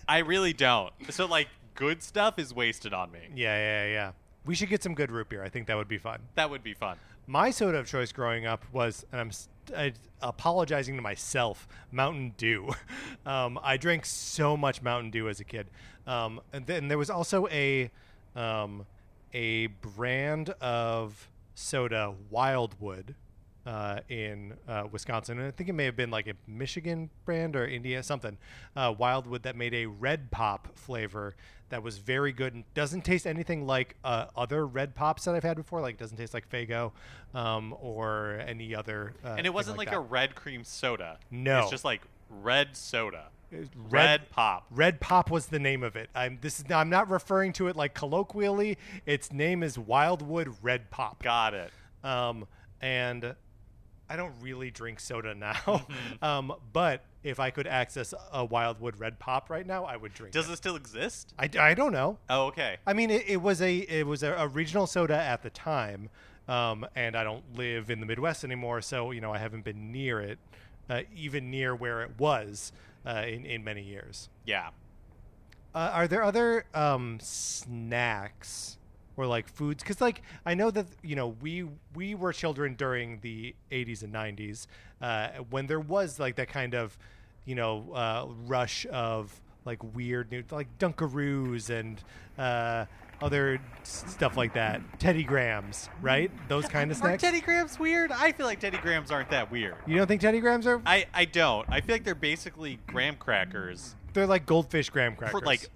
I 0.07 0.19
really 0.19 0.53
don't. 0.53 0.93
So 1.09 1.25
like 1.25 1.47
good 1.75 2.03
stuff 2.03 2.37
is 2.37 2.53
wasted 2.53 2.93
on 2.93 3.11
me. 3.11 3.19
yeah 3.35 3.57
yeah 3.57 3.91
yeah. 3.91 4.11
We 4.45 4.55
should 4.55 4.69
get 4.69 4.81
some 4.81 4.95
good 4.95 5.11
root 5.11 5.29
beer. 5.29 5.43
I 5.43 5.49
think 5.49 5.67
that 5.67 5.77
would 5.77 5.87
be 5.87 5.97
fun. 5.97 6.21
That 6.35 6.49
would 6.49 6.63
be 6.63 6.73
fun. 6.73 6.97
My 7.27 7.51
soda 7.51 7.77
of 7.77 7.87
choice 7.87 8.11
growing 8.11 8.47
up 8.47 8.65
was, 8.73 9.05
and 9.11 9.21
I'm 9.21 9.31
I, 9.77 9.93
apologizing 10.21 10.95
to 10.95 11.01
myself, 11.01 11.67
Mountain 11.91 12.33
Dew. 12.37 12.69
Um, 13.25 13.59
I 13.61 13.77
drank 13.77 14.05
so 14.05 14.57
much 14.57 14.81
Mountain 14.81 15.11
Dew 15.11 15.29
as 15.29 15.39
a 15.39 15.43
kid, 15.43 15.67
um, 16.07 16.41
and 16.51 16.65
then 16.65 16.87
there 16.87 16.97
was 16.97 17.11
also 17.11 17.47
a 17.49 17.91
um, 18.35 18.87
a 19.33 19.67
brand 19.67 20.49
of 20.61 21.29
soda, 21.53 22.15
Wildwood, 22.31 23.13
uh, 23.69 23.99
in 24.09 24.53
uh, 24.67 24.85
Wisconsin, 24.91 25.37
and 25.37 25.47
I 25.47 25.51
think 25.51 25.69
it 25.69 25.73
may 25.73 25.85
have 25.85 25.95
been 25.95 26.09
like 26.09 26.27
a 26.27 26.33
Michigan 26.47 27.11
brand 27.23 27.55
or 27.55 27.67
India 27.67 28.01
something. 28.01 28.35
Uh, 28.75 28.95
Wildwood 28.97 29.43
that 29.43 29.55
made 29.55 29.75
a 29.75 29.85
red 29.85 30.31
pop 30.31 30.69
flavor 30.75 31.35
that 31.69 31.83
was 31.83 31.99
very 31.99 32.31
good 32.31 32.55
and 32.55 32.63
doesn't 32.73 33.05
taste 33.05 33.27
anything 33.27 33.67
like 33.67 33.95
uh, 34.03 34.25
other 34.35 34.65
red 34.65 34.95
pops 34.95 35.25
that 35.25 35.35
I've 35.35 35.43
had 35.43 35.55
before. 35.55 35.81
Like 35.81 35.95
it 35.95 35.99
doesn't 35.99 36.17
taste 36.17 36.33
like 36.33 36.49
Faygo 36.49 36.93
um, 37.35 37.75
or 37.79 38.41
any 38.47 38.73
other. 38.73 39.13
Uh, 39.23 39.35
And 39.37 39.45
it 39.45 39.53
wasn't 39.53 39.77
like, 39.77 39.91
that. 39.91 39.97
a 39.97 39.99
red 39.99 40.33
cream 40.33 40.63
soda. 40.63 41.19
No. 41.29 41.59
It's 41.59 41.69
just 41.69 41.85
like 41.85 42.01
red 42.41 42.75
soda. 42.75 43.25
It's 43.51 43.69
Red, 43.89 44.29
pop. 44.31 44.65
Red 44.71 44.99
Pop 44.99 45.31
was 45.31 45.47
the 45.47 45.57
name 45.57 45.81
of 45.81 45.95
it. 45.95 46.11
I'm 46.13 46.37
this 46.39 46.59
is 46.59 46.65
I'm 46.71 46.89
not 46.89 47.09
referring 47.09 47.51
to 47.53 47.67
it 47.67 47.75
like 47.75 47.95
colloquially. 47.95 48.77
Its 49.07 49.31
name 49.31 49.63
is 49.63 49.77
Wildwood 49.77 50.55
Red 50.61 50.91
Pop. 50.91 51.23
Got 51.23 51.55
it. 51.55 51.71
Um, 52.03 52.45
and 52.79 53.35
I 54.09 54.15
don't 54.15 54.33
really 54.41 54.71
drink 54.71 54.99
soda 54.99 55.35
now. 55.35 55.53
Mm-hmm. 55.89 56.23
um, 56.25 56.53
but 56.73 57.03
if 57.23 57.39
I 57.39 57.51
could 57.51 57.67
access 57.67 58.13
a 58.31 58.43
Wildwood 58.43 58.99
Red 58.99 59.19
Pop 59.19 59.49
right 59.49 59.65
now, 59.65 59.85
I 59.85 59.97
would 59.97 60.13
drink 60.13 60.33
Does 60.33 60.49
it. 60.49 60.53
it 60.53 60.57
still 60.57 60.75
exist? 60.75 61.33
I, 61.37 61.49
I 61.59 61.73
don't 61.73 61.91
know. 61.91 62.17
Oh, 62.29 62.47
okay. 62.47 62.77
I 62.85 62.93
mean, 62.93 63.09
it, 63.09 63.25
it 63.27 63.41
was 63.41 63.61
a 63.61 63.77
it 63.77 64.05
was 64.05 64.23
a, 64.23 64.33
a 64.33 64.47
regional 64.47 64.87
soda 64.87 65.15
at 65.15 65.43
the 65.43 65.49
time, 65.49 66.09
um, 66.47 66.85
and 66.95 67.15
I 67.15 67.23
don't 67.23 67.43
live 67.55 67.89
in 67.89 67.99
the 67.99 68.05
Midwest 68.05 68.43
anymore, 68.43 68.81
so 68.81 69.11
you 69.11 69.21
know 69.21 69.31
I 69.33 69.37
haven't 69.37 69.63
been 69.63 69.91
near 69.91 70.19
it, 70.21 70.39
uh, 70.89 71.01
even 71.15 71.51
near 71.51 71.75
where 71.75 72.01
it 72.01 72.11
was 72.17 72.71
uh, 73.05 73.23
in 73.27 73.45
in 73.45 73.63
many 73.63 73.83
years. 73.83 74.29
Yeah. 74.45 74.69
Uh, 75.73 75.91
are 75.93 76.07
there 76.07 76.23
other 76.23 76.65
um, 76.73 77.19
snacks 77.21 78.77
or 79.19 79.27
like 79.27 79.49
foods? 79.49 79.83
Because 79.83 79.99
like 79.99 80.21
I 80.45 80.53
know 80.53 80.71
that 80.71 80.87
you 81.03 81.15
know 81.15 81.35
we 81.41 81.67
we 81.93 82.15
were 82.15 82.31
children 82.31 82.75
during 82.75 83.19
the 83.19 83.53
80s 83.69 84.01
and 84.01 84.13
90s 84.13 84.65
uh, 85.01 85.43
when 85.49 85.67
there 85.67 85.79
was 85.81 86.19
like 86.19 86.37
that 86.37 86.47
kind 86.47 86.73
of 86.73 86.97
you 87.45 87.55
know 87.55 87.91
uh, 87.93 88.27
rush 88.47 88.85
of 88.91 89.39
like 89.65 89.79
weird 89.93 90.31
new 90.31 90.41
like 90.51 90.67
Dunkaroos 90.79 91.69
and 91.69 92.01
uh, 92.37 92.85
other 93.21 93.59
stuff 93.83 94.37
like 94.37 94.53
that. 94.53 94.81
Teddy 94.99 95.23
Grahams, 95.23 95.89
right? 96.01 96.31
Those 96.47 96.65
kind 96.69 96.89
of 96.89 96.95
snacks 96.95 97.21
Are. 97.21 97.27
Teddy 97.27 97.41
Grahams 97.41 97.77
weird? 97.77 98.13
I 98.13 98.31
feel 98.31 98.45
like 98.45 98.61
Teddy 98.61 98.77
Grahams 98.77 99.11
aren't 99.11 99.29
that 99.31 99.51
weird. 99.51 99.75
you 99.85 99.97
don't 99.97 100.07
think 100.07 100.21
Teddy 100.21 100.39
Grahams 100.39 100.65
are? 100.65 100.81
I, 100.85 101.07
I 101.13 101.25
don't. 101.25 101.67
I 101.69 101.81
feel 101.81 101.95
like 101.95 102.05
they're 102.05 102.15
basically 102.15 102.79
graham 102.87 103.17
crackers 103.17 103.95
They're 104.13 104.25
like 104.25 104.45
goldfish 104.45 104.89
graham 104.89 105.17
crackers. 105.17 105.37
for 105.37 105.45
like 105.45 105.69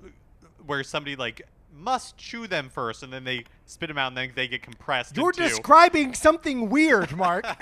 where 0.65 0.83
somebody 0.83 1.17
like 1.17 1.41
must 1.73 2.17
chew 2.17 2.47
them 2.47 2.69
first 2.69 3.03
and 3.03 3.11
then 3.11 3.23
they 3.23 3.43
spit 3.65 3.87
them 3.87 3.97
out 3.97 4.09
and 4.09 4.17
then 4.17 4.31
they 4.35 4.47
get 4.47 4.61
compressed 4.61 5.17
You're 5.17 5.31
describing 5.31 6.13
something 6.13 6.69
weird, 6.69 7.15
Mark. 7.15 7.45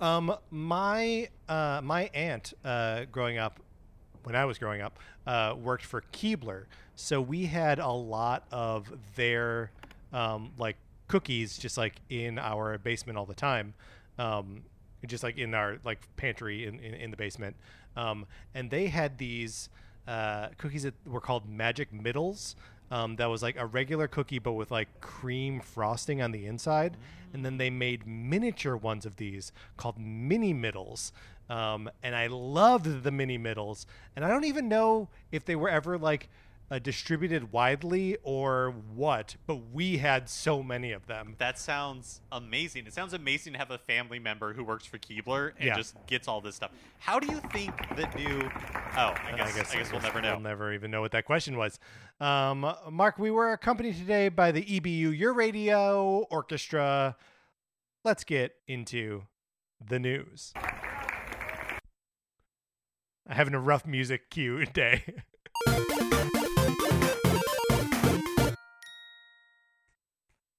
um, 0.00 0.34
my 0.50 1.28
uh, 1.48 1.80
my 1.82 2.10
aunt, 2.12 2.52
uh, 2.64 3.04
growing 3.10 3.38
up, 3.38 3.60
when 4.24 4.34
I 4.34 4.44
was 4.44 4.58
growing 4.58 4.80
up, 4.80 4.98
uh, 5.26 5.54
worked 5.56 5.84
for 5.84 6.02
Keebler, 6.12 6.64
so 6.96 7.20
we 7.20 7.46
had 7.46 7.78
a 7.78 7.90
lot 7.90 8.44
of 8.50 8.92
their 9.14 9.70
um, 10.12 10.52
like 10.58 10.76
cookies 11.08 11.56
just 11.56 11.78
like 11.78 11.94
in 12.08 12.38
our 12.38 12.78
basement 12.78 13.18
all 13.18 13.26
the 13.26 13.34
time. 13.34 13.74
Um, 14.18 14.62
just 15.06 15.22
like 15.22 15.38
in 15.38 15.54
our 15.54 15.78
like 15.84 16.00
pantry 16.16 16.66
in, 16.66 16.80
in, 16.80 16.94
in 16.94 17.10
the 17.10 17.16
basement, 17.16 17.56
um, 17.96 18.26
and 18.54 18.70
they 18.70 18.88
had 18.88 19.18
these 19.18 19.68
uh, 20.06 20.48
cookies 20.58 20.84
that 20.84 20.94
were 21.06 21.20
called 21.20 21.48
Magic 21.48 21.92
Middles, 21.92 22.56
um, 22.90 23.16
that 23.16 23.26
was 23.26 23.42
like 23.42 23.56
a 23.58 23.66
regular 23.66 24.06
cookie 24.08 24.38
but 24.38 24.52
with 24.52 24.70
like 24.70 25.00
cream 25.00 25.60
frosting 25.60 26.22
on 26.22 26.30
the 26.32 26.46
inside. 26.46 26.96
And 27.32 27.44
then 27.44 27.58
they 27.58 27.70
made 27.70 28.06
miniature 28.06 28.76
ones 28.76 29.04
of 29.04 29.16
these 29.16 29.52
called 29.76 29.98
mini 29.98 30.52
middles. 30.52 31.12
Um, 31.50 31.90
and 32.02 32.14
I 32.14 32.28
loved 32.28 33.02
the 33.02 33.10
mini 33.10 33.38
middles. 33.38 33.86
And 34.14 34.24
I 34.24 34.28
don't 34.28 34.44
even 34.44 34.68
know 34.68 35.08
if 35.32 35.44
they 35.44 35.56
were 35.56 35.68
ever 35.68 35.98
like 35.98 36.28
uh, 36.70 36.78
distributed 36.80 37.52
widely 37.52 38.16
or 38.24 38.74
what, 38.94 39.36
but 39.46 39.56
we 39.72 39.98
had 39.98 40.28
so 40.28 40.62
many 40.62 40.90
of 40.92 41.06
them. 41.06 41.34
That 41.38 41.58
sounds 41.58 42.20
amazing. 42.32 42.86
It 42.86 42.94
sounds 42.94 43.12
amazing 43.12 43.52
to 43.52 43.58
have 43.58 43.70
a 43.70 43.78
family 43.78 44.18
member 44.18 44.52
who 44.52 44.64
works 44.64 44.84
for 44.86 44.98
Keebler 44.98 45.52
and 45.58 45.66
Yeah. 45.66 45.76
just 45.76 45.94
gets 46.06 46.26
all 46.26 46.40
this 46.40 46.56
stuff. 46.56 46.72
How 46.98 47.20
do 47.20 47.28
you 47.32 47.40
think 47.52 47.72
that 47.96 48.16
new? 48.16 48.50
Oh, 48.98 49.12
I 49.14 49.28
And 49.28 49.36
guess 49.36 49.74
I 49.74 49.76
guess, 49.76 49.92
we'll 49.92 50.00
never 50.00 50.22
know. 50.22 50.32
We'll 50.32 50.40
never 50.40 50.72
even 50.72 50.90
know 50.90 51.02
what 51.02 51.12
that 51.12 51.26
question 51.26 51.58
was. 51.58 51.78
Um, 52.18 52.72
Mark, 52.90 53.18
we 53.18 53.30
were 53.30 53.52
accompanied 53.52 53.96
today 53.98 54.30
by 54.30 54.52
the 54.52 54.64
EBU 54.64 55.16
Your 55.16 55.34
Radio 55.34 56.26
Orchestra. 56.30 57.14
Let's 58.04 58.24
get 58.24 58.54
into 58.66 59.24
the 59.86 59.98
news. 59.98 60.54
I'm 63.28 63.36
having 63.36 63.52
a 63.52 63.60
rough 63.60 63.84
music 63.84 64.30
cue 64.30 64.64
day. 64.72 65.04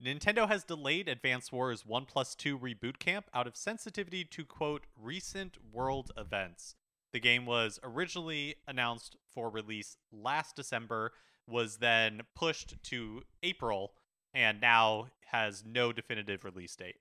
Nintendo 0.03 0.47
has 0.47 0.63
delayed 0.63 1.09
Advance 1.09 1.51
Wars 1.51 1.87
1 1.87 2.05
plus 2.05 2.35
2 2.35 2.59
Reboot 2.59 2.99
Camp 2.99 3.25
out 3.33 3.47
of 3.47 3.57
sensitivity 3.57 4.23
to 4.25 4.45
quote 4.45 4.85
recent 4.95 5.57
world 5.73 6.11
events. 6.15 6.75
The 7.13 7.19
game 7.19 7.45
was 7.45 7.79
originally 7.83 8.55
announced 8.67 9.15
for 9.33 9.49
release 9.49 9.97
last 10.11 10.55
December, 10.55 11.13
was 11.47 11.77
then 11.77 12.21
pushed 12.35 12.81
to 12.83 13.23
April, 13.43 13.93
and 14.33 14.59
now 14.59 15.07
has 15.31 15.63
no 15.65 15.91
definitive 15.91 16.43
release 16.43 16.75
date. 16.75 16.97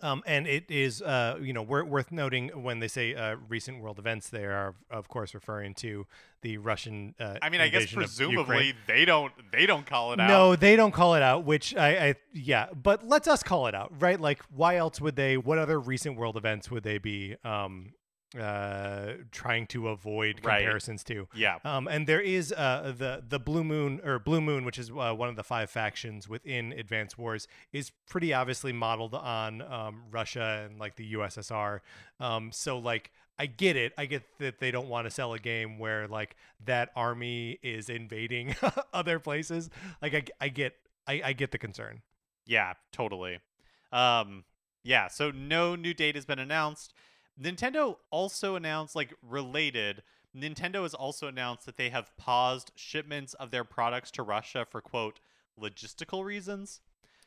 Um, 0.00 0.22
and 0.26 0.46
it 0.46 0.70
is, 0.70 1.00
uh, 1.00 1.38
you 1.40 1.52
know, 1.52 1.62
wor- 1.62 1.84
worth 1.84 2.10
noting 2.10 2.48
when 2.48 2.80
they 2.80 2.88
say 2.88 3.14
uh, 3.14 3.36
recent 3.48 3.80
world 3.80 3.98
events, 3.98 4.28
they 4.30 4.44
are, 4.44 4.74
of 4.90 5.08
course, 5.08 5.32
referring 5.34 5.74
to 5.74 6.06
the 6.40 6.58
Russian. 6.58 7.14
Uh, 7.20 7.36
I 7.40 7.50
mean, 7.50 7.60
I 7.60 7.68
guess 7.68 7.92
invasion 7.92 8.02
of 8.02 8.10
Ukraine. 8.18 8.34
presumably 8.36 8.74
they 8.88 9.04
don't 9.04 9.32
they 9.52 9.66
don't 9.66 9.86
call 9.86 10.12
it 10.12 10.20
out. 10.20 10.28
No, 10.28 10.56
they 10.56 10.74
don't 10.76 10.92
call 10.92 11.14
it 11.14 11.22
out, 11.22 11.44
which 11.44 11.76
I, 11.76 12.08
I 12.08 12.14
yeah, 12.32 12.66
but 12.74 13.06
let's 13.06 13.28
us 13.28 13.42
call 13.42 13.68
it 13.68 13.74
out, 13.74 13.92
right? 14.00 14.20
Like, 14.20 14.42
why 14.54 14.76
else 14.76 15.00
would 15.00 15.14
they? 15.14 15.36
What 15.36 15.58
other 15.58 15.78
recent 15.78 16.16
world 16.16 16.36
events 16.36 16.70
would 16.70 16.82
they 16.82 16.98
be 16.98 17.36
um, 17.44 17.92
uh, 18.38 19.14
trying 19.30 19.66
to 19.68 19.88
avoid 19.88 20.40
Right. 20.44 20.58
comparisons 20.60 21.04
to? 21.04 21.28
Yeah. 21.34 21.58
Um, 21.64 21.86
and 21.88 22.06
there 22.06 22.20
is 22.20 22.52
uh, 22.52 22.92
the 22.96 23.22
the 23.28 23.38
Blue 23.38 23.64
Moon 23.64 24.00
or 24.04 24.18
Blue 24.18 24.40
Moon, 24.40 24.64
which 24.64 24.78
is 24.78 24.90
uh, 24.90 25.12
one 25.14 25.28
of 25.28 25.36
the 25.36 25.42
five 25.44 25.70
factions 25.70 26.28
within 26.28 26.72
Advance 26.72 27.16
Wars, 27.18 27.46
is 27.72 27.90
pretty 28.08 28.32
obviously 28.32 28.72
modeled 28.72 29.14
on 29.14 29.62
um, 29.62 30.02
Russia 30.10 30.64
and 30.66 30.78
like 30.78 30.96
the 30.96 31.12
USSR. 31.14 31.80
Um, 32.20 32.52
so 32.52 32.78
like 32.78 33.10
I 33.38 33.46
get 33.46 33.76
it. 33.76 33.92
I 33.98 34.06
get 34.06 34.22
that 34.38 34.58
they 34.60 34.70
don't 34.70 34.88
want 34.88 35.06
to 35.06 35.10
sell 35.10 35.32
a 35.32 35.38
game 35.38 35.78
where 35.78 36.06
like 36.06 36.36
that 36.64 36.90
army 36.94 37.58
is 37.62 37.88
invading 37.88 38.54
other 38.92 39.18
places. 39.18 39.70
Like 40.00 40.14
I, 40.14 40.24
I 40.46 40.48
get 40.48 40.74
I, 41.06 41.22
I 41.24 41.32
get 41.32 41.50
the 41.50 41.58
concern. 41.58 42.02
Yeah, 42.46 42.74
totally. 42.92 43.38
Um, 43.92 44.44
yeah, 44.84 45.08
so 45.08 45.30
no 45.30 45.74
new 45.76 45.94
date 45.94 46.14
has 46.14 46.24
been 46.24 46.38
announced. 46.38 46.92
Nintendo 47.40 47.96
also 48.10 48.56
announced, 48.56 48.94
like 48.94 49.14
related, 49.22 50.02
Nintendo 50.36 50.82
has 50.82 50.94
also 50.94 51.26
announced 51.26 51.66
that 51.66 51.76
they 51.76 51.90
have 51.90 52.16
paused 52.16 52.72
shipments 52.74 53.34
of 53.34 53.50
their 53.50 53.64
products 53.64 54.10
to 54.12 54.22
Russia 54.22 54.66
for 54.68 54.80
quote 54.80 55.20
logistical 55.60 56.24
reasons. 56.24 56.80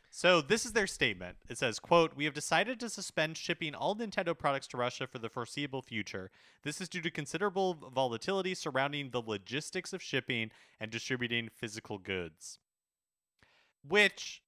So 0.09 0.41
this 0.41 0.65
is 0.65 0.71
their 0.71 0.87
statement. 0.87 1.37
It 1.49 1.57
says, 1.57 1.77
quote, 1.77 2.15
We 2.15 2.23
have 2.23 2.33
decided 2.33 2.79
to 2.79 2.89
suspend 2.89 3.37
shipping 3.37 3.75
all 3.75 3.95
Nintendo 3.95 4.37
products 4.37 4.67
to 4.67 4.77
Russia 4.77 5.07
for 5.07 5.19
the 5.19 5.29
foreseeable 5.29 5.81
future. 5.81 6.31
This 6.63 6.79
is 6.79 6.87
due 6.87 7.01
to 7.01 7.11
considerable 7.11 7.73
volatility 7.93 8.55
surrounding 8.55 9.09
the 9.09 9.21
logistics 9.21 9.91
of 9.91 10.01
shipping 10.01 10.51
and 10.79 10.89
distributing 10.89 11.49
physical 11.53 11.97
goods. 11.97 12.59
Which 13.85 14.41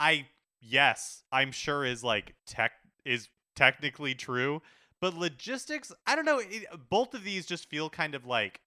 I 0.00 0.26
yes, 0.60 1.22
I'm 1.30 1.52
sure 1.52 1.84
is 1.84 2.02
like 2.02 2.34
tech 2.44 2.72
is 3.04 3.28
technically 3.54 4.14
true, 4.14 4.62
but 5.00 5.14
logistics, 5.14 5.92
I 6.06 6.14
don't 6.16 6.24
know, 6.24 6.38
it, 6.38 6.64
both 6.88 7.14
of 7.14 7.24
these 7.24 7.46
just 7.46 7.68
feel 7.68 7.90
kind 7.90 8.14
of 8.14 8.24
like 8.26 8.60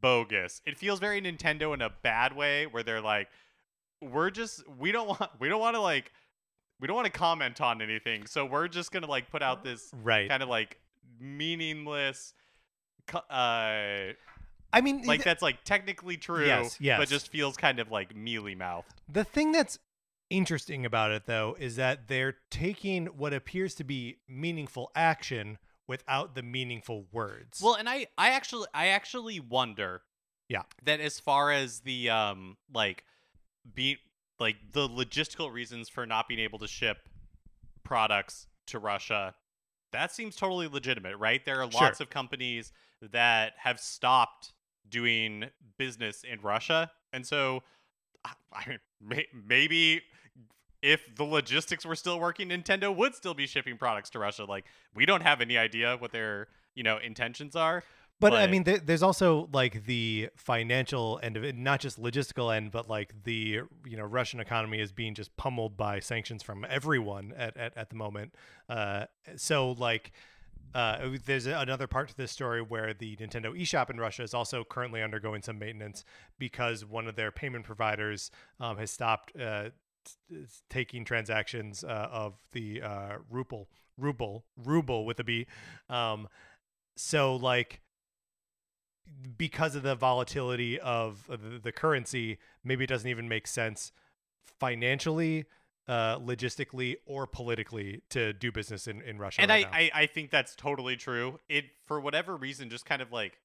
bogus. 0.00 0.60
It 0.66 0.76
feels 0.78 0.98
very 1.00 1.20
Nintendo 1.20 1.74
in 1.74 1.82
a 1.82 1.90
bad 2.02 2.34
way 2.36 2.66
where 2.66 2.82
they're 2.82 3.00
like 3.00 3.28
we're 4.02 4.30
just 4.30 4.62
we 4.78 4.92
don't 4.92 5.08
want 5.08 5.30
we 5.40 5.48
don't 5.48 5.60
want 5.60 5.74
to 5.74 5.80
like 5.80 6.12
we 6.80 6.86
don't 6.86 6.96
want 6.96 7.06
to 7.06 7.12
comment 7.18 7.60
on 7.60 7.80
anything. 7.80 8.26
So 8.26 8.44
we're 8.44 8.68
just 8.68 8.92
going 8.92 9.02
to 9.02 9.08
like 9.10 9.30
put 9.30 9.42
out 9.42 9.64
this 9.64 9.90
Right. 10.02 10.28
kind 10.28 10.42
of 10.42 10.48
like 10.48 10.78
meaningless 11.20 12.34
uh 13.30 14.12
I 14.72 14.80
mean, 14.82 15.02
like 15.04 15.20
th- 15.20 15.24
that's 15.24 15.42
like 15.42 15.64
technically 15.64 16.16
true 16.18 16.44
Yes, 16.44 16.76
yes. 16.80 16.98
but 16.98 17.08
just 17.08 17.28
feels 17.28 17.56
kind 17.56 17.78
of 17.78 17.90
like 17.90 18.14
mealy 18.14 18.54
mouthed. 18.54 18.92
The 19.08 19.24
thing 19.24 19.52
that's 19.52 19.78
interesting 20.30 20.84
about 20.84 21.10
it, 21.10 21.26
though, 21.26 21.56
is 21.58 21.76
that 21.76 22.08
they're 22.08 22.36
taking 22.50 23.06
what 23.06 23.32
appears 23.32 23.74
to 23.76 23.84
be 23.84 24.18
meaningful 24.28 24.90
action 24.94 25.58
without 25.88 26.34
the 26.34 26.42
meaningful 26.42 27.06
words. 27.12 27.60
Well, 27.62 27.74
and 27.74 27.88
I 27.88 28.06
I 28.18 28.30
actually 28.30 28.66
I 28.74 28.88
actually 28.88 29.38
wonder 29.40 30.02
Yeah. 30.48 30.62
that 30.82 31.00
as 31.00 31.20
far 31.20 31.52
as 31.52 31.80
the 31.80 32.10
um 32.10 32.56
like 32.72 33.04
be 33.74 33.98
like 34.38 34.56
the 34.72 34.88
logistical 34.88 35.52
reasons 35.52 35.88
for 35.88 36.06
not 36.06 36.28
being 36.28 36.40
able 36.40 36.58
to 36.58 36.68
ship 36.68 37.08
products 37.84 38.48
to 38.66 38.78
Russia 38.78 39.34
that 39.92 40.12
seems 40.12 40.36
totally 40.36 40.66
legitimate, 40.68 41.16
right? 41.16 41.42
There 41.44 41.60
are 41.62 41.70
Sure. 41.70 41.80
lots 41.82 42.00
of 42.00 42.10
companies 42.10 42.72
that 43.00 43.54
have 43.58 43.80
stopped 43.80 44.52
doing 44.86 45.44
business 45.78 46.22
in 46.24 46.40
Russia. 46.40 46.90
And 47.12 47.24
so 47.26 47.62
I 48.24 48.32
I 48.52 48.68
mean 48.68 48.78
may, 49.00 49.26
maybe 49.32 50.02
if 50.86 51.16
the 51.16 51.24
logistics 51.24 51.84
were 51.84 51.96
still 51.96 52.20
working, 52.20 52.50
Nintendo 52.50 52.94
would 52.94 53.16
still 53.16 53.34
be 53.34 53.46
shipping 53.48 53.76
products 53.76 54.08
to 54.10 54.20
Russia. 54.20 54.44
Like 54.44 54.66
we 54.94 55.04
don't 55.04 55.22
have 55.22 55.40
any 55.40 55.58
idea 55.58 55.96
what 55.98 56.12
their 56.12 56.46
you 56.74 56.84
know 56.84 56.98
intentions 56.98 57.56
are. 57.56 57.82
but 58.20 58.32
I 58.32 58.46
mean, 58.46 58.62
there, 58.62 58.78
there's 58.78 59.02
also 59.02 59.48
like 59.52 59.84
the 59.84 60.30
financial 60.36 61.18
end 61.24 61.36
of 61.36 61.44
it, 61.44 61.56
not 61.56 61.80
just 61.80 62.00
logistical 62.00 62.54
end, 62.54 62.70
but 62.70 62.88
like 62.88 63.24
the 63.24 63.62
you 63.84 63.96
know 63.96 64.04
Russian 64.04 64.38
economy 64.38 64.80
is 64.80 64.92
being 64.92 65.14
just 65.14 65.36
pummeled 65.36 65.76
by 65.76 65.98
sanctions 65.98 66.44
from 66.44 66.64
everyone 66.68 67.34
at 67.36 67.56
at, 67.56 67.76
at 67.76 67.90
the 67.90 67.96
moment. 67.96 68.34
Uh, 68.68 69.06
so 69.34 69.72
like. 69.72 70.12
Uh, 70.74 71.16
there's 71.24 71.46
another 71.46 71.86
part 71.86 72.06
to 72.06 72.16
this 72.18 72.30
story 72.30 72.60
where 72.60 72.92
the 72.92 73.16
Nintendo 73.16 73.58
eShop 73.58 73.88
in 73.88 73.98
Russia 73.98 74.22
is 74.22 74.34
also 74.34 74.62
currently 74.62 75.00
undergoing 75.00 75.40
some 75.40 75.58
maintenance 75.58 76.04
because 76.38 76.84
one 76.84 77.06
of 77.06 77.16
their 77.16 77.30
payment 77.30 77.64
providers 77.64 78.30
um, 78.60 78.76
has 78.76 78.90
stopped 78.90 79.34
uh, 79.40 79.70
taking 80.70 81.04
transactions 81.04 81.84
uh, 81.84 82.08
of 82.10 82.34
the 82.52 82.82
uh, 82.82 83.16
ruble, 83.30 83.68
ruble, 83.98 84.44
ruble 84.56 85.04
with 85.04 85.18
a 85.20 85.24
B. 85.24 85.46
Um, 85.88 86.28
so 86.96 87.36
like 87.36 87.80
because 89.36 89.74
of 89.76 89.82
the 89.82 89.94
volatility 89.94 90.78
of 90.80 91.26
the, 91.28 91.60
the 91.62 91.72
currency, 91.72 92.38
maybe 92.64 92.84
it 92.84 92.88
doesn't 92.88 93.08
even 93.08 93.28
make 93.28 93.46
sense 93.46 93.92
financially, 94.58 95.44
uh, 95.88 96.18
logistically, 96.18 96.96
or 97.06 97.26
politically 97.26 98.02
to 98.10 98.32
do 98.32 98.50
business 98.50 98.88
in, 98.88 99.00
in 99.02 99.18
Russia. 99.18 99.42
and 99.42 99.50
right 99.50 99.66
I. 99.72 99.90
I 99.94 100.02
I 100.02 100.06
think 100.06 100.30
that's 100.30 100.56
totally 100.56 100.96
true. 100.96 101.38
It 101.48 101.66
for 101.86 102.00
whatever 102.00 102.36
reason 102.36 102.70
just 102.70 102.86
kind 102.86 103.00
of 103.00 103.12
like 103.12 103.38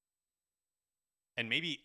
and 1.37 1.49
maybe 1.49 1.79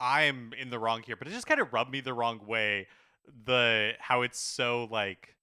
I'm 0.00 0.52
in 0.58 0.70
the 0.70 0.78
wrong 0.78 1.02
here, 1.02 1.16
but 1.16 1.28
it 1.28 1.32
just 1.32 1.46
kind 1.46 1.60
of 1.60 1.72
rubbed 1.72 1.90
me 1.90 2.00
the 2.00 2.14
wrong 2.14 2.40
way 2.46 2.86
the 3.44 3.92
how 3.98 4.22
it's 4.22 4.38
so 4.38 4.88
like 4.90 5.36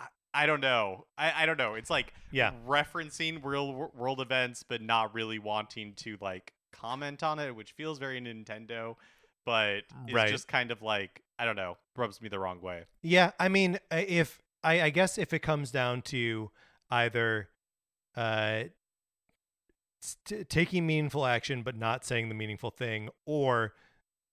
I, 0.00 0.06
I 0.34 0.46
don't 0.46 0.60
know. 0.60 1.06
I, 1.18 1.42
I 1.42 1.46
don't 1.46 1.58
know. 1.58 1.74
It's 1.74 1.90
like 1.90 2.12
yeah, 2.30 2.52
referencing 2.66 3.44
real 3.44 3.90
world 3.94 4.20
events 4.20 4.62
but 4.62 4.80
not 4.82 5.14
really 5.14 5.38
wanting 5.38 5.94
to 5.96 6.16
like 6.20 6.52
comment 6.72 7.22
on 7.22 7.38
it, 7.38 7.54
which 7.54 7.72
feels 7.72 7.98
very 7.98 8.20
Nintendo, 8.20 8.96
but 9.44 9.82
it's 10.06 10.12
Right. 10.14 10.28
just 10.30 10.48
kind 10.48 10.70
of 10.70 10.82
like 10.82 11.22
I 11.38 11.44
don't 11.44 11.56
know, 11.56 11.76
rubs 11.96 12.20
me 12.20 12.28
the 12.28 12.38
wrong 12.38 12.60
way. 12.60 12.84
yeah. 13.02 13.30
I 13.40 13.48
mean, 13.48 13.78
uh, 13.90 14.02
if 14.06 14.40
I, 14.62 14.82
I 14.82 14.90
guess 14.90 15.16
if 15.16 15.32
it 15.32 15.38
comes 15.40 15.70
down 15.70 16.02
to 16.02 16.50
either 16.90 17.48
uh, 18.14 18.64
t- 20.26 20.44
taking 20.44 20.86
meaningful 20.86 21.24
action 21.26 21.62
but 21.62 21.76
not 21.76 22.04
saying 22.04 22.28
the 22.28 22.34
meaningful 22.34 22.70
thing, 22.70 23.08
or 23.24 23.72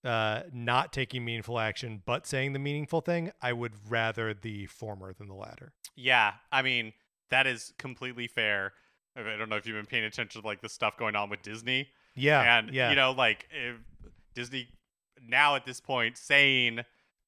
uh, 0.08 0.44
not 0.54 0.94
taking 0.94 1.26
meaningful 1.26 1.60
action 1.60 2.02
but 2.06 2.26
saying 2.26 2.54
the 2.54 2.60
meaningful 2.60 3.02
thing, 3.02 3.32
I 3.42 3.54
would 3.54 3.74
rather 3.90 4.34
the 4.34 4.66
former 4.68 5.14
than 5.14 5.28
the 5.28 5.36
latter. 5.36 5.74
Yeah, 5.96 6.34
I 6.52 6.62
mean 6.62 6.94
that 7.30 7.46
is 7.46 7.74
completely 7.78 8.28
fair. 8.28 8.74
I 9.16 9.22
don't 9.38 9.50
know 9.50 9.56
if 9.56 9.66
you've 9.66 9.76
been 9.76 9.86
paying 9.86 10.04
attention 10.04 10.42
to 10.42 10.48
like 10.48 10.62
the 10.62 10.70
stuff 10.70 10.98
going 10.98 11.16
on 11.16 11.30
with 11.30 11.42
Disney, 11.42 11.90
Yeah, 12.16 12.60
and 12.60 12.74
yeah, 12.74 12.90
you 12.90 12.96
know, 12.96 13.12
like 13.12 13.48
if 13.52 13.76
Disney 14.34 14.68
now 15.28 15.56
at 15.56 15.66
this 15.66 15.80
point 15.82 16.18
saying, 16.18 16.82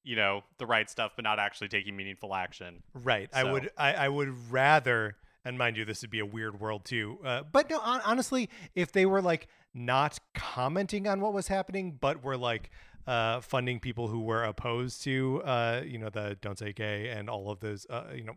you 0.04 0.16
know, 0.16 0.42
the 0.58 0.66
right 0.66 0.88
stuff, 0.88 1.12
but 1.16 1.24
not 1.24 1.38
actually 1.38 1.68
taking 1.68 1.96
meaningful 1.96 2.34
action. 2.34 2.82
Right. 2.94 3.28
I 3.32 3.44
would. 3.44 3.70
I, 3.76 3.92
I 3.92 4.08
would 4.08 4.50
rather. 4.50 5.16
And 5.44 5.56
mind 5.56 5.78
you, 5.78 5.86
this 5.86 6.02
would 6.02 6.10
be 6.10 6.18
a 6.20 6.26
weird 6.26 6.60
world 6.60 6.84
too. 6.84 7.18
Uh, 7.24 7.42
but 7.50 7.70
no, 7.70 7.78
hon- 7.78 8.02
honestly, 8.04 8.50
if 8.74 8.92
they 8.92 9.06
were 9.06 9.22
like 9.22 9.48
not 9.74 10.18
commenting 10.34 11.06
on 11.06 11.20
what 11.20 11.32
was 11.32 11.48
happening, 11.48 11.96
but 12.00 12.24
were 12.24 12.36
like 12.36 12.70
uh, 13.06 13.40
funding 13.40 13.80
people 13.80 14.08
who 14.08 14.20
were 14.20 14.44
opposed 14.44 15.02
to, 15.04 15.42
uh, 15.44 15.82
you 15.84 15.98
know, 15.98 16.10
the 16.10 16.36
"Don't 16.40 16.58
Say 16.58 16.72
Gay" 16.72 17.08
and 17.08 17.28
all 17.30 17.50
of 17.50 17.60
those, 17.60 17.86
uh, 17.88 18.04
you 18.14 18.24
know, 18.24 18.34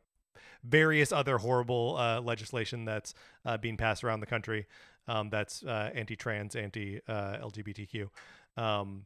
various 0.64 1.12
other 1.12 1.38
horrible 1.38 1.98
uh, 1.98 2.22
legislation 2.22 2.86
that's 2.86 3.14
uh, 3.46 3.58
being 3.58 3.78
passed 3.78 4.04
around 4.04 4.22
the 4.22 4.26
country, 4.26 4.66
um, 5.08 5.30
that's 5.30 5.64
uh, 5.64 5.90
anti-trans, 5.94 6.56
anti-LGBTQ. 6.56 8.08
Um, 8.56 9.06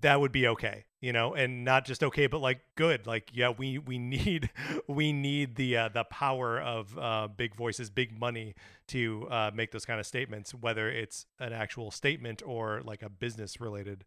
that 0.00 0.20
would 0.20 0.32
be 0.32 0.46
okay 0.46 0.84
you 1.00 1.12
know 1.12 1.34
and 1.34 1.64
not 1.64 1.84
just 1.84 2.02
okay 2.02 2.26
but 2.26 2.40
like 2.40 2.60
good 2.76 3.06
like 3.06 3.30
yeah 3.32 3.50
we 3.50 3.78
we 3.78 3.98
need 3.98 4.50
we 4.88 5.12
need 5.12 5.56
the 5.56 5.76
uh, 5.76 5.88
the 5.88 6.04
power 6.04 6.60
of 6.60 6.96
uh, 6.98 7.28
big 7.28 7.54
voices 7.54 7.90
big 7.90 8.18
money 8.18 8.54
to 8.86 9.26
uh, 9.30 9.50
make 9.54 9.70
those 9.70 9.84
kind 9.84 10.00
of 10.00 10.06
statements 10.06 10.54
whether 10.54 10.88
it's 10.88 11.26
an 11.40 11.52
actual 11.52 11.90
statement 11.90 12.42
or 12.44 12.80
like 12.84 13.02
a 13.02 13.08
business 13.08 13.60
related 13.60 14.04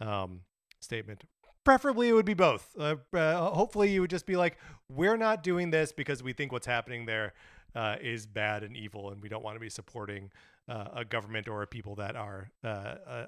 um, 0.00 0.40
statement. 0.80 1.24
Preferably 1.64 2.08
it 2.08 2.12
would 2.12 2.26
be 2.26 2.34
both. 2.34 2.74
Uh, 2.78 2.96
uh, 3.12 3.50
hopefully 3.50 3.90
you 3.90 4.00
would 4.00 4.10
just 4.10 4.26
be 4.26 4.36
like 4.36 4.56
we're 4.88 5.16
not 5.16 5.42
doing 5.42 5.70
this 5.70 5.92
because 5.92 6.22
we 6.22 6.32
think 6.32 6.52
what's 6.52 6.66
happening 6.66 7.06
there 7.06 7.34
uh, 7.74 7.96
is 8.00 8.26
bad 8.26 8.62
and 8.62 8.76
evil 8.76 9.10
and 9.10 9.20
we 9.20 9.28
don't 9.28 9.42
want 9.42 9.56
to 9.56 9.60
be 9.60 9.68
supporting 9.68 10.30
uh, 10.68 10.88
a 10.94 11.04
government 11.04 11.48
or 11.48 11.62
a 11.62 11.66
people 11.66 11.94
that 11.96 12.16
are 12.16 12.50
uh, 12.64 12.66
uh, 12.66 13.26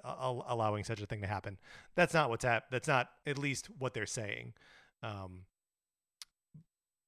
allowing 0.49 0.85
such 0.85 1.01
a 1.01 1.07
thing 1.07 1.21
to 1.21 1.27
happen. 1.27 1.57
That's 1.95 2.13
not 2.15 2.31
what's 2.31 2.45
hap- 2.45 2.71
That's 2.71 2.89
not 2.89 3.11
at 3.27 3.39
least 3.39 3.69
what 3.79 3.95
they're 3.95 4.07
saying. 4.07 4.55
Um, 5.03 5.43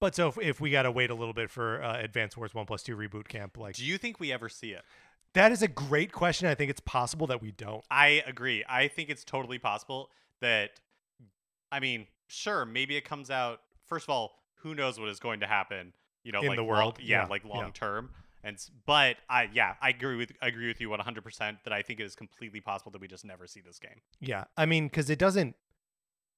but 0.00 0.14
so 0.14 0.28
if, 0.28 0.38
if 0.38 0.60
we 0.60 0.70
got 0.70 0.82
to 0.82 0.90
wait 0.90 1.10
a 1.10 1.14
little 1.14 1.34
bit 1.34 1.50
for 1.50 1.82
uh, 1.82 1.98
Advance 2.00 2.36
Wars 2.36 2.54
One 2.54 2.64
Plus 2.66 2.82
Two 2.82 2.96
reboot 2.96 3.28
camp, 3.28 3.58
like 3.58 3.74
Do 3.74 3.84
you 3.84 3.98
think 3.98 4.18
we 4.20 4.32
ever 4.32 4.48
see 4.48 4.70
it? 4.70 4.82
that 5.34 5.52
is 5.52 5.62
a 5.62 5.68
great 5.68 6.10
question. 6.12 6.48
I 6.48 6.54
think 6.54 6.70
it's 6.70 6.80
possible 6.80 7.26
that 7.28 7.40
we 7.42 7.52
don't. 7.52 7.84
I 7.90 8.22
agree. 8.26 8.64
I 8.68 8.88
think 8.88 9.10
it's 9.10 9.24
totally 9.24 9.58
possible 9.58 10.10
that, 10.40 10.70
I 11.70 11.78
mean, 11.80 12.06
sure, 12.26 12.64
maybe 12.64 12.96
it 12.96 13.04
comes 13.04 13.30
out. 13.30 13.60
First 13.86 14.06
of 14.06 14.10
all, 14.10 14.32
who 14.62 14.74
knows 14.74 14.98
what 14.98 15.08
is 15.08 15.20
going 15.20 15.40
to 15.40 15.46
happen? 15.46 15.92
You 16.24 16.32
know, 16.32 16.40
In 16.40 16.48
like 16.48 16.56
the 16.56 16.62
long- 16.62 16.68
world? 16.68 16.98
yeah, 17.00 17.22
Yeah, 17.22 17.26
like 17.28 17.42
yeah. 17.44 17.54
long 17.58 17.72
term. 17.72 18.10
And 18.42 18.56
but 18.86 19.16
I 19.28 19.48
yeah, 19.52 19.74
I 19.82 19.90
agree 19.90 20.16
with 20.16 20.32
I 20.40 20.48
agree 20.48 20.68
with 20.68 20.80
you 20.80 20.90
100 20.90 21.22
percent 21.22 21.58
that 21.64 21.72
I 21.72 21.82
think 21.82 22.00
it 22.00 22.04
is 22.04 22.14
completely 22.14 22.60
possible 22.60 22.90
that 22.92 23.00
we 23.00 23.08
just 23.08 23.24
never 23.24 23.46
see 23.46 23.60
this 23.60 23.78
game. 23.78 24.00
Yeah, 24.20 24.44
I 24.56 24.66
mean, 24.66 24.86
because 24.86 25.10
it 25.10 25.18
doesn't 25.18 25.56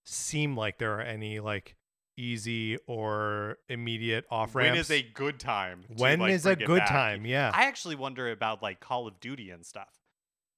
seem 0.04 0.56
like 0.56 0.78
there 0.78 0.94
are 0.98 1.02
any 1.02 1.40
like 1.40 1.76
easy 2.16 2.76
or 2.86 3.58
immediate 3.68 4.24
off 4.30 4.54
ramps. 4.54 4.70
When 4.70 4.78
is 4.78 4.90
a 4.90 5.02
good 5.02 5.40
time? 5.40 5.84
when 5.96 6.20
like, 6.20 6.32
is 6.32 6.46
a 6.46 6.56
good 6.56 6.80
back? 6.80 6.88
time? 6.88 7.26
Yeah. 7.26 7.50
I 7.54 7.64
actually 7.64 7.96
wonder 7.96 8.30
about 8.30 8.62
like 8.62 8.80
Call 8.80 9.06
of 9.06 9.20
Duty 9.20 9.50
and 9.50 9.64
stuff. 9.64 9.92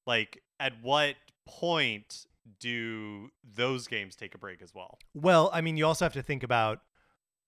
Like, 0.07 0.43
at 0.61 0.75
what 0.83 1.15
point 1.47 2.27
do 2.61 3.31
those 3.43 3.87
games 3.87 4.17
take 4.17 4.35
a 4.35 4.39
break 4.39 4.61
as 4.63 4.75
well? 4.75 4.99
Well, 5.15 5.51
I 5.53 5.61
mean, 5.61 5.77
you 5.77 5.87
also 5.87 6.05
have 6.05 6.13
to 6.15 6.23
think 6.23 6.43
about 6.43 6.81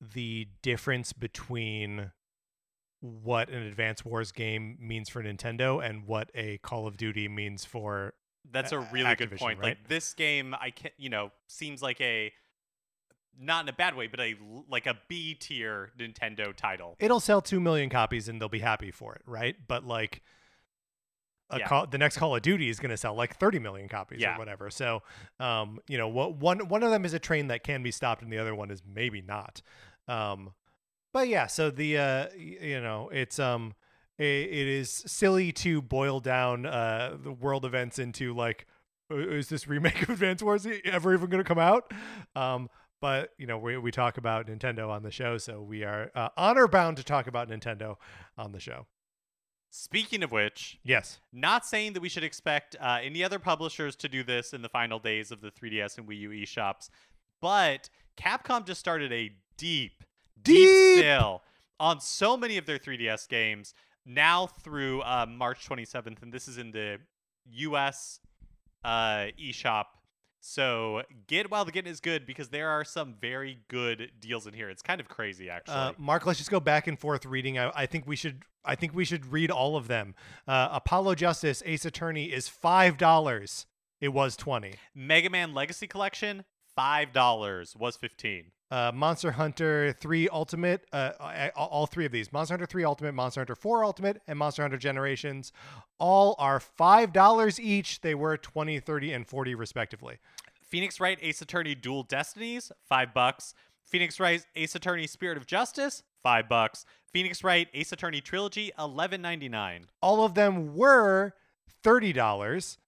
the 0.01 0.49
difference 0.63 1.13
between 1.13 2.13
what 3.23 3.49
an 3.49 3.63
Advance 3.63 4.05
Wars 4.05 4.33
game 4.33 4.77
means 4.81 5.09
for 5.09 5.23
Nintendo 5.23 5.85
and 5.85 6.07
what 6.07 6.31
a 6.35 6.59
Call 6.59 6.87
of 6.87 6.97
Duty 6.97 7.29
means 7.29 7.65
for. 7.65 8.15
That's 8.51 8.73
a 8.73 8.79
A- 8.79 8.89
really 8.93 9.15
good 9.17 9.31
point. 9.37 9.59
right? 9.59 9.69
Like 9.71 9.89
this 9.89 10.13
game, 10.15 10.55
I 10.61 10.71
can 10.71 10.91
you 10.99 11.09
know 11.09 11.31
seems 11.47 11.83
like 11.83 12.01
a 12.01 12.33
not 13.39 13.65
in 13.65 13.69
a 13.69 13.73
bad 13.73 13.95
way, 13.97 14.07
but 14.07 14.21
a 14.21 14.35
like 14.71 14.87
a 14.87 14.97
B 15.09 15.35
tier 15.35 15.91
Nintendo 15.99 16.55
title. 16.55 16.97
It'll 16.99 17.21
sell 17.21 17.43
two 17.43 17.61
million 17.61 17.91
copies 17.91 18.29
and 18.29 18.41
they'll 18.41 18.49
be 18.49 18.61
happy 18.61 18.91
for 18.91 19.15
it, 19.15 19.23
right? 19.27 19.57
But 19.67 19.85
like. 19.87 20.23
A 21.49 21.59
Yeah. 21.61 21.69
call, 21.69 21.87
the 21.87 21.97
next 21.97 22.17
Call 22.17 22.35
of 22.35 22.43
Duty 22.43 22.69
is 22.69 22.81
going 22.81 22.91
to 22.91 22.97
sell 22.97 23.15
like 23.15 23.37
30 23.37 23.61
million 23.61 23.89
copies 23.89 24.21
Yeah. 24.21 24.35
or 24.35 24.39
whatever. 24.41 24.69
So, 24.69 25.05
um, 25.39 25.79
you 25.87 25.97
know, 25.97 26.09
what 26.09 26.35
one 26.35 26.67
one 26.69 26.83
of 26.83 26.91
them 26.91 27.05
is 27.05 27.15
a 27.15 27.21
train 27.21 27.47
that 27.47 27.63
can 27.63 27.85
be 27.85 27.93
stopped, 27.93 28.21
and 28.23 28.33
the 28.33 28.39
other 28.39 28.53
one 28.53 28.69
is 28.73 28.83
maybe 28.85 29.23
not. 29.23 29.63
Um, 30.09 30.55
but 31.17 31.29
yeah, 31.29 31.47
so 31.47 31.71
the 31.71 31.97
uh, 31.97 32.27
you 32.37 32.79
know, 32.79 33.09
it's 33.11 33.39
um, 33.39 33.73
i 34.21 34.23
it 34.23 34.69
is 34.69 34.91
silly 35.07 35.51
to 35.51 35.81
boil 35.81 36.21
down 36.21 36.67
uh 36.67 37.17
the 37.19 37.33
world 37.33 37.64
events 37.64 37.99
into 37.99 38.35
like, 38.35 38.67
"Uh, 39.11 39.17
is 39.17 39.49
this 39.49 39.67
remake 39.67 40.03
of 40.03 40.11
Advance 40.11 40.43
Wars 40.43 40.67
ever 40.85 41.14
even 41.14 41.31
going 41.31 41.43
to 41.43 41.49
come 41.49 41.59
out? 41.59 41.91
Um, 42.35 42.69
but 43.01 43.31
you 43.39 43.47
know, 43.47 43.57
we 43.57 43.79
we 43.79 43.91
talk 43.91 44.19
about 44.19 44.47
Nintendo 44.47 44.91
on 44.91 45.03
the 45.05 45.11
show, 45.11 45.39
so 45.39 45.62
we 45.62 45.85
are 45.85 46.11
uh, 46.14 46.29
honor 46.37 46.69
bound 46.69 46.99
to 46.99 47.03
talk 47.03 47.27
about 47.27 47.49
Nintendo 47.49 47.97
on 48.37 48.53
the 48.53 48.61
show. 48.61 48.85
Speaking 49.71 50.23
of 50.23 50.33
which, 50.33 50.79
Yes. 50.85 51.21
not 51.33 51.64
saying 51.64 51.95
that 51.95 52.03
we 52.03 52.11
should 52.11 52.25
expect 52.25 52.77
uh, 52.79 52.99
any 53.03 53.25
other 53.25 53.39
publishers 53.39 53.97
to 53.97 54.09
do 54.11 54.23
this 54.23 54.53
in 54.53 54.61
the 54.61 54.69
final 54.69 54.99
days 54.99 55.31
of 55.31 55.41
the 55.41 55.51
3DS 55.51 55.97
and 55.97 56.07
Wii 56.07 56.19
U 56.21 56.31
eShops, 56.31 56.91
but 57.41 57.89
Capcom 58.19 58.67
just 58.67 58.81
started 58.81 59.14
a 59.14 59.33
deep, 59.57 60.05
deep, 60.43 60.68
Deep! 60.68 60.99
sale 61.01 61.43
on 61.78 62.01
so 62.01 62.37
many 62.37 62.57
of 62.57 62.66
their 62.66 62.78
3DS 62.78 63.28
games 63.28 63.74
now 64.05 64.47
through 64.47 65.03
uh, 65.03 65.26
March 65.28 65.68
27th, 65.68 66.22
and 66.22 66.32
this 66.32 66.49
is 66.49 66.59
in 66.59 66.70
the 66.70 66.99
US 67.51 68.20
uh, 68.84 69.26
eShop. 69.39 69.84
So 70.41 71.03
get 71.26 71.51
while 71.51 71.64
the 71.64 71.72
getting 71.72 71.91
is 71.91 71.99
good 71.99 72.24
because 72.24 72.51
there 72.51 72.68
are 72.68 72.84
some 72.84 73.16
very 73.20 73.59
good 73.68 74.12
deals 74.20 74.47
in 74.47 74.55
here. 74.55 74.70
It's 74.70 74.82
kind 74.82 75.01
of 75.01 75.09
crazy, 75.09 75.51
actually. 75.51 75.74
Uh, 75.74 75.93
Mark, 75.99 76.24
let's 76.24 76.39
just 76.39 76.53
go 76.53 76.61
back 76.61 76.87
and 76.87 76.97
forth 76.97 77.26
reading. 77.26 77.59
I, 77.59 77.72
I 77.74 77.87
think 77.87 78.07
we 78.07 78.14
should. 78.14 78.43
I 78.64 78.76
think 78.76 78.95
we 78.95 79.05
should 79.05 79.26
read 79.32 79.51
all 79.51 79.76
of 79.76 79.89
them. 79.89 80.14
Uh, 80.47 80.68
Apollo 80.70 81.16
Justice 81.16 81.64
Ace 81.66 81.84
Attorney 81.84 82.26
is 82.26 82.49
five 82.49 82.97
dollars. 82.97 83.66
It 84.01 84.11
was 84.11 84.37
twenty. 84.37 84.74
Mega 84.95 85.30
Man 85.30 85.53
Legacy 85.53 85.89
Collection, 85.89 86.45
five 86.76 87.12
dollars 87.12 87.74
was 87.76 87.97
fifteen. 87.97 88.53
Uh, 88.71 88.91
Monster 88.95 89.31
Hunter 89.33 89.93
Three 89.93 90.29
Ultimate. 90.29 90.85
Uh, 90.93 91.12
all 91.55 91.87
three 91.87 92.05
of 92.05 92.12
these: 92.12 92.33
Monster 92.33 92.55
Hunter 92.55 92.67
Three 92.67 92.85
Ultimate, 92.85 93.12
Monster 93.12 93.41
Hunter 93.41 93.55
Four 93.55 93.85
Ultimate, 93.85 94.21
and 94.27 94.39
Monster 94.39 94.62
Hunter 94.62 94.77
Generations. 94.79 95.53
All 95.99 96.35
are 96.39 96.59
five 96.61 97.12
dollars 97.12 97.61
each. 97.61 98.01
They 98.01 98.14
were 98.14 98.37
20 98.37 98.81
30 98.81 99.12
and 99.12 99.27
40 99.27 99.55
respectively. 99.55 100.19
Phoenix 100.62 100.99
Wright 100.99 101.19
Ace 101.23 101.41
Attorney 101.41 101.75
Dual 101.77 102.03
Destinies, 102.03 102.73
five 102.89 103.14
bucks. 103.14 103.55
Phoenix 103.85 104.19
Wright 104.19 104.45
Ace 104.57 104.75
Attorney 104.75 105.07
Spirit 105.07 105.37
of 105.39 105.47
Justice, 105.47 106.03
five 106.23 106.49
bucks. 106.49 106.85
Phoenix 107.12 107.45
Wright 107.45 107.69
Ace 107.73 107.93
Attorney 107.93 108.21
Trilogy, 108.21 108.73
eleven 108.77 109.23
ninety 109.23 109.49
nine. 109.49 109.87
all 110.03 110.25
of 110.25 110.35
them 110.35 110.75
were 110.75 111.35
thirty 111.85 112.12
dollars. 112.12 112.79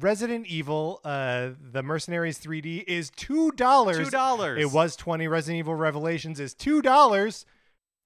Resident 0.00 0.46
Evil, 0.46 1.00
uh, 1.04 1.50
the 1.60 1.82
Mercenaries 1.82 2.38
3D 2.38 2.84
is 2.86 3.10
two 3.10 3.50
dollars. 3.52 3.98
Two 3.98 4.10
dollars. 4.10 4.60
It 4.60 4.72
was 4.72 4.96
twenty. 4.96 5.28
Resident 5.28 5.58
Evil 5.60 5.74
Revelations 5.74 6.40
is 6.40 6.54
two 6.54 6.82
dollars. 6.82 7.44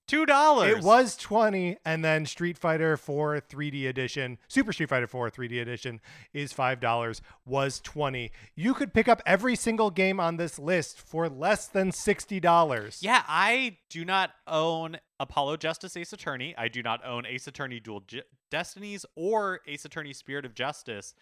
two 0.07 0.25
dollars. 0.27 0.77
It 0.79 0.83
was 0.85 1.17
twenty, 1.17 1.77
and 1.85 2.05
then 2.05 2.27
Street 2.27 2.57
Fighter 2.57 2.97
4 2.97 3.41
3D 3.41 3.89
edition, 3.89 4.39
Super 4.47 4.73
Street 4.73 4.89
Fighter 4.89 5.07
4 5.09 5.31
3D 5.31 5.61
edition 5.61 6.01
is 6.33 6.53
five 6.53 6.79
dollars. 6.81 7.21
Was 7.45 7.81
twenty. 7.81 8.31
You 8.55 8.73
could 8.75 8.95
pick 8.95 9.09
up 9.09 9.21
every 9.27 9.57
single 9.57 9.91
game 9.91 10.21
on 10.21 10.37
this 10.37 10.59
list 10.59 11.01
for 11.01 11.29
less 11.29 11.67
than 11.67 11.91
sixty 11.93 12.39
dollars. 12.41 13.01
Yeah, 13.03 13.23
I 13.27 13.79
do 13.91 14.05
not 14.05 14.31
own 14.47 14.99
Apollo 15.19 15.57
Justice 15.59 15.97
Ace 15.97 16.13
Attorney. 16.13 16.55
I 16.57 16.69
do 16.69 16.83
not 16.83 17.05
own 17.05 17.27
Ace 17.27 17.47
Attorney 17.47 17.81
Dual 17.81 18.01
J- 18.07 18.23
Destinies 18.51 19.05
or 19.17 19.61
Ace 19.67 19.85
Attorney 19.85 20.13
Spirit 20.13 20.45
of 20.45 20.55
Justice, 20.55 21.15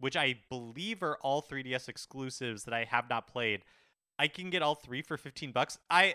which 0.00 0.16
I 0.16 0.36
believe 0.48 1.02
are 1.02 1.16
all 1.22 1.42
3DS 1.42 1.88
exclusives 1.88 2.64
that 2.64 2.74
I 2.74 2.84
have 2.84 3.08
not 3.08 3.26
played. 3.28 3.62
I 4.18 4.26
can 4.28 4.50
get 4.50 4.60
all 4.62 4.74
three 4.74 5.02
for 5.02 5.16
15 5.16 5.52
bucks. 5.52 5.78
I 5.88 6.14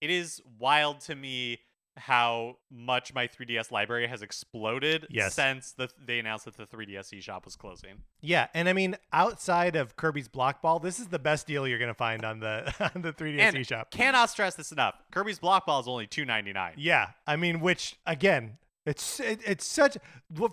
it 0.00 0.10
is 0.10 0.42
wild 0.58 1.00
to 1.02 1.14
me 1.14 1.58
how 1.98 2.58
much 2.70 3.14
my 3.14 3.26
3DS 3.26 3.70
library 3.72 4.06
has 4.06 4.20
exploded 4.20 5.06
Yes. 5.08 5.32
since 5.34 5.72
the, 5.72 5.88
they 6.04 6.18
announced 6.18 6.44
that 6.44 6.54
the 6.58 6.66
3DS 6.66 7.18
eShop 7.18 7.46
was 7.46 7.56
closing. 7.56 8.02
Yeah, 8.20 8.48
and 8.52 8.68
I 8.68 8.74
mean, 8.74 8.96
outside 9.14 9.76
of 9.76 9.96
Kirby's 9.96 10.28
Block 10.28 10.60
Ball, 10.60 10.78
this 10.78 11.00
is 11.00 11.06
the 11.06 11.18
best 11.18 11.46
deal 11.46 11.66
you're 11.66 11.78
gonna 11.78 11.94
find 11.94 12.22
on 12.22 12.40
the 12.40 12.70
on 12.94 13.00
the 13.00 13.14
3DS 13.14 13.38
And 13.40 13.56
eShop. 13.56 13.90
cannot 13.90 14.28
stress 14.28 14.54
this 14.56 14.72
enough. 14.72 14.94
Kirby's 15.10 15.38
Block 15.38 15.64
Ball 15.64 15.80
is 15.80 15.88
only 15.88 16.06
2.99. 16.06 16.74
Yeah, 16.76 17.12
I 17.26 17.36
mean, 17.36 17.60
which 17.60 17.96
again, 18.06 18.58
it's 18.86 19.18
it, 19.18 19.40
it's 19.44 19.66
such 19.66 19.98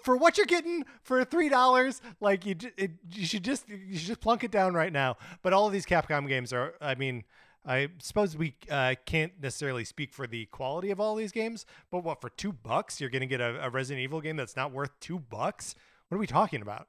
for 0.01 0.17
what 0.17 0.37
you're 0.37 0.47
getting 0.47 0.83
for 1.03 1.23
three 1.23 1.49
dollars. 1.49 2.01
Like 2.19 2.45
you, 2.45 2.55
it, 2.77 2.91
you 3.11 3.25
should 3.25 3.43
just 3.43 3.69
you 3.69 3.95
should 3.97 4.07
just 4.07 4.21
plunk 4.21 4.43
it 4.43 4.51
down 4.51 4.73
right 4.73 4.91
now. 4.91 5.17
But 5.43 5.53
all 5.53 5.67
of 5.67 5.73
these 5.73 5.85
Capcom 5.85 6.27
games 6.27 6.51
are, 6.51 6.73
I 6.81 6.95
mean, 6.95 7.23
I 7.63 7.89
suppose 7.99 8.35
we 8.35 8.55
uh, 8.71 8.95
can't 9.05 9.33
necessarily 9.39 9.85
speak 9.85 10.11
for 10.11 10.25
the 10.25 10.45
quality 10.47 10.89
of 10.89 10.99
all 10.99 11.15
these 11.15 11.31
games. 11.31 11.67
But 11.91 12.03
what 12.03 12.21
for 12.21 12.29
two 12.29 12.51
bucks 12.51 12.99
you're 12.99 13.11
gonna 13.11 13.27
get 13.27 13.39
a, 13.39 13.63
a 13.65 13.69
Resident 13.69 14.03
Evil 14.03 14.19
game 14.19 14.35
that's 14.35 14.55
not 14.55 14.71
worth 14.71 14.99
two 14.99 15.19
bucks? 15.19 15.75
What 16.07 16.17
are 16.17 16.19
we 16.19 16.27
talking 16.27 16.61
about? 16.61 16.87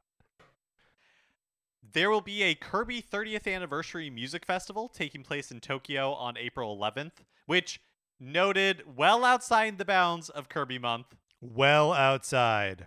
There 1.92 2.10
will 2.10 2.22
be 2.22 2.42
a 2.42 2.54
Kirby 2.54 3.02
30th 3.02 3.52
anniversary 3.52 4.08
music 4.08 4.46
festival 4.46 4.88
taking 4.88 5.22
place 5.22 5.50
in 5.52 5.60
Tokyo 5.60 6.14
on 6.14 6.36
April 6.38 6.76
11th, 6.76 7.22
which 7.46 7.80
noted 8.18 8.82
well 8.96 9.24
outside 9.24 9.76
the 9.76 9.84
bounds 9.84 10.28
of 10.30 10.48
Kirby 10.48 10.78
month. 10.78 11.14
Well 11.52 11.92
outside. 11.92 12.86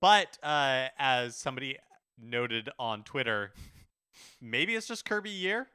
But 0.00 0.38
uh, 0.42 0.88
as 0.98 1.36
somebody 1.36 1.76
noted 2.18 2.70
on 2.78 3.02
Twitter, 3.02 3.52
maybe 4.40 4.74
it's 4.74 4.86
just 4.86 5.04
Kirby 5.04 5.28
year. 5.28 5.68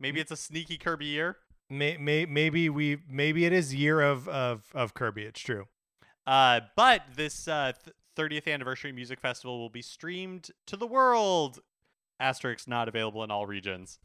Maybe 0.00 0.18
it's 0.18 0.32
a 0.32 0.36
sneaky 0.36 0.76
Kirby 0.76 1.06
year. 1.06 1.36
May, 1.68 1.96
may, 1.98 2.26
maybe 2.26 2.68
we 2.68 2.98
maybe 3.08 3.44
it 3.44 3.52
is 3.52 3.72
year 3.72 4.00
of 4.00 4.28
of 4.28 4.64
of 4.74 4.92
Kirby. 4.94 5.22
It's 5.22 5.40
true. 5.40 5.68
Uh, 6.26 6.62
but 6.74 7.02
this 7.14 7.46
uh, 7.46 7.72
th- 7.84 7.94
30th 8.16 8.52
anniversary 8.52 8.90
music 8.90 9.20
festival 9.20 9.60
will 9.60 9.70
be 9.70 9.82
streamed 9.82 10.50
to 10.66 10.76
the 10.76 10.86
world. 10.86 11.60
Asterisk 12.18 12.66
not 12.66 12.88
available 12.88 13.22
in 13.22 13.30
all 13.30 13.46
regions. 13.46 14.00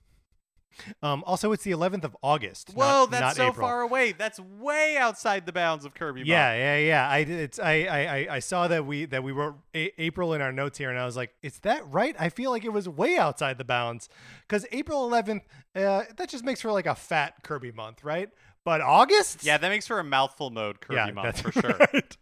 Um, 1.02 1.24
also, 1.26 1.52
it's 1.52 1.64
the 1.64 1.72
11th 1.72 2.04
of 2.04 2.16
August. 2.22 2.72
Whoa, 2.74 2.84
not- 2.86 3.12
that's 3.12 3.22
not 3.22 3.36
so 3.36 3.48
April. 3.50 3.66
far 3.68 3.82
away. 3.82 4.12
That's 4.12 4.40
way 4.40 4.98
outside 4.98 5.46
the 5.46 5.52
bounds 5.54 5.86
of 5.86 5.94
Kirby. 5.94 6.22
month. 6.22 6.28
Yeah, 6.28 6.54
yeah, 6.54 6.78
yeah. 6.78 7.10
I 7.10 7.18
it's 7.20 7.60
I, 7.60 7.74
I 7.86 8.28
I- 8.36 8.40
saw 8.40 8.68
that 8.68 8.86
we 8.86 9.06
that 9.06 9.24
we 9.24 9.32
wrote 9.32 9.56
a- 9.74 10.02
April 10.02 10.34
in 10.34 10.42
our 10.42 10.52
notes 10.52 10.78
here, 10.78 10.90
and 10.90 11.00
I 11.00 11.06
was 11.06 11.16
like, 11.16 11.34
is 11.42 11.60
that 11.60 11.88
right? 11.90 12.16
I 12.20 12.30
feel 12.30 12.52
like 12.52 12.66
it 12.66 12.74
was 12.74 12.88
way 12.90 13.18
outside 13.18 13.58
the 13.58 13.64
bounds 13.66 14.10
because 14.48 14.66
April 14.72 15.10
11th. 15.10 15.42
Uh, 15.76 16.04
that 16.18 16.30
just 16.30 16.44
makes 16.44 16.62
for 16.62 16.72
like 16.72 16.86
a 16.86 16.96
fat 16.96 17.36
Kirby 17.44 17.72
month, 17.72 18.04
right? 18.04 18.30
But 18.64 18.82
August? 18.82 19.44
Yeah, 19.44 19.58
that 19.58 19.70
makes 19.70 19.86
for 19.88 20.00
a 20.00 20.04
mouthful 20.04 20.50
mode 20.50 20.82
Kirby 20.82 20.96
yeah, 20.96 21.12
month 21.12 21.26
that's 21.26 21.42
for 21.42 21.52
sure. 21.52 21.78
right. 21.94 22.18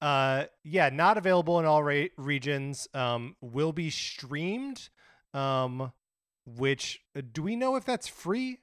uh, 0.00 0.44
yeah, 0.64 0.90
not 0.90 1.18
available 1.18 1.58
in 1.58 1.64
all 1.66 1.82
ra- 1.82 2.04
regions. 2.16 2.86
Um, 2.94 3.34
will 3.40 3.72
be 3.72 3.90
streamed. 3.90 4.88
Um, 5.34 5.92
which 6.56 7.00
uh, 7.16 7.22
do 7.32 7.42
we 7.42 7.56
know 7.56 7.76
if 7.76 7.84
that's 7.84 8.08
free? 8.08 8.58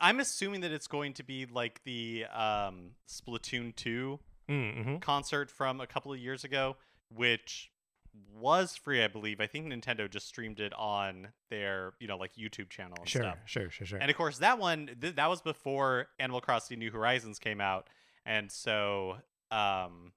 I'm 0.00 0.18
assuming 0.20 0.62
that 0.62 0.72
it's 0.72 0.86
going 0.86 1.12
to 1.14 1.22
be 1.22 1.46
like 1.46 1.82
the 1.84 2.24
um, 2.34 2.90
Splatoon 3.08 3.74
2 3.76 4.18
Mm-hmm. 4.46 4.96
concert 4.98 5.50
from 5.50 5.80
a 5.80 5.86
couple 5.86 6.12
of 6.12 6.18
years 6.18 6.44
ago, 6.44 6.76
which 7.08 7.70
was 8.38 8.76
free, 8.76 9.02
I 9.02 9.08
believe. 9.08 9.40
I 9.40 9.46
think 9.46 9.66
Nintendo 9.72 10.08
just 10.08 10.28
streamed 10.28 10.60
it 10.60 10.74
on 10.74 11.28
their, 11.48 11.94
you 11.98 12.06
know, 12.06 12.18
like 12.18 12.34
YouTube 12.34 12.68
channel 12.68 12.96
and 13.00 13.08
Sure, 13.08 13.22
stuff. 13.22 13.38
sure, 13.46 13.70
sure, 13.70 13.86
sure. 13.86 13.98
And 13.98 14.10
of 14.10 14.16
course, 14.18 14.38
that 14.40 14.58
one 14.58 14.90
th- 15.00 15.14
that 15.16 15.30
was 15.30 15.40
before 15.40 16.08
Animal 16.18 16.42
Crossing 16.42 16.78
New 16.78 16.90
Horizons 16.90 17.38
came 17.38 17.58
out, 17.62 17.88
and 18.26 18.52
so 18.52 19.16
um, 19.50 20.12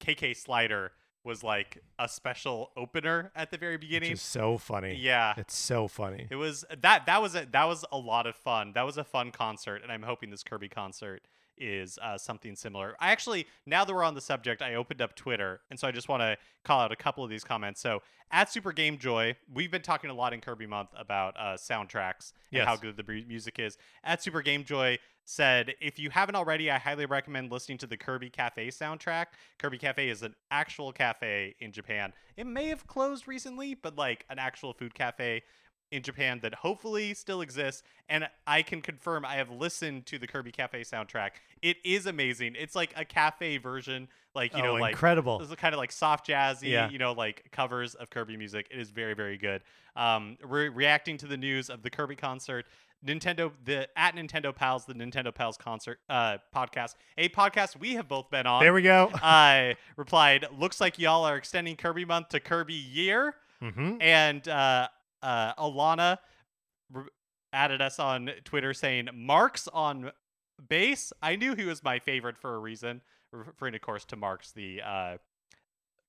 KK 0.00 0.36
Slider 0.36 0.92
was 1.24 1.42
like 1.42 1.78
a 1.98 2.08
special 2.08 2.70
opener 2.76 3.30
at 3.36 3.50
the 3.50 3.58
very 3.58 3.74
Which 3.74 3.82
beginning. 3.82 4.12
is 4.12 4.22
so 4.22 4.56
funny. 4.58 4.94
Yeah, 5.00 5.34
It's 5.36 5.56
so 5.56 5.88
funny. 5.88 6.26
it 6.30 6.36
was 6.36 6.64
that 6.80 7.06
that 7.06 7.20
was 7.20 7.34
a 7.34 7.46
that 7.52 7.64
was 7.64 7.84
a 7.92 7.98
lot 7.98 8.26
of 8.26 8.36
fun. 8.36 8.72
That 8.74 8.86
was 8.86 8.96
a 8.98 9.04
fun 9.04 9.30
concert, 9.30 9.82
and 9.82 9.90
I'm 9.92 10.02
hoping 10.02 10.30
this 10.30 10.42
Kirby 10.42 10.68
concert 10.68 11.22
is 11.60 11.98
uh, 12.00 12.16
something 12.16 12.54
similar. 12.54 12.94
I 13.00 13.10
actually, 13.10 13.46
now 13.66 13.84
that 13.84 13.92
we're 13.92 14.04
on 14.04 14.14
the 14.14 14.20
subject, 14.20 14.62
I 14.62 14.74
opened 14.76 15.02
up 15.02 15.16
Twitter, 15.16 15.60
and 15.70 15.78
so 15.78 15.88
I 15.88 15.90
just 15.90 16.08
want 16.08 16.20
to 16.22 16.36
call 16.64 16.78
out 16.80 16.92
a 16.92 16.96
couple 16.96 17.24
of 17.24 17.30
these 17.30 17.42
comments. 17.42 17.80
So 17.80 18.00
at 18.30 18.48
Super 18.52 18.70
Game 18.72 18.96
Joy, 18.96 19.34
we've 19.52 19.70
been 19.70 19.82
talking 19.82 20.08
a 20.08 20.14
lot 20.14 20.32
in 20.32 20.40
Kirby 20.40 20.66
Month 20.68 20.90
about 20.96 21.34
uh, 21.36 21.56
soundtracks 21.56 22.32
and 22.52 22.62
how 22.62 22.76
good 22.76 22.96
the 22.96 23.02
mu- 23.06 23.24
music 23.26 23.58
is. 23.58 23.76
At 24.04 24.22
Super 24.22 24.40
Game 24.40 24.62
Joy 24.64 24.98
said, 25.28 25.74
if 25.78 25.98
you 25.98 26.08
haven't 26.08 26.36
already, 26.36 26.70
I 26.70 26.78
highly 26.78 27.04
recommend 27.04 27.52
listening 27.52 27.76
to 27.78 27.86
the 27.86 27.98
Kirby 27.98 28.30
Cafe 28.30 28.68
soundtrack. 28.68 29.26
Kirby 29.58 29.76
Cafe 29.76 30.08
is 30.08 30.22
an 30.22 30.34
actual 30.50 30.90
cafe 30.90 31.54
in 31.60 31.70
Japan. 31.70 32.14
It 32.38 32.46
may 32.46 32.68
have 32.68 32.86
closed 32.86 33.28
recently, 33.28 33.74
but 33.74 33.94
like 33.96 34.24
an 34.30 34.38
actual 34.38 34.72
food 34.72 34.94
cafe 34.94 35.42
in 35.90 36.02
Japan 36.02 36.38
that 36.42 36.54
hopefully 36.54 37.12
still 37.12 37.42
exists. 37.42 37.82
And 38.08 38.26
I 38.46 38.62
can 38.62 38.80
confirm 38.80 39.26
I 39.26 39.34
have 39.34 39.50
listened 39.50 40.06
to 40.06 40.18
the 40.18 40.26
Kirby 40.26 40.50
Cafe 40.50 40.80
soundtrack. 40.80 41.32
It 41.60 41.76
is 41.84 42.06
amazing. 42.06 42.54
It's 42.58 42.74
like 42.74 42.94
a 42.96 43.04
cafe 43.04 43.58
version, 43.58 44.08
like 44.34 44.54
you 44.54 44.62
oh, 44.62 44.66
know, 44.66 44.74
like 44.74 44.92
incredible. 44.92 45.38
this 45.38 45.50
is 45.50 45.54
kind 45.56 45.74
of 45.74 45.78
like 45.78 45.92
soft 45.92 46.26
jazzy, 46.26 46.68
Yeah. 46.70 46.88
you 46.88 46.98
know, 46.98 47.12
like 47.12 47.50
covers 47.52 47.94
of 47.94 48.08
Kirby 48.08 48.38
music. 48.38 48.68
It 48.70 48.78
is 48.78 48.88
very, 48.90 49.12
very 49.12 49.36
good. 49.36 49.60
Um, 49.94 50.38
re- 50.42 50.68
reacting 50.68 51.18
to 51.18 51.26
the 51.26 51.36
news 51.36 51.68
of 51.68 51.82
the 51.82 51.90
Kirby 51.90 52.16
concert, 52.16 52.66
Nintendo, 53.06 53.52
the 53.64 53.88
at 53.96 54.16
Nintendo 54.16 54.54
Pals, 54.54 54.84
the 54.84 54.94
Nintendo 54.94 55.34
Pals 55.34 55.56
concert 55.56 56.00
uh, 56.08 56.38
podcast, 56.54 56.94
a 57.16 57.28
podcast 57.28 57.78
we 57.78 57.94
have 57.94 58.08
both 58.08 58.30
been 58.30 58.46
on. 58.46 58.62
There 58.62 58.72
we 58.72 58.82
go. 58.82 59.10
I 59.14 59.76
replied, 59.96 60.46
"Looks 60.58 60.80
like 60.80 60.98
y'all 60.98 61.24
are 61.24 61.36
extending 61.36 61.76
Kirby 61.76 62.04
month 62.04 62.30
to 62.30 62.40
Kirby 62.40 62.74
year." 62.74 63.34
mm-hmm. 63.62 64.00
And 64.00 64.46
uh, 64.48 64.88
uh, 65.22 65.54
Alana 65.54 66.18
re- 66.92 67.04
added 67.52 67.80
us 67.80 67.98
on 67.98 68.30
Twitter 68.44 68.74
saying, 68.74 69.08
"Marks 69.14 69.68
on 69.68 70.10
bass." 70.68 71.12
I 71.22 71.36
knew 71.36 71.54
he 71.54 71.64
was 71.64 71.84
my 71.84 72.00
favorite 72.00 72.36
for 72.36 72.54
a 72.54 72.58
reason, 72.58 73.02
referring, 73.32 73.74
of 73.74 73.80
course, 73.80 74.04
to 74.06 74.16
Marx, 74.16 74.50
the 74.50 74.82
uh, 74.82 75.16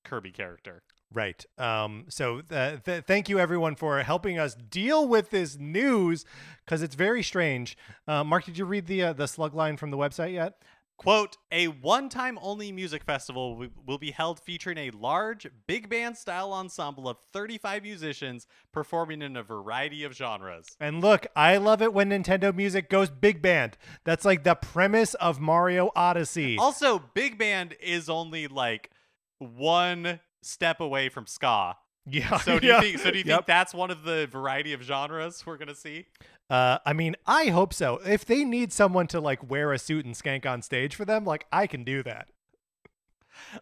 Kirby 0.03 0.31
character. 0.31 0.81
Right. 1.11 1.43
Um, 1.57 2.05
so 2.09 2.41
th- 2.41 2.83
th- 2.83 3.03
thank 3.05 3.29
you 3.29 3.39
everyone 3.39 3.75
for 3.75 4.01
helping 4.03 4.37
us 4.37 4.53
deal 4.53 5.07
with 5.07 5.31
this 5.31 5.57
news 5.57 6.23
because 6.63 6.83
it's 6.83 6.95
very 6.95 7.23
strange. 7.23 7.77
Uh, 8.07 8.23
Mark, 8.23 8.45
did 8.45 8.57
you 8.57 8.65
read 8.65 8.85
the 8.85 9.03
uh, 9.03 9.13
the 9.13 9.27
slug 9.27 9.55
line 9.55 9.75
from 9.75 9.89
the 9.89 9.97
website 9.97 10.33
yet? 10.33 10.61
Quote, 10.97 11.37
a 11.49 11.67
one 11.67 12.09
time 12.09 12.37
only 12.41 12.73
music 12.73 13.05
festival 13.05 13.51
wi- 13.53 13.71
will 13.87 13.97
be 13.97 14.11
held 14.11 14.37
featuring 14.41 14.77
a 14.77 14.91
large 14.91 15.47
big 15.65 15.89
band 15.89 16.17
style 16.17 16.51
ensemble 16.51 17.07
of 17.07 17.17
35 17.31 17.83
musicians 17.83 18.45
performing 18.73 19.21
in 19.21 19.37
a 19.37 19.41
variety 19.41 20.03
of 20.03 20.13
genres. 20.13 20.65
And 20.77 20.99
look, 20.99 21.25
I 21.37 21.55
love 21.55 21.81
it 21.81 21.93
when 21.93 22.09
Nintendo 22.09 22.53
music 22.53 22.89
goes 22.89 23.09
big 23.09 23.41
band. 23.41 23.77
That's 24.03 24.25
like 24.25 24.43
the 24.43 24.55
premise 24.55 25.13
of 25.15 25.39
Mario 25.39 25.89
Odyssey. 25.95 26.57
Also, 26.59 26.99
big 27.13 27.37
band 27.37 27.77
is 27.81 28.09
only 28.09 28.47
like 28.47 28.91
one 29.37 30.19
step 30.41 30.79
away 30.79 31.09
from 31.09 31.25
ska. 31.27 31.75
yeah. 32.05 32.37
So 32.39 32.59
do 32.59 32.67
yeah. 32.67 32.77
you 32.77 32.81
think 32.81 32.99
so 32.99 33.11
do 33.11 33.17
you 33.19 33.23
Yep. 33.25 33.37
think 33.39 33.45
that's 33.47 33.73
one 33.73 33.91
of 33.91 34.03
the 34.03 34.27
variety 34.27 34.73
of 34.73 34.81
genres 34.81 35.45
we're 35.45 35.57
going 35.57 35.67
to 35.67 35.75
see? 35.75 36.05
Uh, 36.49 36.79
I 36.85 36.93
mean, 36.93 37.15
I 37.27 37.45
hope 37.47 37.73
so. 37.73 37.99
If 38.05 38.25
they 38.25 38.43
need 38.43 38.73
someone 38.73 39.05
to 39.07 39.19
like 39.19 39.47
wear 39.49 39.71
a 39.71 39.77
suit 39.79 40.05
and 40.05 40.15
skank 40.15 40.45
on 40.45 40.61
stage 40.61 40.95
for 40.95 41.05
them, 41.05 41.23
like 41.25 41.45
I 41.51 41.67
can 41.67 41.83
do 41.83 42.01
that. 42.03 42.27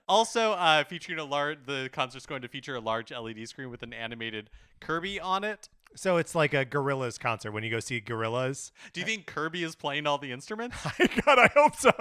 Also, 0.08 0.54
uh, 0.54 0.84
featuring 0.86 1.20
a 1.20 1.24
large, 1.24 1.60
the 1.66 1.90
concert's 1.92 2.26
going 2.26 2.42
to 2.42 2.48
feature 2.48 2.76
a 2.76 2.80
large 2.80 3.12
LED 3.12 3.48
screen 3.48 3.70
with 3.70 3.84
an 3.84 3.94
animated 3.94 4.50
Kirby 4.80 5.20
on 5.20 5.44
it. 5.44 5.70
So 5.96 6.18
it's 6.18 6.34
like 6.36 6.54
a 6.54 6.66
Gorillaz 6.66 7.20
concert 7.20 7.52
when 7.52 7.64
you 7.64 7.70
go 7.70 7.80
see 7.80 8.02
Gorillaz. 8.02 8.72
Do 8.94 9.00
you 9.00 9.06
think 9.06 9.26
Kirby 9.26 9.64
is 9.64 9.76
playing 9.76 10.08
all 10.08 10.18
the 10.18 10.32
instruments? 10.32 10.78
God, 11.26 11.40
I 11.40 11.50
hope 11.56 11.76
so. 11.76 11.92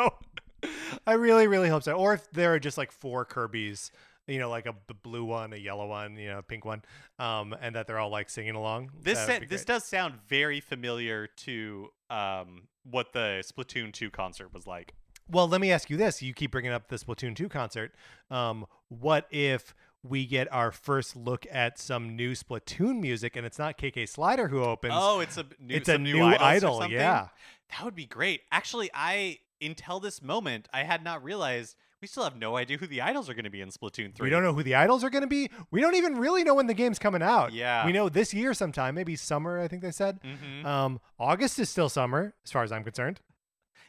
I 1.06 1.12
really, 1.12 1.46
really 1.46 1.68
hope 1.68 1.82
so. 1.82 1.92
Or 1.92 2.14
if 2.14 2.30
there 2.30 2.54
are 2.54 2.58
just 2.58 2.78
like 2.78 2.90
four 2.92 3.24
Kirby's, 3.24 3.90
you 4.26 4.38
know, 4.38 4.50
like 4.50 4.66
a 4.66 4.72
b- 4.72 4.94
blue 5.02 5.24
one, 5.24 5.52
a 5.52 5.56
yellow 5.56 5.86
one, 5.86 6.16
you 6.16 6.28
know, 6.28 6.38
a 6.38 6.42
pink 6.42 6.64
one, 6.64 6.82
um, 7.18 7.54
and 7.60 7.74
that 7.74 7.86
they're 7.86 7.98
all 7.98 8.10
like 8.10 8.30
singing 8.30 8.54
along. 8.54 8.90
This 9.02 9.18
sa- 9.24 9.38
this 9.48 9.64
does 9.64 9.84
sound 9.84 10.14
very 10.28 10.60
familiar 10.60 11.28
to 11.38 11.88
um, 12.10 12.62
what 12.84 13.12
the 13.12 13.42
Splatoon 13.44 13.92
2 13.92 14.10
concert 14.10 14.52
was 14.52 14.66
like. 14.66 14.94
Well, 15.28 15.48
let 15.48 15.60
me 15.60 15.72
ask 15.72 15.90
you 15.90 15.96
this: 15.96 16.22
You 16.22 16.32
keep 16.32 16.52
bringing 16.52 16.72
up 16.72 16.88
the 16.88 16.96
Splatoon 16.96 17.34
two 17.34 17.48
concert. 17.48 17.92
Um, 18.30 18.66
what 18.88 19.26
if 19.30 19.74
we 20.02 20.24
get 20.24 20.52
our 20.52 20.70
first 20.70 21.16
look 21.16 21.46
at 21.50 21.78
some 21.78 22.14
new 22.14 22.32
Splatoon 22.32 23.00
music, 23.00 23.34
and 23.34 23.44
it's 23.44 23.58
not 23.58 23.76
KK 23.76 24.08
Slider 24.08 24.48
who 24.48 24.62
opens? 24.62 24.94
Oh, 24.96 25.20
it's 25.20 25.36
a 25.36 25.44
new, 25.58 25.74
it's 25.74 25.88
a 25.88 25.98
new, 25.98 26.22
or 26.22 26.40
idol. 26.40 26.86
Yeah. 26.88 27.28
That 27.70 27.84
would 27.84 27.96
be 27.96 28.06
great. 28.06 28.42
Actually, 28.52 28.90
I 28.94 29.38
until 29.60 30.00
this 30.00 30.22
moment 30.22 30.68
I 30.72 30.84
had 30.84 31.02
not 31.02 31.24
realized 31.24 31.76
we 32.00 32.08
still 32.08 32.24
have 32.24 32.36
no 32.36 32.56
idea 32.56 32.76
who 32.76 32.86
the 32.86 33.00
idols 33.00 33.28
are 33.30 33.34
going 33.34 33.44
to 33.44 33.50
be 33.50 33.60
in 33.60 33.70
Splatoon 33.70 34.14
3. 34.14 34.24
We 34.24 34.30
don't 34.30 34.42
know 34.42 34.52
who 34.52 34.62
the 34.62 34.74
idols 34.74 35.02
are 35.02 35.10
going 35.10 35.22
to 35.22 35.28
be. 35.28 35.50
We 35.70 35.80
don't 35.80 35.94
even 35.94 36.16
really 36.18 36.44
know 36.44 36.54
when 36.54 36.66
the 36.66 36.74
game's 36.74 36.98
coming 36.98 37.22
out. 37.22 37.52
Yeah. 37.52 37.86
We 37.86 37.92
know 37.92 38.08
this 38.08 38.34
year 38.34 38.52
sometime, 38.54 38.94
maybe 38.94 39.16
summer. 39.16 39.60
I 39.60 39.68
think 39.68 39.82
they 39.82 39.90
said. 39.90 40.20
Mhm. 40.22 40.64
Um, 40.64 41.00
August 41.18 41.58
is 41.58 41.70
still 41.70 41.88
summer, 41.88 42.34
as 42.44 42.52
far 42.52 42.62
as 42.62 42.72
I'm 42.72 42.84
concerned. 42.84 43.20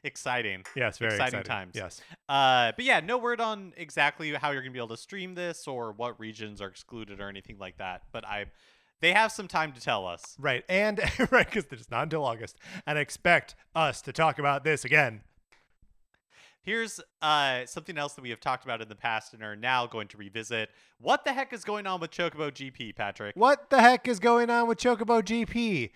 Exciting. 0.03 0.63
Yes, 0.75 0.99
very 0.99 1.13
Exciting 1.15 1.39
exciting, 1.39 1.49
times. 1.49 1.71
Yes. 1.75 2.01
Uh, 2.29 2.71
but 2.75 2.85
yeah, 2.85 2.99
no 3.01 3.17
word 3.17 3.41
on 3.41 3.73
exactly 3.75 4.31
how 4.33 4.51
you're 4.51 4.61
gonna 4.61 4.71
be 4.71 4.79
able 4.79 4.87
to 4.89 4.97
stream 4.97 5.35
this 5.35 5.67
or 5.67 5.91
what 5.91 6.19
regions 6.19 6.61
are 6.61 6.67
excluded 6.67 7.19
or 7.19 7.27
anything 7.29 7.57
like 7.57 7.77
that. 7.77 8.03
But 8.11 8.25
I, 8.25 8.45
they 9.01 9.11
have 9.13 9.31
some 9.31 9.47
time 9.47 9.73
to 9.73 9.81
tell 9.81 10.05
us. 10.07 10.35
Right. 10.39 10.63
And 10.69 10.99
right, 11.31 11.45
because 11.49 11.65
it's 11.71 11.91
not 11.91 12.03
until 12.03 12.23
August. 12.23 12.57
And 12.85 12.97
expect 12.97 13.55
us 13.75 14.01
to 14.03 14.13
talk 14.13 14.39
about 14.39 14.63
this 14.63 14.85
again. 14.85 15.23
Here's 16.67 16.99
uh, 17.21 17.65
something 17.65 17.97
else 17.97 18.11
that 18.15 18.21
we 18.21 18.29
have 18.29 18.41
talked 18.41 18.65
about 18.65 18.81
in 18.81 18.89
the 18.89 18.95
past 18.95 19.33
and 19.33 19.41
are 19.41 19.55
now 19.55 19.87
going 19.87 20.09
to 20.09 20.17
revisit. 20.17 20.67
What 20.99 21.23
the 21.23 21.31
heck 21.31 21.53
is 21.53 21.63
going 21.63 21.87
on 21.87 22.01
with 22.01 22.11
Chocobo 22.11 22.51
GP, 22.51 22.93
Patrick? 22.93 23.37
What 23.37 23.69
the 23.69 23.79
heck 23.79 24.05
is 24.05 24.19
going 24.19 24.49
on 24.49 24.67
with 24.67 24.77
Chocobo 24.77 25.21
GP? 25.21 25.91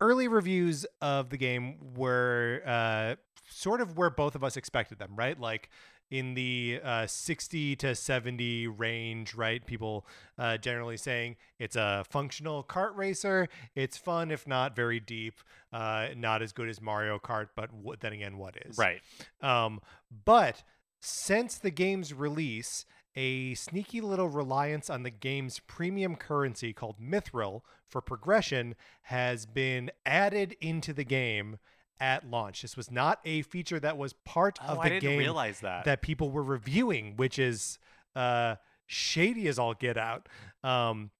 Early 0.00 0.26
reviews 0.26 0.86
of 1.02 1.28
the 1.28 1.36
game 1.36 1.76
were 1.94 2.62
uh, 2.64 3.16
sort 3.50 3.82
of 3.82 3.98
where 3.98 4.08
both 4.08 4.34
of 4.34 4.42
us 4.42 4.56
expected 4.56 4.98
them, 4.98 5.10
right? 5.16 5.38
Like 5.38 5.68
in 6.10 6.34
the 6.34 6.80
uh, 6.82 7.06
60 7.06 7.76
to 7.76 7.94
70 7.94 8.66
range, 8.66 9.34
right? 9.34 9.64
People 9.64 10.06
uh, 10.38 10.56
generally 10.56 10.96
saying 10.96 11.36
it's 11.58 11.76
a 11.76 12.04
functional 12.08 12.64
kart 12.64 12.96
racer. 12.96 13.48
It's 13.74 13.96
fun, 13.96 14.30
if 14.30 14.46
not 14.46 14.74
very 14.74 15.00
deep. 15.00 15.34
Uh, 15.72 16.08
not 16.16 16.42
as 16.42 16.52
good 16.52 16.68
as 16.68 16.80
Mario 16.80 17.18
Kart, 17.18 17.48
but 17.54 17.70
w- 17.70 17.96
then 18.00 18.12
again, 18.12 18.38
what 18.38 18.56
is? 18.66 18.76
Right. 18.76 19.00
Um, 19.40 19.80
but 20.24 20.64
since 21.00 21.58
the 21.58 21.70
game's 21.70 22.12
release, 22.12 22.84
a 23.16 23.54
sneaky 23.54 24.00
little 24.00 24.28
reliance 24.28 24.88
on 24.90 25.02
the 25.02 25.10
game's 25.10 25.60
premium 25.60 26.16
currency 26.16 26.72
called 26.72 26.96
Mithril 27.00 27.62
for 27.88 28.00
progression 28.00 28.74
has 29.02 29.46
been 29.46 29.90
added 30.06 30.56
into 30.60 30.92
the 30.92 31.04
game 31.04 31.58
at 32.00 32.28
launch. 32.28 32.62
This 32.62 32.76
was 32.76 32.90
not 32.90 33.20
a 33.24 33.42
feature 33.42 33.78
that 33.80 33.96
was 33.98 34.12
part 34.12 34.58
Oh, 34.62 34.72
of 34.72 34.78
I 34.78 34.84
the 34.84 34.90
didn't 34.96 35.10
game 35.10 35.18
realize 35.18 35.60
that. 35.60 35.84
that 35.84 36.02
people 36.02 36.30
were 36.30 36.42
reviewing, 36.42 37.14
which 37.16 37.38
is 37.38 37.78
uh, 38.16 38.56
shady 38.86 39.46
as 39.48 39.58
all 39.58 39.74
get 39.74 39.96
out. 39.96 40.28
Um, 40.64 41.10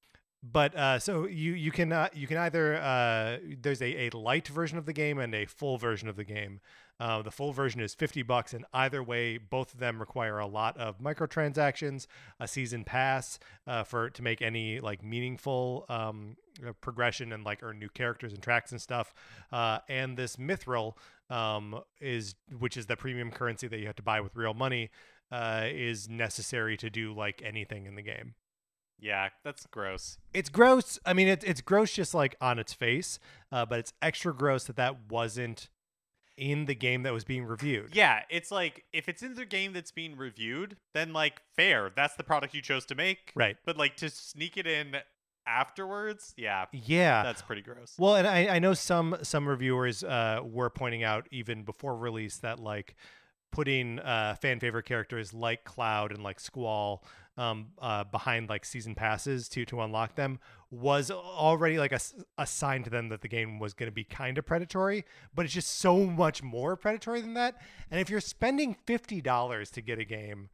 but 0.43 0.75
uh, 0.75 0.99
so 0.99 1.27
you 1.27 1.53
you 1.53 1.71
can 1.71 1.93
uh, 1.93 2.09
you 2.15 2.27
can 2.27 2.39
either 2.39 2.77
uh, 2.77 3.37
there's 3.61 3.83
a, 3.83 4.09
a 4.09 4.11
light 4.17 4.49
version 4.49 4.79
of 4.79 4.87
the 4.87 4.95
game 4.95 5.19
and 5.19 5.35
a 5.35 5.45
full 5.45 5.77
version 5.77 6.09
of 6.09 6.17
the 6.17 6.25
game. 6.25 6.61
Uh, 6.99 7.23
the 7.23 7.31
full 7.31 7.51
version 7.53 7.81
is 7.81 7.95
50 7.95 8.23
bucks, 8.23 8.53
and 8.53 8.65
either 8.75 9.03
way, 9.03 9.39
both 9.39 9.73
of 9.73 9.81
them 9.81 9.99
require 10.01 10.39
a 10.39 10.47
lot 10.47 10.77
of 10.77 10.99
microtransactions, 10.99 12.07
a 12.39 12.47
season 12.47 12.85
pass 12.85 13.39
uh, 13.67 13.83
for 13.85 14.11
to 14.11 14.23
make 14.23 14.43
any 14.43 14.81
like 14.81 15.03
meaningful 15.03 15.87
um, 15.89 16.37
progression 16.81 17.33
and 17.33 17.45
like 17.45 17.63
earn 17.63 17.79
new 17.79 17.89
characters 17.89 18.33
and 18.33 18.43
tracks 18.43 18.73
and 18.73 18.81
stuff. 18.81 19.13
Uh, 19.53 19.79
and 19.89 20.17
this 20.17 20.37
mithril 20.37 20.95
um, 21.29 21.81
is 22.01 22.35
which 22.59 22.77
is 22.77 22.87
the 22.87 22.97
premium 22.97 23.31
currency 23.31 23.69
that 23.69 23.79
you 23.79 23.87
have 23.87 23.97
to 23.97 24.03
buy 24.03 24.21
with 24.21 24.35
real 24.37 24.55
money 24.55 24.91
uh, 25.33 25.65
is 25.67 26.09
necessary 26.09 26.77
to 26.77 26.91
do 26.91 27.13
like 27.13 27.41
anything 27.45 27.87
in 27.87 27.95
the 27.95 28.03
game. 28.03 28.35
yeah, 28.99 29.29
that's 29.45 29.67
gross. 29.67 30.19
It's 30.35 30.49
gross. 30.49 30.99
I 31.07 31.13
mean, 31.13 31.29
it's 31.29 31.45
it's 31.45 31.61
gross 31.61 31.93
just 31.93 32.15
like 32.15 32.37
on 32.41 32.59
its 32.59 32.73
face, 32.73 33.19
uh, 33.51 33.65
but 33.67 33.79
it's 33.79 33.93
extra 34.03 34.35
gross 34.35 34.65
that 34.65 34.77
that 34.77 35.11
wasn't 35.11 35.69
in 36.37 36.65
the 36.65 36.75
game 36.75 37.03
that 37.03 37.13
was 37.13 37.25
being 37.25 37.45
reviewed. 37.45 37.95
Yeah, 37.95 38.23
it's 38.31 38.51
like 38.51 38.85
if 38.93 39.09
it's 39.09 39.23
in 39.23 39.35
the 39.35 39.45
game 39.45 39.73
that's 39.73 39.93
being 39.93 40.17
reviewed, 40.17 40.77
then 40.95 41.13
like 41.13 41.43
fair. 41.55 41.91
That's 41.95 42.15
the 42.17 42.25
product 42.25 42.55
you 42.55 42.63
chose 42.63 42.87
to 42.87 42.95
make. 42.95 43.33
Right. 43.35 43.57
But 43.65 43.77
like 43.77 43.97
to 43.97 44.11
sneak 44.11 44.57
it 44.57 44.67
in 44.67 44.97
afterwards, 45.51 46.33
yeah, 46.37 46.67
Yeah. 46.73 47.23
that's 47.23 47.43
pretty 47.43 47.63
gross. 47.63 47.95
Well, 47.99 48.17
and 48.17 48.27
I, 48.27 48.57
I 48.57 48.59
know 48.59 48.75
some 48.75 49.17
some 49.23 49.49
reviewers 49.49 50.05
uh, 50.05 50.41
were 50.45 50.71
pointing 50.71 51.03
out 51.03 51.27
even 51.31 51.63
before 51.65 51.97
release 51.97 52.37
that 52.39 52.59
like 52.61 52.95
putting 53.51 53.99
uh, 53.99 54.37
fan 54.41 54.61
favorite 54.61 54.85
characters 54.85 55.35
like 55.35 55.65
Cloud 55.65 56.13
and 56.13 56.23
like 56.23 56.39
Squall 56.39 57.05
um, 57.37 57.69
uh, 57.81 58.05
behind 58.05 58.49
like 58.49 58.65
season 58.65 58.95
passes 58.95 59.49
to 59.51 59.65
to 59.65 59.81
unlock 59.81 60.15
them 60.15 60.39
was 60.71 61.11
already 61.11 61.79
like 61.79 61.91
a, 61.91 61.99
a 62.39 62.47
sign 62.47 62.85
to 62.85 62.91
them 62.91 63.09
that 63.09 63.23
the 63.23 63.29
game 63.29 63.59
was 63.59 63.75
going 63.75 63.89
to 63.89 63.95
be 63.95 64.05
kind 64.05 64.39
of 64.39 64.47
predatory. 64.47 65.05
But 65.35 65.45
it's 65.47 65.55
just 65.55 65.79
so 65.79 66.05
much 66.07 66.43
more 66.45 66.77
predatory 66.77 67.21
than 67.21 67.35
that. 67.35 67.57
And 67.91 68.01
if 68.01 68.09
you're 68.09 68.21
spending 68.21 68.77
fifty 68.87 69.21
dollars 69.21 69.71
to 69.73 69.81
get 69.83 69.99
a 69.99 70.05
game. 70.05 70.51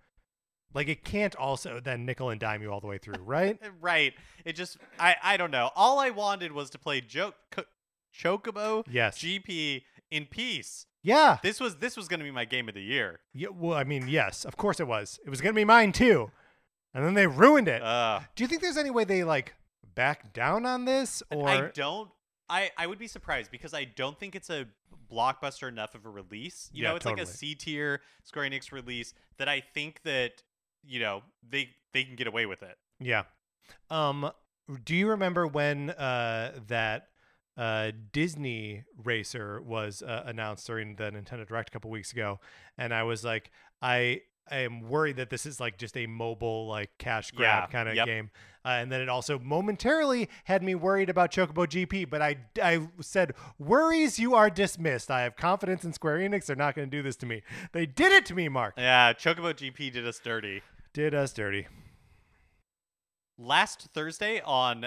Like 0.75 0.89
it 0.89 1.05
can't 1.05 1.35
also 1.37 1.81
then 1.81 2.05
nickel 2.05 2.31
and 2.31 2.39
dime 2.41 2.61
you 2.63 2.71
all 2.73 2.81
the 2.81 2.87
way 2.87 2.99
through, 2.99 3.23
right? 3.23 3.59
right. 3.81 4.13
It 4.45 4.53
just 4.55 4.77
I 4.99 5.17
I 5.23 5.37
don't 5.37 5.51
know. 5.51 5.71
All 5.75 5.99
I 5.99 6.11
wanted 6.11 6.53
was 6.53 6.71
to 6.71 6.79
play 6.79 7.01
jo- 7.01 7.33
Co- 7.51 7.65
Chocobo 8.15 8.85
Yes. 8.91 9.19
GP 9.19 9.83
in 10.11 10.27
peace. 10.27 10.87
Yeah. 11.03 11.39
This 11.43 11.61
was 11.61 11.77
this 11.77 11.97
was 11.97 12.09
going 12.09 12.21
to 12.21 12.25
be 12.25 12.31
my 12.31 12.45
game 12.45 12.69
of 12.69 12.75
the 12.75 12.83
year. 12.83 13.21
Yeah, 13.33 13.49
well, 13.55 13.79
I 13.79 13.85
mean, 13.85 14.09
yes, 14.09 14.45
of 14.45 14.57
course 14.57 14.81
it 14.81 14.87
was. 14.87 15.21
It 15.25 15.31
was 15.31 15.41
gonna 15.41 15.55
be 15.55 15.65
mine 15.65 15.93
too, 15.93 16.31
and 16.95 17.05
then 17.05 17.15
they 17.15 17.27
ruined 17.27 17.69
it. 17.69 17.83
Uh, 17.83 18.21
Do 18.35 18.43
you 18.45 18.49
think 18.49 18.61
there's 18.63 18.77
any 18.77 18.91
way 18.91 19.05
they 19.05 19.23
like 19.25 19.55
back 19.95 20.33
down 20.33 20.67
on 20.67 20.85
this, 20.85 21.23
or 21.31 21.49
I 21.49 21.71
don't. 21.73 22.11
I, 22.49 22.71
I 22.79 22.87
would 22.87 22.99
be 22.99 23.09
surprised 23.09 23.51
because 23.51 23.75
I 23.75 23.85
don't 23.85 24.19
think 24.21 24.37
it's 24.37 24.51
a 24.51 24.67
blockbuster 25.13 25.69
enough 25.69 25.95
of 25.97 26.07
a 26.07 26.09
release. 26.09 26.71
You 26.73 26.83
Yeah, 26.85 26.91
know, 26.91 26.97
it's 26.97 27.07
like 27.07 27.19
a 27.21 27.27
C 27.27 27.55
tier 27.57 28.01
Square 28.25 28.51
Enix 28.51 28.71
release 28.73 29.15
that 29.39 29.49
I 29.49 29.61
think 29.61 30.03
that 30.05 30.43
you 30.87 31.01
know 31.01 31.23
they 31.49 31.71
they 31.93 32.05
can 32.05 32.17
get 32.17 32.27
away 32.27 32.47
with 32.47 32.63
it. 32.63 32.77
yeah? 33.01 33.25
Um, 33.91 34.31
do 34.85 34.95
you 34.95 35.09
remember 35.09 35.47
when 35.47 35.91
uh 35.91 36.53
that 36.69 37.09
uh 37.57 37.93
Disney 38.13 38.85
Racer 39.03 39.63
was 39.63 40.03
uh, 40.03 40.23
announced 40.27 40.67
during 40.67 40.97
the 40.97 41.11
Nintendo 41.11 41.47
Direct 41.47 41.69
a 41.71 41.73
couple 41.73 41.91
weeks 41.91 42.13
ago, 42.13 42.41
and 42.79 42.93
I 42.95 43.03
was 43.05 43.25
like, 43.25 43.51
I. 43.83 44.23
I 44.49 44.59
am 44.59 44.89
worried 44.89 45.17
that 45.17 45.29
this 45.29 45.45
is 45.45 45.59
like 45.59 45.77
just 45.77 45.97
a 45.97 46.07
mobile, 46.07 46.69
like 46.69 46.91
cash 46.99 47.33
grab 47.33 47.65
Yeah, 47.65 47.67
kind 47.67 47.89
of 47.89 47.97
yep. 47.97 48.07
game, 48.07 48.31
uh, 48.65 48.69
and 48.69 48.93
then 48.93 49.01
it 49.01 49.09
also 49.09 49.41
momentarily 49.41 50.29
had 50.45 50.63
me 50.63 50.77
worried 50.77 51.11
about 51.11 51.33
Chocobo 51.33 51.67
GP. 51.67 52.09
But 52.09 52.23
I, 52.23 52.37
I 52.63 52.87
said, 53.01 53.35
"Worries, 53.59 54.21
you 54.21 54.37
are 54.37 54.49
dismissed. 54.49 55.11
I 55.11 55.23
have 55.23 55.35
confidence 55.35 55.85
in 55.85 55.93
Square 55.93 56.19
Enix. 56.19 56.47
They're 56.47 56.55
not 56.55 56.77
going 56.77 56.89
to 56.89 56.97
do 56.97 57.03
this 57.03 57.17
to 57.17 57.27
me. 57.27 57.43
They 57.73 57.87
did 57.87 58.13
it 58.13 58.25
to 58.27 58.37
me, 58.37 58.49
Mark. 58.49 58.75
Yeah, 58.79 59.13
Chocobo 59.15 59.53
GP 59.53 59.93
did 59.93 60.07
us 60.07 60.21
dirty. 60.21 60.63
Did 60.97 61.15
us 61.15 61.35
dirty. 61.35 61.67
Last 63.37 63.89
Thursday 63.93 64.41
on 64.41 64.87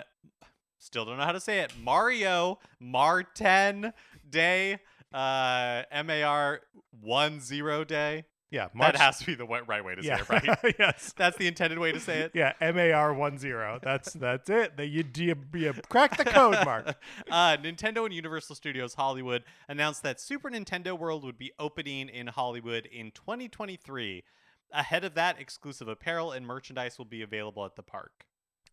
still 0.79 1.05
don't 1.05 1.19
know 1.19 1.23
how 1.23 1.33
to 1.33 1.39
say 1.39 1.59
it. 1.59 1.71
Mario 1.79 2.57
Marten 2.79 3.93
Day. 4.27 4.79
Uh 5.13 5.83
M 5.91 6.09
A 6.09 6.23
R 6.23 6.61
one 6.99 7.39
zero 7.39 7.83
day. 7.83 8.25
Yeah, 8.49 8.69
March, 8.73 8.93
That 8.93 9.01
has 9.01 9.19
to 9.19 9.25
be 9.27 9.35
the 9.35 9.45
right 9.45 9.85
way 9.85 9.93
to 9.93 10.03
yeah, 10.03 10.23
say 10.23 10.37
it, 10.37 10.63
right? 10.63 10.75
yes. 10.79 11.13
That's 11.15 11.37
the 11.37 11.45
intended 11.45 11.77
way 11.77 11.91
to 11.91 11.99
say 11.99 12.21
it. 12.21 12.31
Yeah, 12.33 12.53
M 12.59 12.79
A 12.79 12.91
R 12.91 13.13
one 13.13 13.37
zero. 13.37 13.77
That's 13.79 14.11
that's 14.13 14.49
it. 14.49 14.77
That 14.77 14.87
you 14.87 15.03
you, 15.15 15.35
you 15.53 15.73
crack 15.89 16.17
the 16.17 16.25
code, 16.25 16.57
Mark. 16.65 16.87
uh, 17.29 17.57
Nintendo 17.57 18.03
and 18.05 18.15
Universal 18.15 18.55
Studios 18.55 18.95
Hollywood 18.95 19.43
announced 19.67 20.01
that 20.01 20.19
Super 20.19 20.49
Nintendo 20.49 20.97
World 20.97 21.23
would 21.23 21.37
be 21.37 21.51
opening 21.59 22.09
in 22.09 22.25
Hollywood 22.25 22.87
in 22.87 23.11
2023. 23.11 24.23
Ahead 24.71 25.03
of 25.03 25.15
that, 25.15 25.39
exclusive 25.39 25.87
apparel 25.87 26.31
and 26.31 26.45
merchandise 26.45 26.97
will 26.97 27.05
be 27.05 27.21
available 27.21 27.65
at 27.65 27.75
the 27.75 27.83
park. 27.83 28.25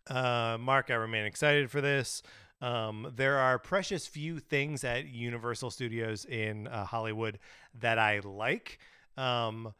Uh, 0.09 0.57
Mark, 0.61 0.91
I 0.91 0.95
remain 0.95 1.25
excited 1.25 1.71
for 1.71 1.81
this. 1.81 2.23
Um, 2.61 3.13
there 3.15 3.39
are 3.39 3.59
precious 3.59 4.07
few 4.07 4.39
things 4.39 4.85
at 4.85 5.07
Universal 5.07 5.71
Studios 5.71 6.25
in 6.25 6.69
uh, 6.69 6.85
Hollywood 6.85 7.39
that 7.81 7.99
I 7.99 8.21
like. 8.21 8.79
Um, 9.17 9.75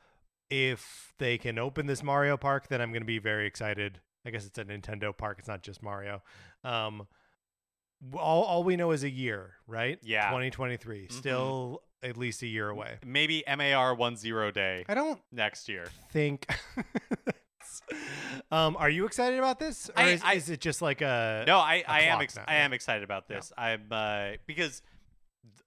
if 0.51 1.13
they 1.19 1.39
can 1.39 1.59
open 1.59 1.87
this 1.87 2.03
Mario 2.03 2.37
Park, 2.37 2.69
then 2.69 2.81
I'm 2.81 2.91
going 2.91 3.03
to 3.03 3.07
be 3.07 3.19
very 3.19 3.47
excited. 3.47 4.01
I 4.25 4.31
guess 4.31 4.45
it's 4.45 4.59
a 4.59 4.65
Nintendo 4.65 5.17
park; 5.17 5.39
it's 5.39 5.49
not 5.49 5.63
just 5.63 5.83
Mario. 5.83 6.23
Um, 6.65 7.07
all 8.13 8.43
all 8.45 8.65
we 8.65 8.77
know 8.77 8.91
is 8.91 9.05
a 9.05 9.11
year, 9.11 9.55
right? 9.67 9.99
Yeah. 10.03 10.29
2023, 10.29 11.09
still 11.11 11.83
at 12.03 12.17
least 12.17 12.43
a 12.43 12.47
year 12.47 12.69
away. 12.69 12.99
Maybe 13.05 13.43
MAR 13.47 13.97
10 13.97 14.53
day 14.53 14.85
I 14.89 14.95
don't 14.95 15.21
next 15.33 15.69
year. 15.69 15.87
think. 16.13 16.47
um, 18.51 18.77
are 18.79 18.91
you 18.91 19.07
excited 19.07 19.39
about 19.39 19.59
this, 19.59 19.89
or 19.91 20.03
I- 20.03 20.09
is, 20.09 20.23
I- 20.25 20.33
is 20.35 20.51
it 20.51 20.61
just 20.61 20.83
like 20.83 21.01
a 21.01 21.45
No, 21.47 21.59
I, 21.59 21.77
a 21.87 21.91
I 21.91 22.01
am 22.03 22.21
ex- 22.21 22.37
now, 22.37 22.45
I 22.47 22.57
am 22.57 22.73
excited 22.73 23.03
about 23.03 23.29
this. 23.29 23.53
I'm 23.57 23.83
uh, 23.91 24.31
because 24.47 24.83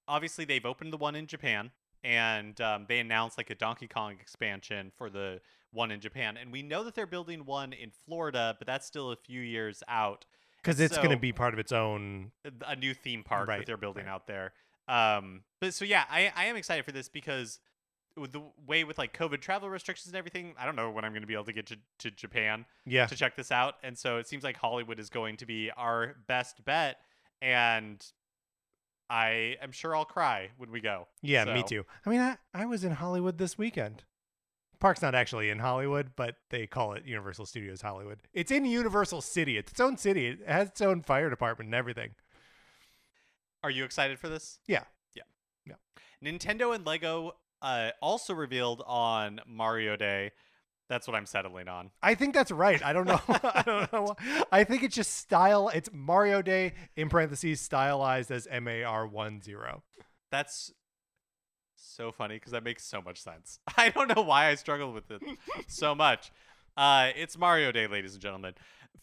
obviously 0.07 0.45
they've 0.45 0.65
opened 0.65 0.93
the 0.93 0.97
one 0.97 1.15
in 1.15 1.27
Japan 1.27 1.71
and 2.03 2.59
um, 2.61 2.85
they 2.87 2.99
announced 2.99 3.37
like 3.37 3.49
a 3.49 3.55
Donkey 3.55 3.87
Kong 3.87 4.13
expansion 4.21 4.91
for 4.97 5.09
the 5.09 5.41
one 5.71 5.91
in 5.91 5.99
Japan, 5.99 6.37
and 6.37 6.51
we 6.51 6.63
know 6.63 6.83
that 6.83 6.95
they're 6.95 7.05
building 7.05 7.45
one 7.45 7.73
in 7.73 7.91
Florida, 8.07 8.55
but 8.57 8.65
that's 8.65 8.87
still 8.87 9.11
a 9.11 9.15
few 9.15 9.41
years 9.41 9.83
out. 9.87 10.25
because 10.63 10.79
it's 10.79 10.97
going 10.97 11.11
to 11.11 11.17
be 11.17 11.31
part 11.31 11.53
of 11.53 11.59
its 11.59 11.71
own? 11.71 12.31
a 12.65 12.75
new 12.75 12.93
theme 12.93 13.23
park 13.23 13.47
Right, 13.47 13.59
that 13.59 13.67
they're 13.67 13.77
building 13.77 14.05
right. 14.05 14.11
out 14.11 14.25
there. 14.25 14.53
Um, 14.87 15.41
but 15.59 15.73
so 15.73 15.85
yeah, 15.85 16.05
I, 16.09 16.31
I 16.35 16.45
am 16.45 16.55
excited 16.55 16.85
for 16.85 16.91
this 16.91 17.09
because 17.09 17.59
with 18.17 18.31
the 18.31 18.41
way 18.67 18.83
with 18.83 18.97
like 18.97 19.17
COVID 19.17 19.41
travel 19.41 19.69
restrictions 19.69 20.07
and 20.07 20.17
everything, 20.17 20.53
I 20.59 20.65
don't 20.65 20.75
know 20.75 20.91
when 20.91 21.05
I'm 21.05 21.11
going 21.11 21.21
to 21.21 21.27
be 21.27 21.33
able 21.33 21.45
to 21.45 21.53
get 21.53 21.67
to, 21.67 21.77
to 21.99 22.11
Japan 22.11 22.65
Yeah, 22.85 23.05
to 23.07 23.15
check 23.15 23.35
this 23.35 23.51
out. 23.51 23.75
And 23.83 23.97
so 23.97 24.17
it 24.17 24.27
seems 24.27 24.43
like 24.43 24.57
Hollywood 24.57 24.99
is 24.99 25.09
going 25.09 25.37
to 25.37 25.45
be 25.45 25.71
our 25.75 26.15
best 26.27 26.63
bet. 26.65 26.97
And 27.41 28.05
I 29.09 29.57
am 29.61 29.71
sure 29.71 29.95
I'll 29.95 30.05
cry 30.05 30.49
when 30.57 30.71
we 30.71 30.81
go. 30.81 31.07
yeah, 31.21 31.45
me 31.45 31.63
too. 31.63 31.85
I 32.05 32.09
mean, 32.09 32.19
I, 32.19 32.37
I 32.53 32.65
was 32.65 32.83
in 32.83 32.91
Hollywood 32.91 33.37
this 33.37 33.57
weekend. 33.57 34.03
Park's 34.79 35.01
not 35.01 35.13
actually 35.13 35.49
in 35.49 35.59
Hollywood, 35.59 36.11
but 36.15 36.35
they 36.51 36.65
call 36.65 36.93
it 36.93 37.05
Universal 37.05 37.47
Studios 37.47 37.81
Hollywood. 37.81 38.19
It's 38.33 38.51
in 38.51 38.63
Universal 38.65 39.21
City. 39.21 39.57
It's 39.57 39.71
its 39.71 39.81
own 39.81 39.97
city. 39.97 40.27
It 40.27 40.39
has 40.47 40.69
its 40.69 40.81
own 40.81 41.01
fire 41.01 41.29
department 41.29 41.67
and 41.67 41.75
everything. 41.75 42.11
Are 43.61 43.69
you 43.69 43.83
excited 43.83 44.19
for 44.19 44.29
this? 44.29 44.59
Yeah. 44.67 44.83
Yeah. 45.69 46.31
Nintendo 46.31 46.73
and 46.75 46.85
Lego 46.85 47.35
uh, 47.61 47.91
also 48.01 48.33
revealed 48.33 48.83
on 48.85 49.39
Mario 49.47 49.95
Day. 49.95 50.31
That's 50.89 51.07
what 51.07 51.15
I'm 51.15 51.27
settling 51.27 51.67
on. 51.67 51.91
I 52.01 52.15
think 52.15 52.33
that's 52.33 52.51
right. 52.51 52.83
I 52.83 52.93
don't 52.93 53.05
know. 53.05 53.21
I 53.27 53.63
don't 53.65 53.93
know. 53.93 54.15
I 54.51 54.63
think 54.63 54.81
it's 54.83 54.95
just 54.95 55.15
style. 55.17 55.69
It's 55.69 55.89
Mario 55.93 56.41
Day 56.41 56.73
in 56.95 57.09
parentheses 57.09 57.61
stylized 57.61 58.31
as 58.31 58.47
M 58.47 58.67
A 58.67 58.83
R 58.83 59.05
one 59.05 59.39
zero. 59.41 59.83
That's 60.31 60.71
So 61.75 62.11
funny 62.11 62.35
because 62.35 62.53
that 62.53 62.63
makes 62.63 62.83
so 62.85 63.01
much 63.01 63.21
sense. 63.21 63.59
I 63.77 63.89
don't 63.89 64.13
know 64.15 64.23
why 64.23 64.47
I 64.47 64.55
struggled 64.55 64.95
with 64.95 65.11
it 65.11 65.21
so 65.67 65.93
much. 66.05 66.31
Uh, 66.75 67.09
it's 67.15 67.37
Mario 67.37 67.71
Day, 67.71 67.85
ladies 67.87 68.13
and 68.13 68.21
gentlemen. 68.21 68.53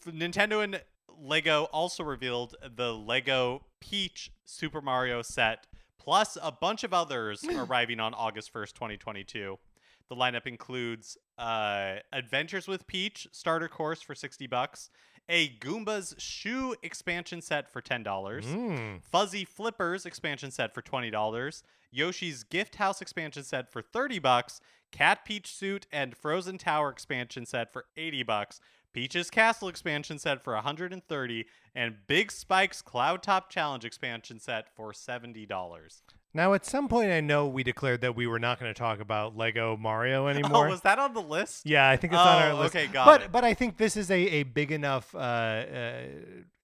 Nintendo 0.05 0.63
and 0.63 0.81
Lego 1.19 1.63
also 1.65 2.03
revealed 2.03 2.55
the 2.75 2.93
Lego 2.93 3.63
Peach 3.79 4.31
Super 4.45 4.81
Mario 4.81 5.21
set, 5.21 5.67
plus 6.07 6.37
a 6.41 6.53
bunch 6.53 6.85
of 6.85 6.93
others 6.93 7.43
arriving 7.57 7.99
on 7.99 8.13
August 8.13 8.53
1st, 8.53 8.71
2022. 8.75 9.59
The 10.07 10.15
lineup 10.15 10.47
includes 10.47 11.17
uh, 11.37 11.95
Adventures 12.13 12.65
with 12.65 12.87
Peach 12.87 13.27
starter 13.33 13.67
course 13.67 14.01
for 14.01 14.15
60 14.15 14.47
bucks, 14.47 14.89
a 15.27 15.49
Goomba's 15.57 16.15
Shoe 16.17 16.75
expansion 16.81 17.41
set 17.41 17.69
for 17.69 17.81
$10, 17.81 18.05
Mm. 18.05 19.01
Fuzzy 19.03 19.43
Flippers 19.43 20.05
expansion 20.05 20.49
set 20.49 20.73
for 20.73 20.81
$20, 20.81 21.63
Yoshi's 21.91 22.43
Gift 22.43 22.75
House 22.75 23.01
expansion 23.01 23.43
set 23.43 23.69
for 23.69 23.81
30 23.81 24.19
bucks, 24.19 24.61
Cat 24.93 25.25
Peach 25.25 25.53
suit 25.53 25.87
and 25.91 26.15
Frozen 26.15 26.59
Tower 26.59 26.89
expansion 26.89 27.45
set 27.45 27.73
for 27.73 27.83
80 27.97 28.23
bucks, 28.23 28.61
Peach's 28.97 29.29
Castle 29.29 29.67
expansion 29.67 30.17
set 30.17 30.43
for 30.43 30.55
130, 30.55 31.45
and 31.75 31.95
Big 32.07 32.31
Spike's 32.31 32.81
Cloud 32.81 33.21
Top 33.21 33.47
Challenge 33.47 33.85
expansion 33.85 34.39
set 34.39 34.75
for 34.75 34.91
$70. 34.91 36.01
Now, 36.33 36.55
at 36.55 36.65
some 36.65 36.87
point, 36.87 37.11
I 37.11 37.21
know 37.21 37.45
we 37.45 37.61
declared 37.61 38.01
that 38.01 38.15
we 38.15 38.25
were 38.25 38.39
not 38.39 38.59
going 38.59 38.73
to 38.73 38.77
talk 38.77 38.99
about 38.99 39.37
Lego 39.37 39.77
Mario 39.77 40.25
anymore. 40.29 40.65
Oh, 40.65 40.69
was 40.71 40.81
that 40.81 40.97
on 40.97 41.13
the 41.13 41.21
list? 41.21 41.67
Yeah, 41.67 41.87
I 41.87 41.95
think 41.95 42.13
it's 42.13 42.19
on 42.19 42.41
our 42.41 42.51
Oh, 42.53 42.59
list. 42.61 42.75
okay, 42.75 42.87
got 42.87 43.05
but 43.05 43.21
it. 43.21 43.31
but 43.31 43.43
I 43.43 43.53
think 43.53 43.77
this 43.77 43.95
is 43.95 44.09
a, 44.09 44.15
a 44.19 44.41
big 44.43 44.71
enough 44.71 45.13
uh, 45.13 45.17
uh, 45.19 46.01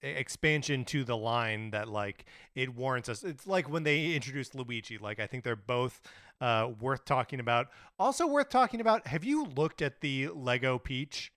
expansion 0.02 0.86
to 0.86 1.04
the 1.04 1.16
line 1.16 1.70
that 1.70 1.88
like 1.88 2.26
it 2.56 2.74
warrants 2.74 3.10
us. 3.10 3.24
It's 3.24 3.46
like 3.46 3.70
when 3.70 3.84
they 3.84 4.14
introduced 4.16 4.56
Luigi. 4.56 4.98
Like 4.98 5.20
I 5.20 5.28
think 5.28 5.44
they're 5.44 5.56
both 5.56 6.02
uh, 6.42 6.72
worth 6.80 7.06
talking 7.06 7.40
about. 7.40 7.68
Also 8.00 8.26
worth 8.26 8.50
talking 8.50 8.82
about. 8.82 9.06
Have 9.08 9.24
you 9.24 9.46
looked 9.56 9.82
at 9.84 10.02
the 10.02 10.30
Lego 10.30 10.80
Peach? 10.80 11.32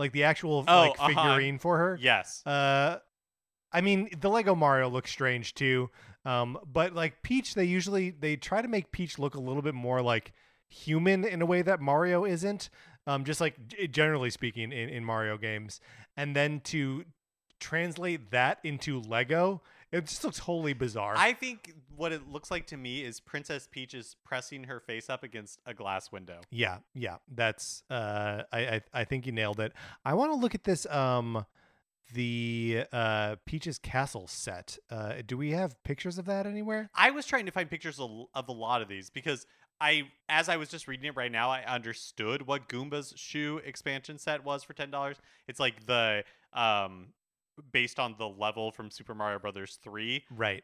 Like 0.00 0.12
the 0.12 0.24
actual 0.24 0.64
Oh, 0.66 0.80
like 0.80 0.98
uh-huh. 0.98 1.08
figurine 1.08 1.58
for 1.58 1.78
her. 1.78 1.98
Yes. 2.00 2.44
Uh, 2.44 2.98
I 3.72 3.82
mean, 3.82 4.08
the 4.20 4.28
Lego 4.28 4.56
Mario 4.56 4.88
looks 4.88 5.12
strange 5.12 5.54
too. 5.54 5.90
Um, 6.24 6.58
but 6.66 6.94
like 6.94 7.22
Peach, 7.22 7.54
they 7.54 7.64
usually 7.64 8.10
they 8.10 8.34
try 8.36 8.62
to 8.62 8.68
make 8.68 8.90
Peach 8.90 9.18
look 9.18 9.34
a 9.34 9.40
little 9.40 9.62
bit 9.62 9.74
more 9.74 10.02
like 10.02 10.32
human 10.68 11.24
in 11.24 11.42
a 11.42 11.46
way 11.46 11.62
that 11.62 11.80
Mario 11.80 12.24
isn't. 12.24 12.70
Um, 13.06 13.24
just 13.24 13.40
like 13.40 13.56
generally 13.90 14.30
speaking 14.30 14.72
in, 14.72 14.88
in 14.88 15.04
Mario 15.04 15.38
games, 15.38 15.80
and 16.16 16.34
then 16.34 16.60
to 16.64 17.04
translate 17.58 18.30
that 18.30 18.58
into 18.64 19.00
Lego, 19.00 19.62
it 19.92 20.06
just 20.06 20.22
looks 20.24 20.38
wholly 20.38 20.72
bizarre. 20.72 21.14
I 21.16 21.32
think 21.32 21.74
what 21.96 22.12
it 22.12 22.28
looks 22.28 22.50
like 22.50 22.66
to 22.68 22.76
me 22.76 23.02
is 23.02 23.20
Princess 23.20 23.68
Peach 23.70 23.94
is 23.94 24.16
pressing 24.24 24.64
her 24.64 24.80
face 24.80 25.10
up 25.10 25.22
against 25.22 25.60
a 25.66 25.74
glass 25.74 26.12
window. 26.12 26.40
yeah, 26.50 26.78
yeah, 26.94 27.16
that's 27.34 27.82
uh, 27.90 28.42
I, 28.52 28.60
I 28.60 28.80
I 28.92 29.04
think 29.04 29.26
you 29.26 29.32
nailed 29.32 29.60
it. 29.60 29.72
I 30.04 30.14
want 30.14 30.32
to 30.32 30.36
look 30.36 30.54
at 30.54 30.64
this 30.64 30.86
um, 30.86 31.44
the 32.12 32.84
uh 32.92 33.36
Peach's 33.46 33.78
Castle 33.78 34.26
set. 34.26 34.78
Uh, 34.90 35.14
do 35.26 35.36
we 35.36 35.50
have 35.52 35.82
pictures 35.84 36.18
of 36.18 36.26
that 36.26 36.46
anywhere? 36.46 36.90
I 36.94 37.10
was 37.10 37.26
trying 37.26 37.46
to 37.46 37.52
find 37.52 37.68
pictures 37.70 37.98
of, 38.00 38.10
of 38.34 38.48
a 38.48 38.52
lot 38.52 38.82
of 38.82 38.88
these 38.88 39.10
because 39.10 39.46
I, 39.82 40.08
as 40.28 40.50
I 40.50 40.58
was 40.58 40.68
just 40.68 40.86
reading 40.88 41.06
it 41.06 41.16
right 41.16 41.32
now, 41.32 41.48
I 41.50 41.62
understood 41.64 42.46
what 42.46 42.68
Goomba's 42.68 43.14
shoe 43.16 43.62
expansion 43.64 44.18
set 44.18 44.44
was 44.44 44.62
for 44.62 44.74
ten 44.74 44.90
dollars. 44.90 45.16
It's 45.48 45.58
like 45.60 45.86
the 45.86 46.24
um, 46.52 47.08
based 47.72 47.98
on 47.98 48.14
the 48.18 48.28
level 48.28 48.70
from 48.70 48.90
Super 48.90 49.14
Mario 49.14 49.38
Brothers 49.38 49.78
three. 49.82 50.24
Right. 50.30 50.62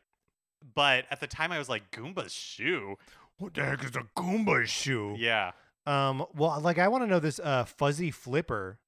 But 0.74 1.04
at 1.10 1.20
the 1.20 1.26
time, 1.26 1.52
I 1.52 1.58
was 1.58 1.68
like, 1.68 1.90
Goomba's 1.90 2.32
shoe. 2.32 2.96
What 3.38 3.54
the 3.54 3.64
heck 3.64 3.84
is 3.84 3.94
a 3.96 4.06
Goomba 4.16 4.66
shoe? 4.66 5.14
Yeah, 5.18 5.52
Um. 5.86 6.24
Well, 6.34 6.58
like 6.60 6.78
I 6.78 6.88
want 6.88 7.04
to 7.04 7.06
know 7.06 7.20
this 7.20 7.38
uh 7.38 7.64
fuzzy 7.64 8.10
flipper. 8.10 8.78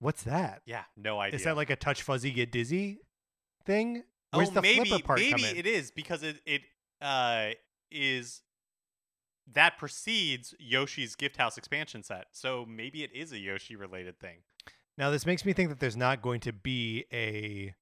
What's 0.00 0.24
that? 0.24 0.62
yeah, 0.66 0.82
no 0.96 1.20
idea. 1.20 1.36
Is 1.36 1.44
that 1.44 1.56
like 1.56 1.70
a 1.70 1.76
touch 1.76 2.02
fuzzy 2.02 2.30
get 2.30 2.52
dizzy 2.52 2.98
thing? 3.64 4.02
Where's 4.32 4.50
oh, 4.50 4.54
the 4.54 4.62
maybe 4.62 4.88
flipper 4.88 5.04
part 5.04 5.20
maybe 5.20 5.42
it 5.44 5.66
is 5.66 5.90
because 5.90 6.22
it 6.22 6.40
it 6.44 6.62
uh 7.00 7.50
is 7.90 8.42
that 9.52 9.78
precedes 9.78 10.54
Yoshi's 10.58 11.14
Gift 11.14 11.36
House 11.36 11.56
expansion 11.56 12.02
set. 12.02 12.26
So 12.32 12.66
maybe 12.68 13.04
it 13.04 13.10
is 13.14 13.32
a 13.32 13.38
Yoshi 13.38 13.76
related 13.76 14.18
thing. 14.18 14.38
Now 14.98 15.10
this 15.10 15.26
makes 15.26 15.44
me 15.44 15.52
think 15.52 15.68
that 15.68 15.80
there's 15.80 15.96
not 15.96 16.22
going 16.22 16.40
to 16.40 16.52
be 16.52 17.04
a 17.12 17.74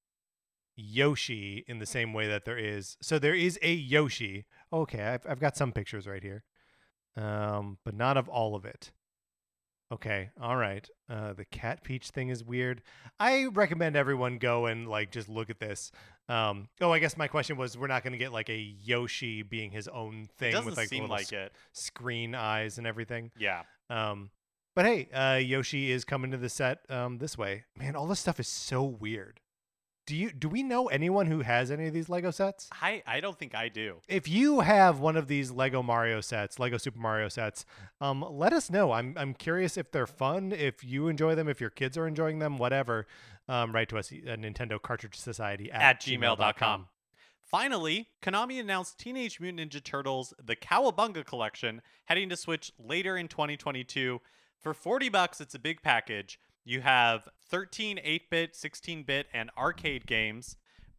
Yoshi 0.77 1.65
in 1.69 1.79
the 1.79 1.87
same 1.87 2.13
way 2.13 2.27
that 2.29 2.45
there 2.45 2.59
is. 2.59 2.97
So 3.01 3.19
there 3.19 3.35
is 3.35 3.59
a 3.63 3.73
Yoshi. 3.73 4.47
Okay, 4.73 5.03
I've 5.03 5.25
I've 5.29 5.41
got 5.41 5.57
some 5.57 5.73
pictures 5.73 6.07
right 6.07 6.23
here, 6.23 6.43
um, 7.17 7.79
but 7.85 7.95
not 7.95 8.17
of 8.17 8.29
all 8.29 8.55
of 8.57 8.65
it. 8.65 8.91
Okay, 9.93 10.31
all 10.41 10.57
right. 10.57 10.89
Uh, 11.09 11.35
the 11.35 11.45
cat 11.45 11.85
peach 11.85 12.09
thing 12.09 12.31
is 12.31 12.43
weird. 12.43 12.83
I 13.21 13.47
recommend 13.47 13.95
everyone 13.95 14.39
go 14.39 14.67
and 14.67 14.89
like 14.89 15.13
just 15.13 15.29
look 15.29 15.51
at 15.51 15.61
this. 15.61 15.93
Um, 16.29 16.69
oh, 16.81 16.91
I 16.91 16.99
guess 16.99 17.17
my 17.17 17.29
question 17.29 17.57
was, 17.57 17.77
we're 17.79 17.87
not 17.87 18.03
going 18.03 18.15
to 18.15 18.19
get 18.19 18.33
like 18.33 18.49
a 18.49 18.57
Yoshi 18.83 19.43
being 19.43 19.71
his 19.71 19.87
own 19.87 20.29
thing 20.39 20.65
with 20.65 20.77
like 20.77 20.89
seem 20.89 21.03
little 21.03 21.15
like 21.15 21.27
s- 21.27 21.33
it. 21.33 21.53
screen 21.73 22.35
eyes 22.35 22.79
and 22.79 22.87
everything. 22.87 23.31
Yeah. 23.39 23.63
Um, 23.91 24.31
but 24.75 24.85
hey, 24.87 25.09
uh, 25.13 25.37
Yoshi 25.37 25.91
is 25.91 26.05
coming 26.05 26.31
to 26.31 26.37
the 26.37 26.49
set 26.49 26.81
um, 26.89 27.19
this 27.19 27.39
way. 27.39 27.65
Man, 27.77 27.97
all 27.97 28.07
this 28.07 28.21
stuff 28.21 28.41
is 28.41 28.49
so 28.49 28.83
weird. 28.83 29.41
Do 30.07 30.15
you 30.15 30.31
do 30.33 30.49
we 30.51 30.63
know 30.63 30.89
anyone 30.89 31.27
who 31.27 31.41
has 31.41 31.71
any 31.71 31.87
of 31.87 31.95
these 31.95 32.11
Lego 32.11 32.31
sets? 32.31 32.69
I, 32.73 33.03
I 33.07 33.21
don't 33.21 33.39
think 33.39 33.55
I 33.55 33.71
do. 33.71 34.01
If 34.07 34.29
you 34.29 34.61
have 34.61 34.99
one 35.01 35.17
of 35.17 35.29
these 35.29 35.51
Lego 35.51 35.83
Mario 35.83 36.21
sets, 36.21 36.59
Lego 36.59 36.77
Super 36.77 36.99
Mario 36.99 37.29
sets, 37.29 37.65
um, 38.03 38.23
let 38.29 38.53
us 38.53 38.69
know. 38.69 38.93
I'm 38.93 39.15
I'm 39.17 39.33
curious 39.33 39.79
if 39.79 39.91
they're 39.93 40.07
fun, 40.07 40.53
if 40.53 40.85
you 40.85 41.09
enjoy 41.09 41.35
them, 41.35 41.49
if 41.49 41.59
your 41.59 41.71
kids 41.71 41.97
are 41.97 42.07
enjoying 42.07 42.39
them, 42.39 42.59
whatever. 42.59 43.07
Um, 43.49 43.73
write 43.73 43.89
to 43.91 43.99
us 43.99 44.13
at 44.13 44.41
Nintendo 44.41 44.81
Cartridge 44.81 45.17
Society 45.17 45.71
at, 45.73 45.81
At 45.81 46.01
gmail.com. 46.03 46.89
Finally, 47.43 48.09
Konami 48.23 48.61
announced 48.61 48.99
Teenage 48.99 49.41
Mutant 49.41 49.73
Ninja 49.73 49.83
Turtles: 49.83 50.35
The 50.43 50.57
Cowabunga 50.57 51.25
Collection 51.25 51.81
heading 52.07 52.29
to 52.29 52.37
Switch 52.37 52.73
later 52.79 53.17
in 53.17 53.29
2022. 53.29 54.21
For 54.65 54.73
40 54.73 55.11
bucks, 55.11 55.43
it's 55.43 55.55
a 55.55 55.59
big 55.59 55.83
package. 55.83 56.41
You 56.65 56.81
have 56.81 57.29
13 57.51 57.99
8-bit, 57.99 58.55
16-bit, 58.55 59.27
and 59.35 59.51
arcade 59.59 60.07
games. 60.07 60.57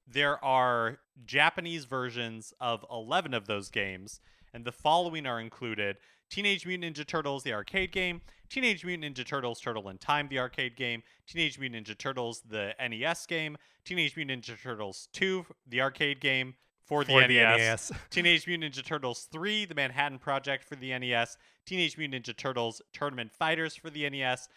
There 0.07 0.43
are 0.45 0.99
Japanese 1.25 1.85
versions 1.85 2.53
of 2.61 2.85
11 2.91 3.33
of 3.33 3.47
those 3.47 3.69
games, 3.69 4.19
and 4.53 4.65
the 4.65 4.71
following 4.71 5.25
are 5.25 5.39
included: 5.39 5.97
Teenage 6.29 6.67
Mutant 6.67 6.95
Ninja 6.95 7.07
Turtles, 7.07 7.41
the 7.41 7.53
arcade 7.53 7.91
game; 7.91 8.21
Teenage 8.49 8.85
Mutant 8.85 9.17
Ninja 9.17 9.25
Turtles: 9.25 9.59
Turtle 9.59 9.89
in 9.89 9.97
Time, 9.97 10.27
the 10.27 10.37
arcade 10.37 10.75
game; 10.75 11.01
Teenage 11.25 11.57
Mutant 11.57 11.87
Ninja 11.87 11.97
Turtles, 11.97 12.43
the 12.47 12.75
NES 12.79 13.25
game; 13.25 13.57
Teenage 13.83 14.15
Mutant 14.15 14.45
Ninja 14.45 14.61
Turtles 14.61 15.09
2, 15.13 15.43
the 15.65 15.81
arcade 15.81 16.21
game 16.21 16.53
for 16.85 17.03
the, 17.03 17.13
For 17.13 17.21
NES; 17.21 17.29
the 17.29 17.37
NES. 17.37 17.91
Teenage 18.09 18.47
Mutant 18.47 18.73
Ninja 18.73 18.85
Turtles 18.85 19.27
3, 19.31 19.65
the 19.65 19.75
Manhattan 19.75 20.19
Project 20.19 20.63
for 20.63 20.75
the 20.75 20.97
NES; 20.97 21.37
Teenage 21.65 21.97
Mutant 21.97 22.25
Ninja 22.25 22.35
Turtles 22.35 22.81
Tournament 22.93 23.31
Fighters 23.31 23.75
for 23.75 23.89
the 23.89 24.09
NES. 24.09 24.47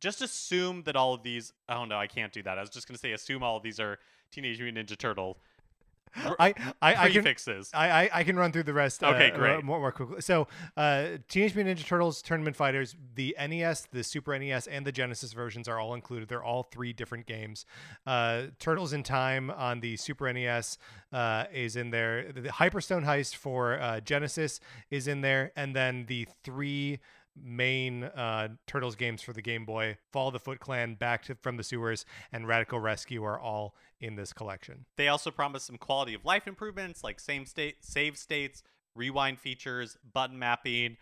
Just 0.00 0.22
assume 0.22 0.82
that 0.84 0.96
all 0.96 1.14
of 1.14 1.22
these. 1.22 1.52
Oh 1.68 1.84
no, 1.84 1.96
I 1.96 2.06
can't 2.06 2.32
do 2.32 2.42
that. 2.42 2.58
I 2.58 2.60
was 2.60 2.70
just 2.70 2.86
gonna 2.86 2.98
say 2.98 3.12
assume 3.12 3.42
all 3.42 3.56
of 3.56 3.62
these 3.62 3.80
are 3.80 3.98
Teenage 4.30 4.60
Mutant 4.60 4.88
Ninja 4.88 4.96
Turtle 4.96 5.38
I 6.16 6.54
I, 6.80 6.94
I 6.94 7.10
can 7.10 7.22
prefixes. 7.22 7.70
I, 7.74 7.90
I 7.90 8.10
I 8.12 8.24
can 8.24 8.36
run 8.36 8.52
through 8.52 8.64
the 8.64 8.72
rest. 8.72 9.02
Okay, 9.02 9.30
uh, 9.30 9.36
great. 9.36 9.64
More, 9.64 9.80
more 9.80 9.92
quickly. 9.92 10.20
So, 10.20 10.48
uh, 10.76 11.18
Teenage 11.28 11.54
Mutant 11.54 11.78
Ninja 11.78 11.86
Turtles 11.86 12.22
Tournament 12.22 12.56
Fighters, 12.56 12.96
the 13.14 13.36
NES, 13.38 13.88
the 13.92 14.02
Super 14.02 14.38
NES, 14.38 14.66
and 14.66 14.86
the 14.86 14.92
Genesis 14.92 15.32
versions 15.32 15.68
are 15.68 15.78
all 15.78 15.94
included. 15.94 16.28
They're 16.28 16.44
all 16.44 16.64
three 16.64 16.92
different 16.92 17.26
games. 17.26 17.66
Uh, 18.06 18.44
Turtles 18.58 18.92
in 18.92 19.02
Time 19.02 19.50
on 19.50 19.80
the 19.80 19.96
Super 19.96 20.32
NES 20.32 20.78
uh, 21.12 21.44
is 21.52 21.76
in 21.76 21.90
there. 21.90 22.32
The 22.32 22.48
Hyperstone 22.48 23.04
Heist 23.04 23.36
for 23.36 23.80
uh, 23.80 24.00
Genesis 24.00 24.60
is 24.90 25.08
in 25.08 25.20
there, 25.20 25.52
and 25.56 25.74
then 25.74 26.06
the 26.06 26.26
three 26.44 27.00
main 27.42 28.04
uh, 28.04 28.48
Turtles 28.66 28.96
games 28.96 29.22
for 29.22 29.32
the 29.32 29.42
Game 29.42 29.64
Boy, 29.64 29.98
Fall 30.12 30.28
of 30.28 30.32
the 30.32 30.38
Foot 30.38 30.60
Clan, 30.60 30.94
Back 30.94 31.22
to, 31.24 31.34
from 31.34 31.56
the 31.56 31.62
Sewers, 31.62 32.04
and 32.32 32.46
Radical 32.46 32.80
Rescue 32.80 33.24
are 33.24 33.38
all 33.38 33.74
in 34.00 34.16
this 34.16 34.32
collection. 34.32 34.84
They 34.96 35.08
also 35.08 35.30
promise 35.30 35.64
some 35.64 35.76
quality 35.76 36.14
of 36.14 36.24
life 36.24 36.46
improvements 36.46 37.02
like 37.02 37.20
same 37.20 37.46
state 37.46 37.76
save 37.80 38.16
states, 38.16 38.62
rewind 38.94 39.38
features, 39.38 39.96
button 40.12 40.38
mapping, 40.38 40.96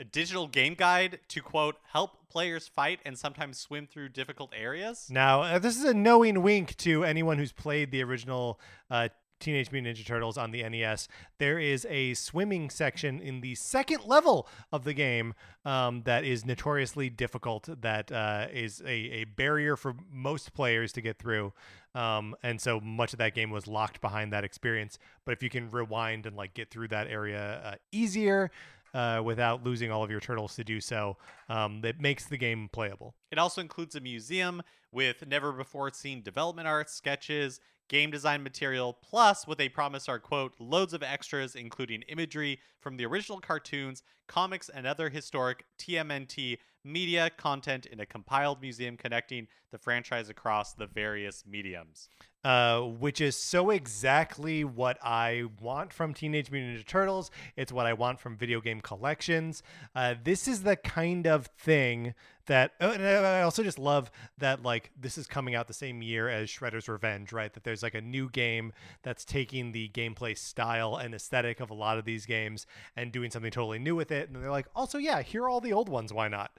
a 0.00 0.04
digital 0.04 0.48
game 0.48 0.74
guide 0.74 1.20
to 1.28 1.42
quote 1.42 1.76
help 1.92 2.28
players 2.30 2.66
fight 2.66 3.00
and 3.04 3.18
sometimes 3.18 3.58
swim 3.58 3.86
through 3.86 4.08
difficult 4.08 4.50
areas. 4.56 5.08
Now, 5.10 5.42
uh, 5.42 5.58
this 5.58 5.76
is 5.76 5.84
a 5.84 5.92
knowing 5.92 6.42
wink 6.42 6.76
to 6.78 7.04
anyone 7.04 7.36
who's 7.36 7.52
played 7.52 7.90
the 7.90 8.02
original 8.02 8.58
uh, 8.90 9.08
Teenage 9.40 9.72
Mutant 9.72 9.96
Ninja 9.96 10.06
Turtles 10.06 10.38
on 10.38 10.50
the 10.50 10.62
NES, 10.68 11.08
there 11.38 11.58
is 11.58 11.86
a 11.90 12.14
swimming 12.14 12.70
section 12.70 13.20
in 13.20 13.40
the 13.40 13.54
second 13.54 14.04
level 14.06 14.48
of 14.70 14.84
the 14.84 14.94
game 14.94 15.34
um, 15.64 16.02
that 16.04 16.24
is 16.24 16.44
notoriously 16.44 17.10
difficult. 17.10 17.68
That 17.80 18.12
uh, 18.12 18.46
is 18.52 18.80
a, 18.82 18.88
a 18.88 19.24
barrier 19.24 19.76
for 19.76 19.94
most 20.12 20.52
players 20.52 20.92
to 20.92 21.00
get 21.00 21.18
through. 21.18 21.52
Um, 21.94 22.36
and 22.42 22.60
so 22.60 22.80
much 22.80 23.12
of 23.12 23.18
that 23.18 23.34
game 23.34 23.50
was 23.50 23.66
locked 23.66 24.00
behind 24.00 24.32
that 24.32 24.44
experience. 24.44 24.98
But 25.24 25.32
if 25.32 25.42
you 25.42 25.50
can 25.50 25.68
rewind 25.70 26.26
and 26.26 26.36
like 26.36 26.54
get 26.54 26.70
through 26.70 26.88
that 26.88 27.08
area 27.08 27.60
uh, 27.64 27.74
easier, 27.90 28.50
uh, 28.94 29.22
without 29.24 29.64
losing 29.64 29.90
all 29.90 30.02
of 30.02 30.10
your 30.10 30.20
turtles 30.20 30.56
to 30.56 30.64
do 30.64 30.80
so. 30.80 31.16
Um, 31.48 31.80
that 31.82 32.00
makes 32.00 32.24
the 32.26 32.36
game 32.36 32.68
playable. 32.72 33.14
It 33.30 33.38
also 33.38 33.60
includes 33.60 33.94
a 33.94 34.00
museum 34.00 34.62
with 34.92 35.26
never 35.26 35.52
before 35.52 35.90
seen 35.92 36.22
development 36.22 36.66
art, 36.66 36.90
sketches, 36.90 37.60
game 37.90 38.10
design 38.10 38.42
material, 38.42 38.96
plus 39.02 39.46
what 39.46 39.58
they 39.58 39.68
promise 39.68 40.08
are, 40.08 40.20
quote, 40.20 40.54
loads 40.60 40.94
of 40.94 41.02
extras, 41.02 41.56
including 41.56 42.02
imagery 42.02 42.60
from 42.80 42.96
the 42.96 43.04
original 43.04 43.40
cartoons, 43.40 44.04
comics, 44.28 44.68
and 44.68 44.86
other 44.86 45.10
historic 45.10 45.64
TMNT 45.76 46.58
media 46.84 47.28
content 47.36 47.86
in 47.86 47.98
a 47.98 48.06
compiled 48.06 48.62
museum 48.62 48.96
connecting 48.96 49.48
the 49.72 49.78
franchise 49.78 50.30
across 50.30 50.72
the 50.72 50.86
various 50.86 51.44
mediums. 51.44 52.08
Uh, 52.42 52.80
which 52.80 53.20
is 53.20 53.36
so 53.36 53.68
exactly 53.68 54.64
what 54.64 54.96
I 55.04 55.44
want 55.60 55.92
from 55.92 56.14
Teenage 56.14 56.50
Mutant 56.50 56.78
Ninja 56.78 56.86
Turtles. 56.86 57.30
It's 57.54 57.70
what 57.70 57.84
I 57.84 57.92
want 57.92 58.18
from 58.18 58.38
video 58.38 58.62
game 58.62 58.80
collections. 58.80 59.62
Uh, 59.94 60.14
this 60.24 60.48
is 60.48 60.62
the 60.62 60.76
kind 60.76 61.26
of 61.26 61.48
thing 61.58 62.14
that 62.46 62.72
oh, 62.80 62.90
and 62.90 63.02
I 63.06 63.42
also 63.42 63.62
just 63.62 63.78
love 63.78 64.10
that 64.38 64.62
like 64.62 64.90
this 64.98 65.18
is 65.18 65.26
coming 65.26 65.54
out 65.54 65.68
the 65.68 65.74
same 65.74 66.02
year 66.02 66.28
as 66.28 66.48
Shredder's 66.48 66.88
Revenge, 66.88 67.32
right? 67.32 67.52
That 67.52 67.62
there's 67.62 67.82
like 67.82 67.94
a 67.94 68.00
new 68.00 68.28
game 68.30 68.72
that's 69.02 69.24
taking 69.24 69.72
the 69.72 69.88
gameplay 69.90 70.36
style 70.36 70.96
and 70.96 71.14
aesthetic 71.14 71.60
of 71.60 71.70
a 71.70 71.74
lot 71.74 71.98
of 71.98 72.04
these 72.04 72.26
games 72.26 72.66
and 72.96 73.12
doing 73.12 73.30
something 73.30 73.50
totally 73.50 73.78
new 73.78 73.94
with 73.94 74.10
it. 74.10 74.30
And 74.30 74.42
they're 74.42 74.50
like, 74.50 74.66
also, 74.74 74.98
yeah, 74.98 75.22
here 75.22 75.44
are 75.44 75.48
all 75.48 75.60
the 75.60 75.72
old 75.72 75.88
ones. 75.88 76.12
Why 76.12 76.28
not? 76.28 76.50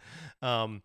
Um, 0.41 0.81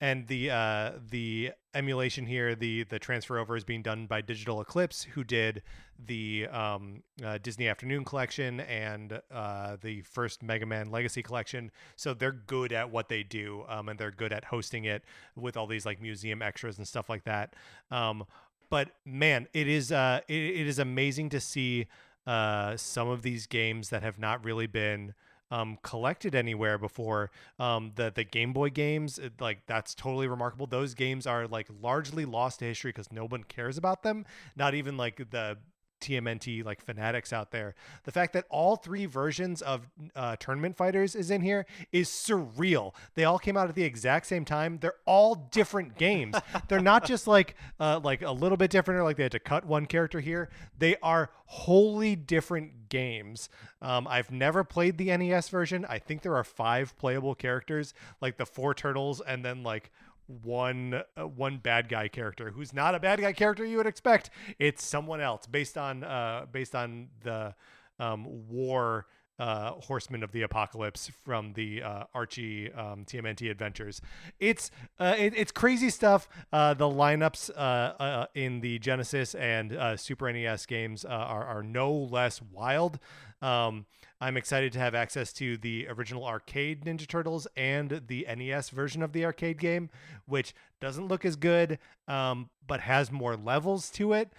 and 0.00 0.26
the 0.28 0.50
uh, 0.50 0.92
the 1.10 1.52
emulation 1.74 2.26
here, 2.26 2.54
the 2.54 2.84
the 2.84 2.98
transfer 2.98 3.38
over 3.38 3.56
is 3.56 3.64
being 3.64 3.82
done 3.82 4.06
by 4.06 4.20
Digital 4.20 4.60
Eclipse, 4.60 5.02
who 5.02 5.24
did 5.24 5.62
the 6.06 6.46
um, 6.48 7.02
uh, 7.24 7.38
Disney 7.42 7.68
Afternoon 7.68 8.04
collection 8.04 8.60
and 8.60 9.20
uh, 9.32 9.76
the 9.80 10.02
first 10.02 10.42
Mega 10.42 10.66
Man 10.66 10.90
Legacy 10.90 11.22
collection. 11.22 11.70
So 11.96 12.14
they're 12.14 12.32
good 12.32 12.72
at 12.72 12.90
what 12.90 13.08
they 13.08 13.22
do, 13.24 13.64
um, 13.68 13.88
and 13.88 13.98
they're 13.98 14.12
good 14.12 14.32
at 14.32 14.44
hosting 14.44 14.84
it 14.84 15.02
with 15.34 15.56
all 15.56 15.66
these 15.66 15.84
like 15.84 16.00
museum 16.00 16.42
extras 16.42 16.78
and 16.78 16.86
stuff 16.86 17.08
like 17.08 17.24
that. 17.24 17.54
Um, 17.90 18.24
but 18.70 18.90
man, 19.04 19.48
it 19.52 19.66
is 19.66 19.90
uh, 19.90 20.20
it, 20.28 20.34
it 20.34 20.66
is 20.66 20.78
amazing 20.78 21.30
to 21.30 21.40
see 21.40 21.86
uh, 22.26 22.76
some 22.76 23.08
of 23.08 23.22
these 23.22 23.46
games 23.46 23.88
that 23.88 24.02
have 24.02 24.18
not 24.18 24.44
really 24.44 24.66
been 24.66 25.14
um, 25.50 25.78
collected 25.82 26.34
anywhere 26.34 26.78
before. 26.78 27.30
Um, 27.58 27.92
the 27.94 28.12
the 28.14 28.24
Game 28.24 28.52
Boy 28.52 28.70
games, 28.70 29.18
it, 29.18 29.40
like 29.40 29.66
that's 29.66 29.94
totally 29.94 30.28
remarkable. 30.28 30.66
Those 30.66 30.94
games 30.94 31.26
are 31.26 31.46
like 31.46 31.68
largely 31.80 32.24
lost 32.24 32.60
to 32.60 32.66
history 32.66 32.90
because 32.90 33.12
no 33.12 33.26
one 33.26 33.44
cares 33.44 33.78
about 33.78 34.02
them. 34.02 34.26
Not 34.56 34.74
even 34.74 34.96
like 34.96 35.16
the 35.30 35.58
TMNT 36.00 36.64
like 36.64 36.80
fanatics 36.80 37.32
out 37.32 37.50
there. 37.50 37.74
The 38.04 38.12
fact 38.12 38.32
that 38.34 38.44
all 38.50 38.76
three 38.76 39.06
versions 39.06 39.62
of 39.62 39.88
uh, 40.14 40.36
Tournament 40.36 40.76
Fighters 40.76 41.14
is 41.14 41.30
in 41.30 41.42
here 41.42 41.66
is 41.92 42.08
surreal. 42.08 42.94
They 43.14 43.24
all 43.24 43.38
came 43.38 43.56
out 43.56 43.68
at 43.68 43.74
the 43.74 43.84
exact 43.84 44.26
same 44.26 44.44
time. 44.44 44.78
They're 44.80 44.94
all 45.06 45.34
different 45.34 45.98
games. 45.98 46.36
They're 46.68 46.80
not 46.80 47.04
just 47.04 47.26
like 47.26 47.56
uh, 47.80 48.00
like 48.02 48.22
a 48.22 48.32
little 48.32 48.56
bit 48.56 48.70
different 48.70 49.00
or 49.00 49.04
like 49.04 49.16
they 49.16 49.24
had 49.24 49.32
to 49.32 49.40
cut 49.40 49.64
one 49.64 49.86
character 49.86 50.20
here. 50.20 50.50
They 50.78 50.96
are 51.02 51.30
wholly 51.46 52.16
different 52.16 52.88
games. 52.88 53.48
Um, 53.80 54.06
I've 54.08 54.30
never 54.30 54.64
played 54.64 54.98
the 54.98 55.16
NES 55.16 55.48
version. 55.48 55.86
I 55.88 55.98
think 55.98 56.22
there 56.22 56.36
are 56.36 56.44
five 56.44 56.96
playable 56.98 57.34
characters, 57.34 57.94
like 58.20 58.36
the 58.36 58.46
four 58.46 58.74
turtles, 58.74 59.20
and 59.20 59.44
then 59.44 59.62
like 59.62 59.90
one 60.28 61.02
uh, 61.16 61.26
one 61.26 61.58
bad 61.58 61.88
guy 61.88 62.08
character 62.08 62.50
who's 62.50 62.72
not 62.72 62.94
a 62.94 63.00
bad 63.00 63.20
guy 63.20 63.32
character 63.32 63.64
you 63.64 63.78
would 63.78 63.86
expect. 63.86 64.30
It's 64.58 64.84
someone 64.84 65.20
else 65.20 65.46
based 65.46 65.76
on 65.76 66.04
uh, 66.04 66.46
based 66.50 66.74
on 66.74 67.08
the 67.22 67.54
um, 67.98 68.48
war 68.48 69.06
uh, 69.38 69.72
Horsemen 69.72 70.22
of 70.22 70.32
the 70.32 70.42
Apocalypse 70.42 71.10
from 71.24 71.52
the 71.52 71.82
uh, 71.82 72.04
Archie 72.14 72.72
um, 72.72 73.04
TMNT 73.04 73.50
adventures. 73.50 74.00
It's 74.40 74.70
uh, 74.98 75.14
it, 75.16 75.34
it's 75.36 75.52
crazy 75.52 75.90
stuff. 75.90 76.28
Uh, 76.52 76.74
the 76.74 76.86
lineups 76.86 77.50
uh, 77.50 77.58
uh, 77.58 78.26
in 78.34 78.60
the 78.60 78.78
Genesis 78.78 79.34
and 79.34 79.76
Super 80.00 80.32
NES 80.32 80.66
games 80.66 81.04
are 81.04 81.44
are 81.44 81.62
no 81.62 81.92
less 81.92 82.40
wild. 82.42 82.98
Um, 83.40 83.86
I'm 84.20 84.36
excited 84.36 84.72
to 84.72 84.80
have 84.80 84.96
access 84.96 85.32
to 85.34 85.56
the 85.56 85.86
original 85.88 86.24
arcade 86.26 86.84
Ninja 86.84 87.06
Turtles 87.06 87.46
and 87.56 88.02
the 88.08 88.26
NES 88.36 88.70
version 88.70 89.00
of 89.02 89.12
the 89.12 89.24
arcade 89.24 89.58
game, 89.58 89.90
which 90.26 90.54
doesn't 90.80 91.06
look 91.06 91.24
as 91.24 91.36
good, 91.36 91.78
um, 92.08 92.50
but 92.66 92.80
has 92.80 93.12
more 93.12 93.36
levels 93.36 93.90
to 93.90 94.12
it. 94.14 94.32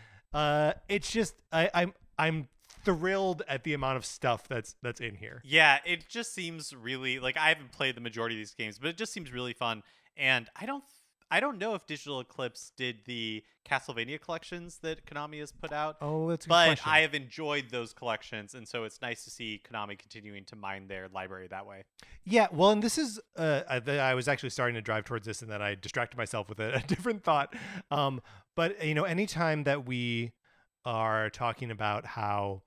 It's 0.89 1.10
just 1.10 1.36
I, 1.54 1.70
I'm 1.74 1.93
I'm 2.18 2.50
thrilled 2.84 3.43
at 3.47 3.63
the 3.63 3.73
amount 3.73 3.97
of 3.97 4.05
stuff 4.05 4.47
that's 4.47 4.75
that's 4.82 5.01
in 5.01 5.15
here. 5.15 5.41
Yeah, 5.43 5.80
it 5.86 6.07
just 6.07 6.34
seems 6.34 6.75
really 6.75 7.19
like 7.19 7.38
I 7.38 7.49
haven't 7.49 7.71
played 7.71 7.95
the 7.95 8.01
majority 8.01 8.36
of 8.36 8.39
these 8.39 8.53
games, 8.53 8.80
but 8.80 8.89
it 8.89 8.97
just 8.97 9.13
seems 9.13 9.32
really 9.32 9.53
fun. 9.53 9.84
And 10.17 10.49
I 10.55 10.65
don't 10.65 10.84
I 11.32 11.39
don't 11.39 11.59
know 11.59 11.75
if 11.75 11.86
Digital 11.86 12.19
Eclipse 12.19 12.71
did 12.75 13.05
the 13.05 13.43
Castlevania 13.69 14.19
collections 14.19 14.80
that 14.82 15.05
Konami 15.05 15.39
has 15.39 15.51
put 15.51 15.71
out. 15.71 15.97
Oh, 16.01 16.30
that's 16.30 16.45
a 16.45 16.49
good 16.49 16.53
but 16.53 16.65
question. 16.67 16.91
I 16.91 16.99
have 17.01 17.13
enjoyed 17.13 17.65
those 17.69 17.93
collections, 17.93 18.55
and 18.55 18.67
so 18.67 18.84
it's 18.84 18.99
nice 19.01 19.23
to 19.25 19.30
see 19.30 19.61
Konami 19.63 19.97
continuing 19.97 20.43
to 20.45 20.55
mine 20.55 20.88
their 20.88 21.07
library 21.09 21.47
that 21.47 21.67
way. 21.67 21.84
Yeah, 22.23 22.47
well, 22.51 22.71
and 22.71 22.82
this 22.82 22.97
is 22.97 23.19
uh, 23.38 23.61
I, 23.69 23.77
I 23.97 24.13
was 24.15 24.27
actually 24.27 24.49
starting 24.49 24.75
to 24.75 24.82
drive 24.82 25.05
towards 25.05 25.27
this, 25.27 25.43
and 25.43 25.51
then 25.51 25.61
I 25.61 25.75
distracted 25.75 26.17
myself 26.17 26.49
with 26.49 26.59
a, 26.59 26.75
a 26.77 26.82
different 26.82 27.23
thought. 27.23 27.53
Um, 27.91 28.21
but 28.55 28.84
you 28.84 28.95
know, 28.95 29.03
anytime 29.03 29.65
that 29.65 29.86
we 29.86 30.32
are 30.86 31.30
talking 31.30 31.69
about 31.69 32.05
how 32.05 32.63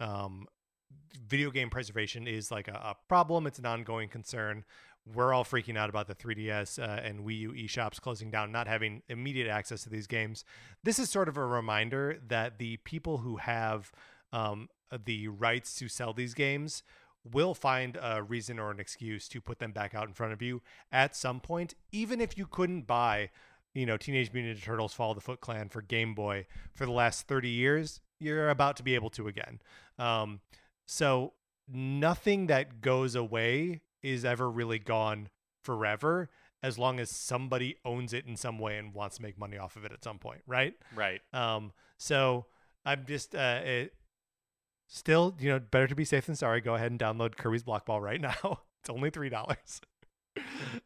um, 0.00 0.46
video 1.26 1.50
game 1.50 1.70
preservation 1.70 2.26
is 2.26 2.50
like 2.50 2.68
a, 2.68 2.72
a 2.72 2.96
problem, 3.08 3.46
it's 3.46 3.58
an 3.58 3.66
ongoing 3.66 4.08
concern. 4.08 4.64
We're 5.12 5.34
all 5.34 5.44
freaking 5.44 5.76
out 5.76 5.90
about 5.90 6.06
the 6.06 6.14
3DS 6.14 6.78
uh, 6.78 7.00
and 7.02 7.26
Wii 7.26 7.38
U 7.40 7.52
eShops 7.52 8.00
closing 8.00 8.30
down, 8.30 8.50
not 8.50 8.66
having 8.66 9.02
immediate 9.08 9.48
access 9.48 9.82
to 9.82 9.90
these 9.90 10.06
games. 10.06 10.44
This 10.82 10.98
is 10.98 11.10
sort 11.10 11.28
of 11.28 11.36
a 11.36 11.44
reminder 11.44 12.18
that 12.28 12.58
the 12.58 12.78
people 12.78 13.18
who 13.18 13.36
have 13.36 13.92
um, 14.32 14.68
the 15.04 15.28
rights 15.28 15.74
to 15.76 15.88
sell 15.88 16.14
these 16.14 16.32
games 16.32 16.82
will 17.24 17.54
find 17.54 17.98
a 18.00 18.22
reason 18.22 18.58
or 18.58 18.70
an 18.70 18.80
excuse 18.80 19.28
to 19.28 19.40
put 19.40 19.58
them 19.58 19.72
back 19.72 19.94
out 19.94 20.08
in 20.08 20.14
front 20.14 20.32
of 20.32 20.42
you 20.42 20.62
at 20.92 21.16
some 21.16 21.40
point, 21.40 21.74
even 21.90 22.20
if 22.20 22.36
you 22.36 22.46
couldn't 22.46 22.86
buy, 22.86 23.30
you 23.72 23.86
know, 23.86 23.96
Teenage 23.96 24.32
Mutant 24.32 24.58
Ninja 24.58 24.62
Turtles 24.62 24.92
Fall 24.92 25.12
of 25.12 25.16
the 25.16 25.22
Foot 25.22 25.40
Clan 25.40 25.68
for 25.68 25.80
Game 25.80 26.14
Boy 26.14 26.46
for 26.74 26.84
the 26.84 26.92
last 26.92 27.26
30 27.26 27.48
years, 27.48 28.00
you're 28.24 28.50
about 28.50 28.76
to 28.78 28.82
be 28.82 28.94
able 28.94 29.10
to 29.10 29.28
again. 29.28 29.60
Um, 29.98 30.40
so 30.86 31.34
nothing 31.68 32.46
that 32.48 32.80
goes 32.80 33.14
away 33.14 33.82
is 34.02 34.24
ever 34.24 34.50
really 34.50 34.78
gone 34.78 35.28
forever 35.62 36.28
as 36.62 36.78
long 36.78 36.98
as 36.98 37.10
somebody 37.10 37.76
owns 37.84 38.12
it 38.12 38.26
in 38.26 38.36
some 38.36 38.58
way 38.58 38.78
and 38.78 38.94
wants 38.94 39.16
to 39.16 39.22
make 39.22 39.38
money 39.38 39.58
off 39.58 39.76
of 39.76 39.84
it 39.84 39.92
at 39.92 40.02
some 40.02 40.18
point, 40.18 40.40
right? 40.46 40.74
Right. 40.94 41.20
Um, 41.32 41.72
so 41.98 42.46
I'm 42.84 43.04
just 43.06 43.34
uh, 43.34 43.60
it, 43.64 43.94
still, 44.88 45.36
you 45.38 45.50
know, 45.50 45.58
better 45.58 45.86
to 45.86 45.94
be 45.94 46.04
safe 46.04 46.26
than 46.26 46.36
sorry. 46.36 46.60
Go 46.60 46.74
ahead 46.74 46.90
and 46.90 47.00
download 47.00 47.36
Kirby's 47.36 47.62
Block 47.62 47.86
Ball 47.86 48.00
right 48.00 48.20
now. 48.20 48.60
it's 48.80 48.90
only 48.90 49.10
three 49.10 49.28
dollars. 49.28 49.80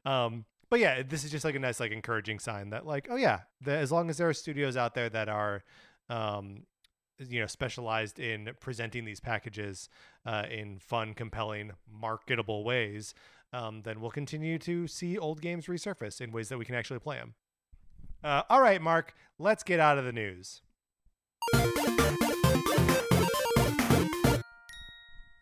um, 0.04 0.44
but 0.70 0.80
yeah, 0.80 1.02
this 1.02 1.24
is 1.24 1.30
just 1.30 1.44
like 1.44 1.54
a 1.54 1.58
nice, 1.58 1.80
like, 1.80 1.92
encouraging 1.92 2.38
sign 2.38 2.70
that, 2.70 2.86
like, 2.86 3.08
oh 3.10 3.16
yeah, 3.16 3.40
the, 3.60 3.72
as 3.72 3.90
long 3.90 4.10
as 4.10 4.18
there 4.18 4.28
are 4.28 4.34
studios 4.34 4.76
out 4.76 4.94
there 4.94 5.08
that 5.08 5.28
are, 5.28 5.64
um, 6.10 6.64
you 7.18 7.40
know, 7.40 7.46
specialized 7.46 8.18
in 8.18 8.50
presenting 8.60 9.04
these 9.04 9.20
packages 9.20 9.88
uh, 10.26 10.44
in 10.50 10.78
fun, 10.78 11.14
compelling, 11.14 11.72
marketable 11.90 12.64
ways, 12.64 13.14
um, 13.52 13.82
then 13.82 14.00
we'll 14.00 14.10
continue 14.10 14.58
to 14.58 14.86
see 14.86 15.18
old 15.18 15.40
games 15.40 15.66
resurface 15.66 16.20
in 16.20 16.32
ways 16.32 16.48
that 16.48 16.58
we 16.58 16.64
can 16.64 16.74
actually 16.74 17.00
play 17.00 17.16
them. 17.16 17.34
Uh, 18.22 18.42
all 18.50 18.60
right, 18.60 18.82
Mark, 18.82 19.14
let's 19.38 19.62
get 19.62 19.80
out 19.80 19.98
of 19.98 20.04
the 20.04 20.12
news. 20.12 20.62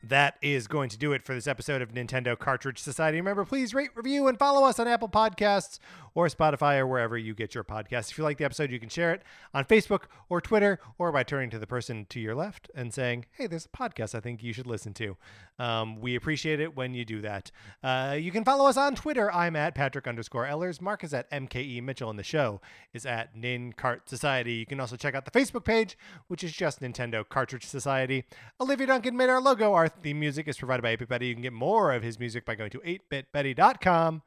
That 0.09 0.37
is 0.43 0.67
going 0.67 0.89
to 0.91 0.99
do 0.99 1.13
it 1.13 1.23
for 1.23 1.35
this 1.35 1.47
episode 1.47 1.83
of 1.83 1.93
Nintendo 1.93 2.39
Cartridge 2.39 2.79
Society. 2.79 3.19
Remember, 3.19 3.45
please 3.45 3.75
rate, 3.75 3.91
review, 3.95 4.29
and 4.29 4.39
follow 4.39 4.67
us 4.67 4.79
on 4.79 4.87
Apple 4.87 5.09
Podcasts 5.09 5.79
or 6.15 6.29
Spotify 6.29 6.79
or 6.79 6.87
wherever 6.87 7.17
you 7.19 7.35
get 7.35 7.55
your 7.55 7.65
podcasts. 7.65 8.11
If 8.11 8.19
you 8.19 8.25
like 8.25 8.39
the 8.39 8.45
episode, 8.45 8.71
you 8.71 8.81
can 8.81 8.89
share 8.89 9.13
it 9.13 9.23
on 9.53 9.65
Facebook 9.65 10.05
or 10.29 10.41
Twitter 10.41 10.81
or 10.99 11.13
by 11.13 11.23
turning 11.23 11.51
to 11.51 11.59
the 11.59 11.67
person 11.67 12.07
to 12.09 12.21
your 12.21 12.35
left 12.35 12.71
and 12.75 12.93
saying, 12.93 13.27
hey, 13.33 13.47
there's 13.47 13.67
a 13.67 13.77
podcast 13.77 14.15
I 14.15 14.21
think 14.21 14.43
you 14.43 14.53
should 14.53 14.67
listen 14.67 14.95
to. 14.95 15.17
Um, 15.59 16.01
we 16.01 16.15
appreciate 16.17 16.61
it 16.61 16.77
when 16.77 16.95
you 16.95 17.05
do 17.05 17.21
that. 17.23 17.51
Uh, 17.83 18.17
you 18.19 18.31
can 18.31 18.45
follow 18.45 18.67
us 18.67 18.77
on 18.77 18.95
Twitter. 18.95 19.33
I'm 19.33 19.57
at 19.57 19.75
Patrick 19.75 20.07
underscore 20.07 20.47
Ellers. 20.47 20.81
Mark 20.81 21.05
is 21.05 21.15
at 21.15 21.31
MKE 21.31 21.83
Mitchell, 21.83 22.11
and 22.11 22.19
the 22.19 22.25
show 22.25 22.61
is 22.93 23.07
at 23.07 23.35
Nin 23.37 23.73
Cart 23.73 24.09
Society. 24.09 24.55
You 24.55 24.67
can 24.67 24.81
also 24.81 24.97
check 24.97 25.15
out 25.15 25.25
the 25.25 25.31
Facebook 25.31 25.65
page, 25.65 25.97
which 26.29 26.45
is 26.45 26.53
just 26.53 26.81
Nintendo 26.81 27.27
Cartridge 27.27 27.65
Society. 27.65 28.25
Olivia 28.61 28.87
Duncan 28.87 29.17
made 29.17 29.31
our 29.31 29.41
logo. 29.41 29.73
Our 29.73 29.89
theme 30.03 30.21
music 30.21 30.49
is 30.49 30.57
provided 30.57 30.83
by 30.83 30.97
8-Bit 30.97 31.09
Betty. 31.09 31.27
You 31.27 31.35
can 31.35 31.43
get 31.43 31.53
more 31.53 31.93
of 31.93 32.03
his 32.03 32.19
music 32.19 32.45
by 32.45 32.55
going 32.55 32.71
to 32.71 32.81
8bitbetty.com 32.81 34.23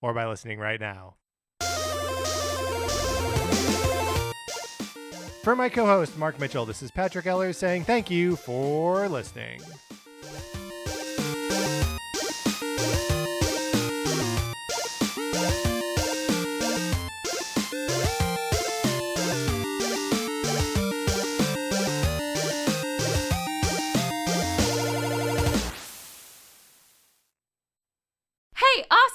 or 0.00 0.14
by 0.14 0.26
listening 0.26 0.58
right 0.58 0.80
now. 0.80 1.16
For 5.42 5.56
my 5.56 5.68
co 5.68 5.86
host, 5.86 6.16
Mark 6.16 6.38
Mitchell, 6.38 6.64
this 6.64 6.82
is 6.82 6.92
Patrick 6.92 7.24
Ellers 7.24 7.56
saying 7.56 7.84
thank 7.84 8.10
you 8.10 8.36
for 8.36 9.08
listening. 9.08 9.60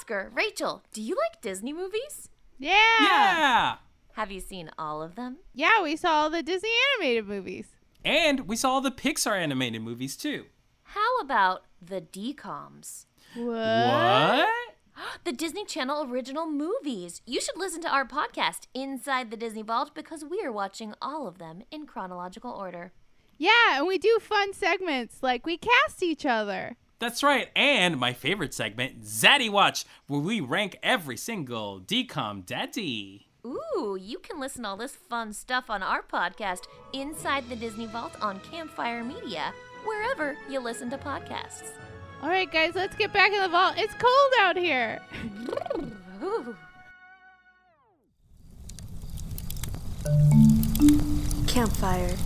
Oscar, 0.08 0.30
Rachel, 0.34 0.82
do 0.94 1.02
you 1.02 1.14
like 1.14 1.42
Disney 1.42 1.74
movies? 1.74 2.30
Yeah. 2.58 2.72
Yeah. 3.02 3.74
Have 4.14 4.32
you 4.32 4.40
seen 4.40 4.70
all 4.78 5.02
of 5.02 5.16
them? 5.16 5.36
Yeah, 5.52 5.82
we 5.82 5.96
saw 5.96 6.22
all 6.22 6.30
the 6.30 6.42
Disney 6.42 6.70
animated 6.94 7.26
movies. 7.26 7.66
And 8.06 8.48
we 8.48 8.56
saw 8.56 8.80
the 8.80 8.90
Pixar 8.90 9.38
animated 9.38 9.82
movies 9.82 10.16
too. 10.16 10.46
How 10.82 11.18
about 11.20 11.64
the 11.82 12.00
DComs? 12.00 13.04
What? 13.36 14.48
The 15.24 15.30
Disney 15.30 15.64
Channel 15.64 16.10
original 16.10 16.46
movies. 16.50 17.20
You 17.24 17.40
should 17.40 17.56
listen 17.56 17.80
to 17.82 17.88
our 17.88 18.04
podcast, 18.04 18.62
Inside 18.74 19.30
the 19.30 19.36
Disney 19.36 19.62
Vault, 19.62 19.94
because 19.94 20.24
we 20.24 20.40
are 20.42 20.50
watching 20.50 20.92
all 21.00 21.28
of 21.28 21.38
them 21.38 21.62
in 21.70 21.86
chronological 21.86 22.50
order. 22.50 22.92
Yeah, 23.36 23.76
and 23.76 23.86
we 23.86 23.98
do 23.98 24.18
fun 24.20 24.52
segments 24.54 25.22
like 25.22 25.46
we 25.46 25.56
cast 25.56 26.02
each 26.02 26.26
other. 26.26 26.76
That's 26.98 27.22
right. 27.22 27.48
And 27.54 27.98
my 27.98 28.12
favorite 28.12 28.52
segment, 28.52 29.02
Zaddy 29.02 29.48
Watch, 29.48 29.84
where 30.08 30.20
we 30.20 30.40
rank 30.40 30.78
every 30.82 31.16
single 31.16 31.80
DCOM 31.80 32.44
daddy. 32.44 33.28
Ooh, 33.46 33.96
you 34.00 34.18
can 34.18 34.40
listen 34.40 34.64
to 34.64 34.70
all 34.70 34.76
this 34.76 34.96
fun 34.96 35.32
stuff 35.32 35.70
on 35.70 35.82
our 35.82 36.02
podcast, 36.02 36.62
Inside 36.92 37.48
the 37.48 37.56
Disney 37.56 37.86
Vault 37.86 38.16
on 38.20 38.40
Campfire 38.40 39.04
Media, 39.04 39.52
wherever 39.84 40.36
you 40.50 40.58
listen 40.58 40.90
to 40.90 40.98
podcasts. 40.98 41.70
All 42.20 42.28
right, 42.28 42.50
guys, 42.50 42.74
let's 42.74 42.96
get 42.96 43.12
back 43.12 43.32
in 43.32 43.40
the 43.40 43.48
vault. 43.48 43.74
It's 43.76 43.94
cold 43.94 44.32
out 44.40 44.56
here. 44.56 45.00
Campfire. 51.46 52.16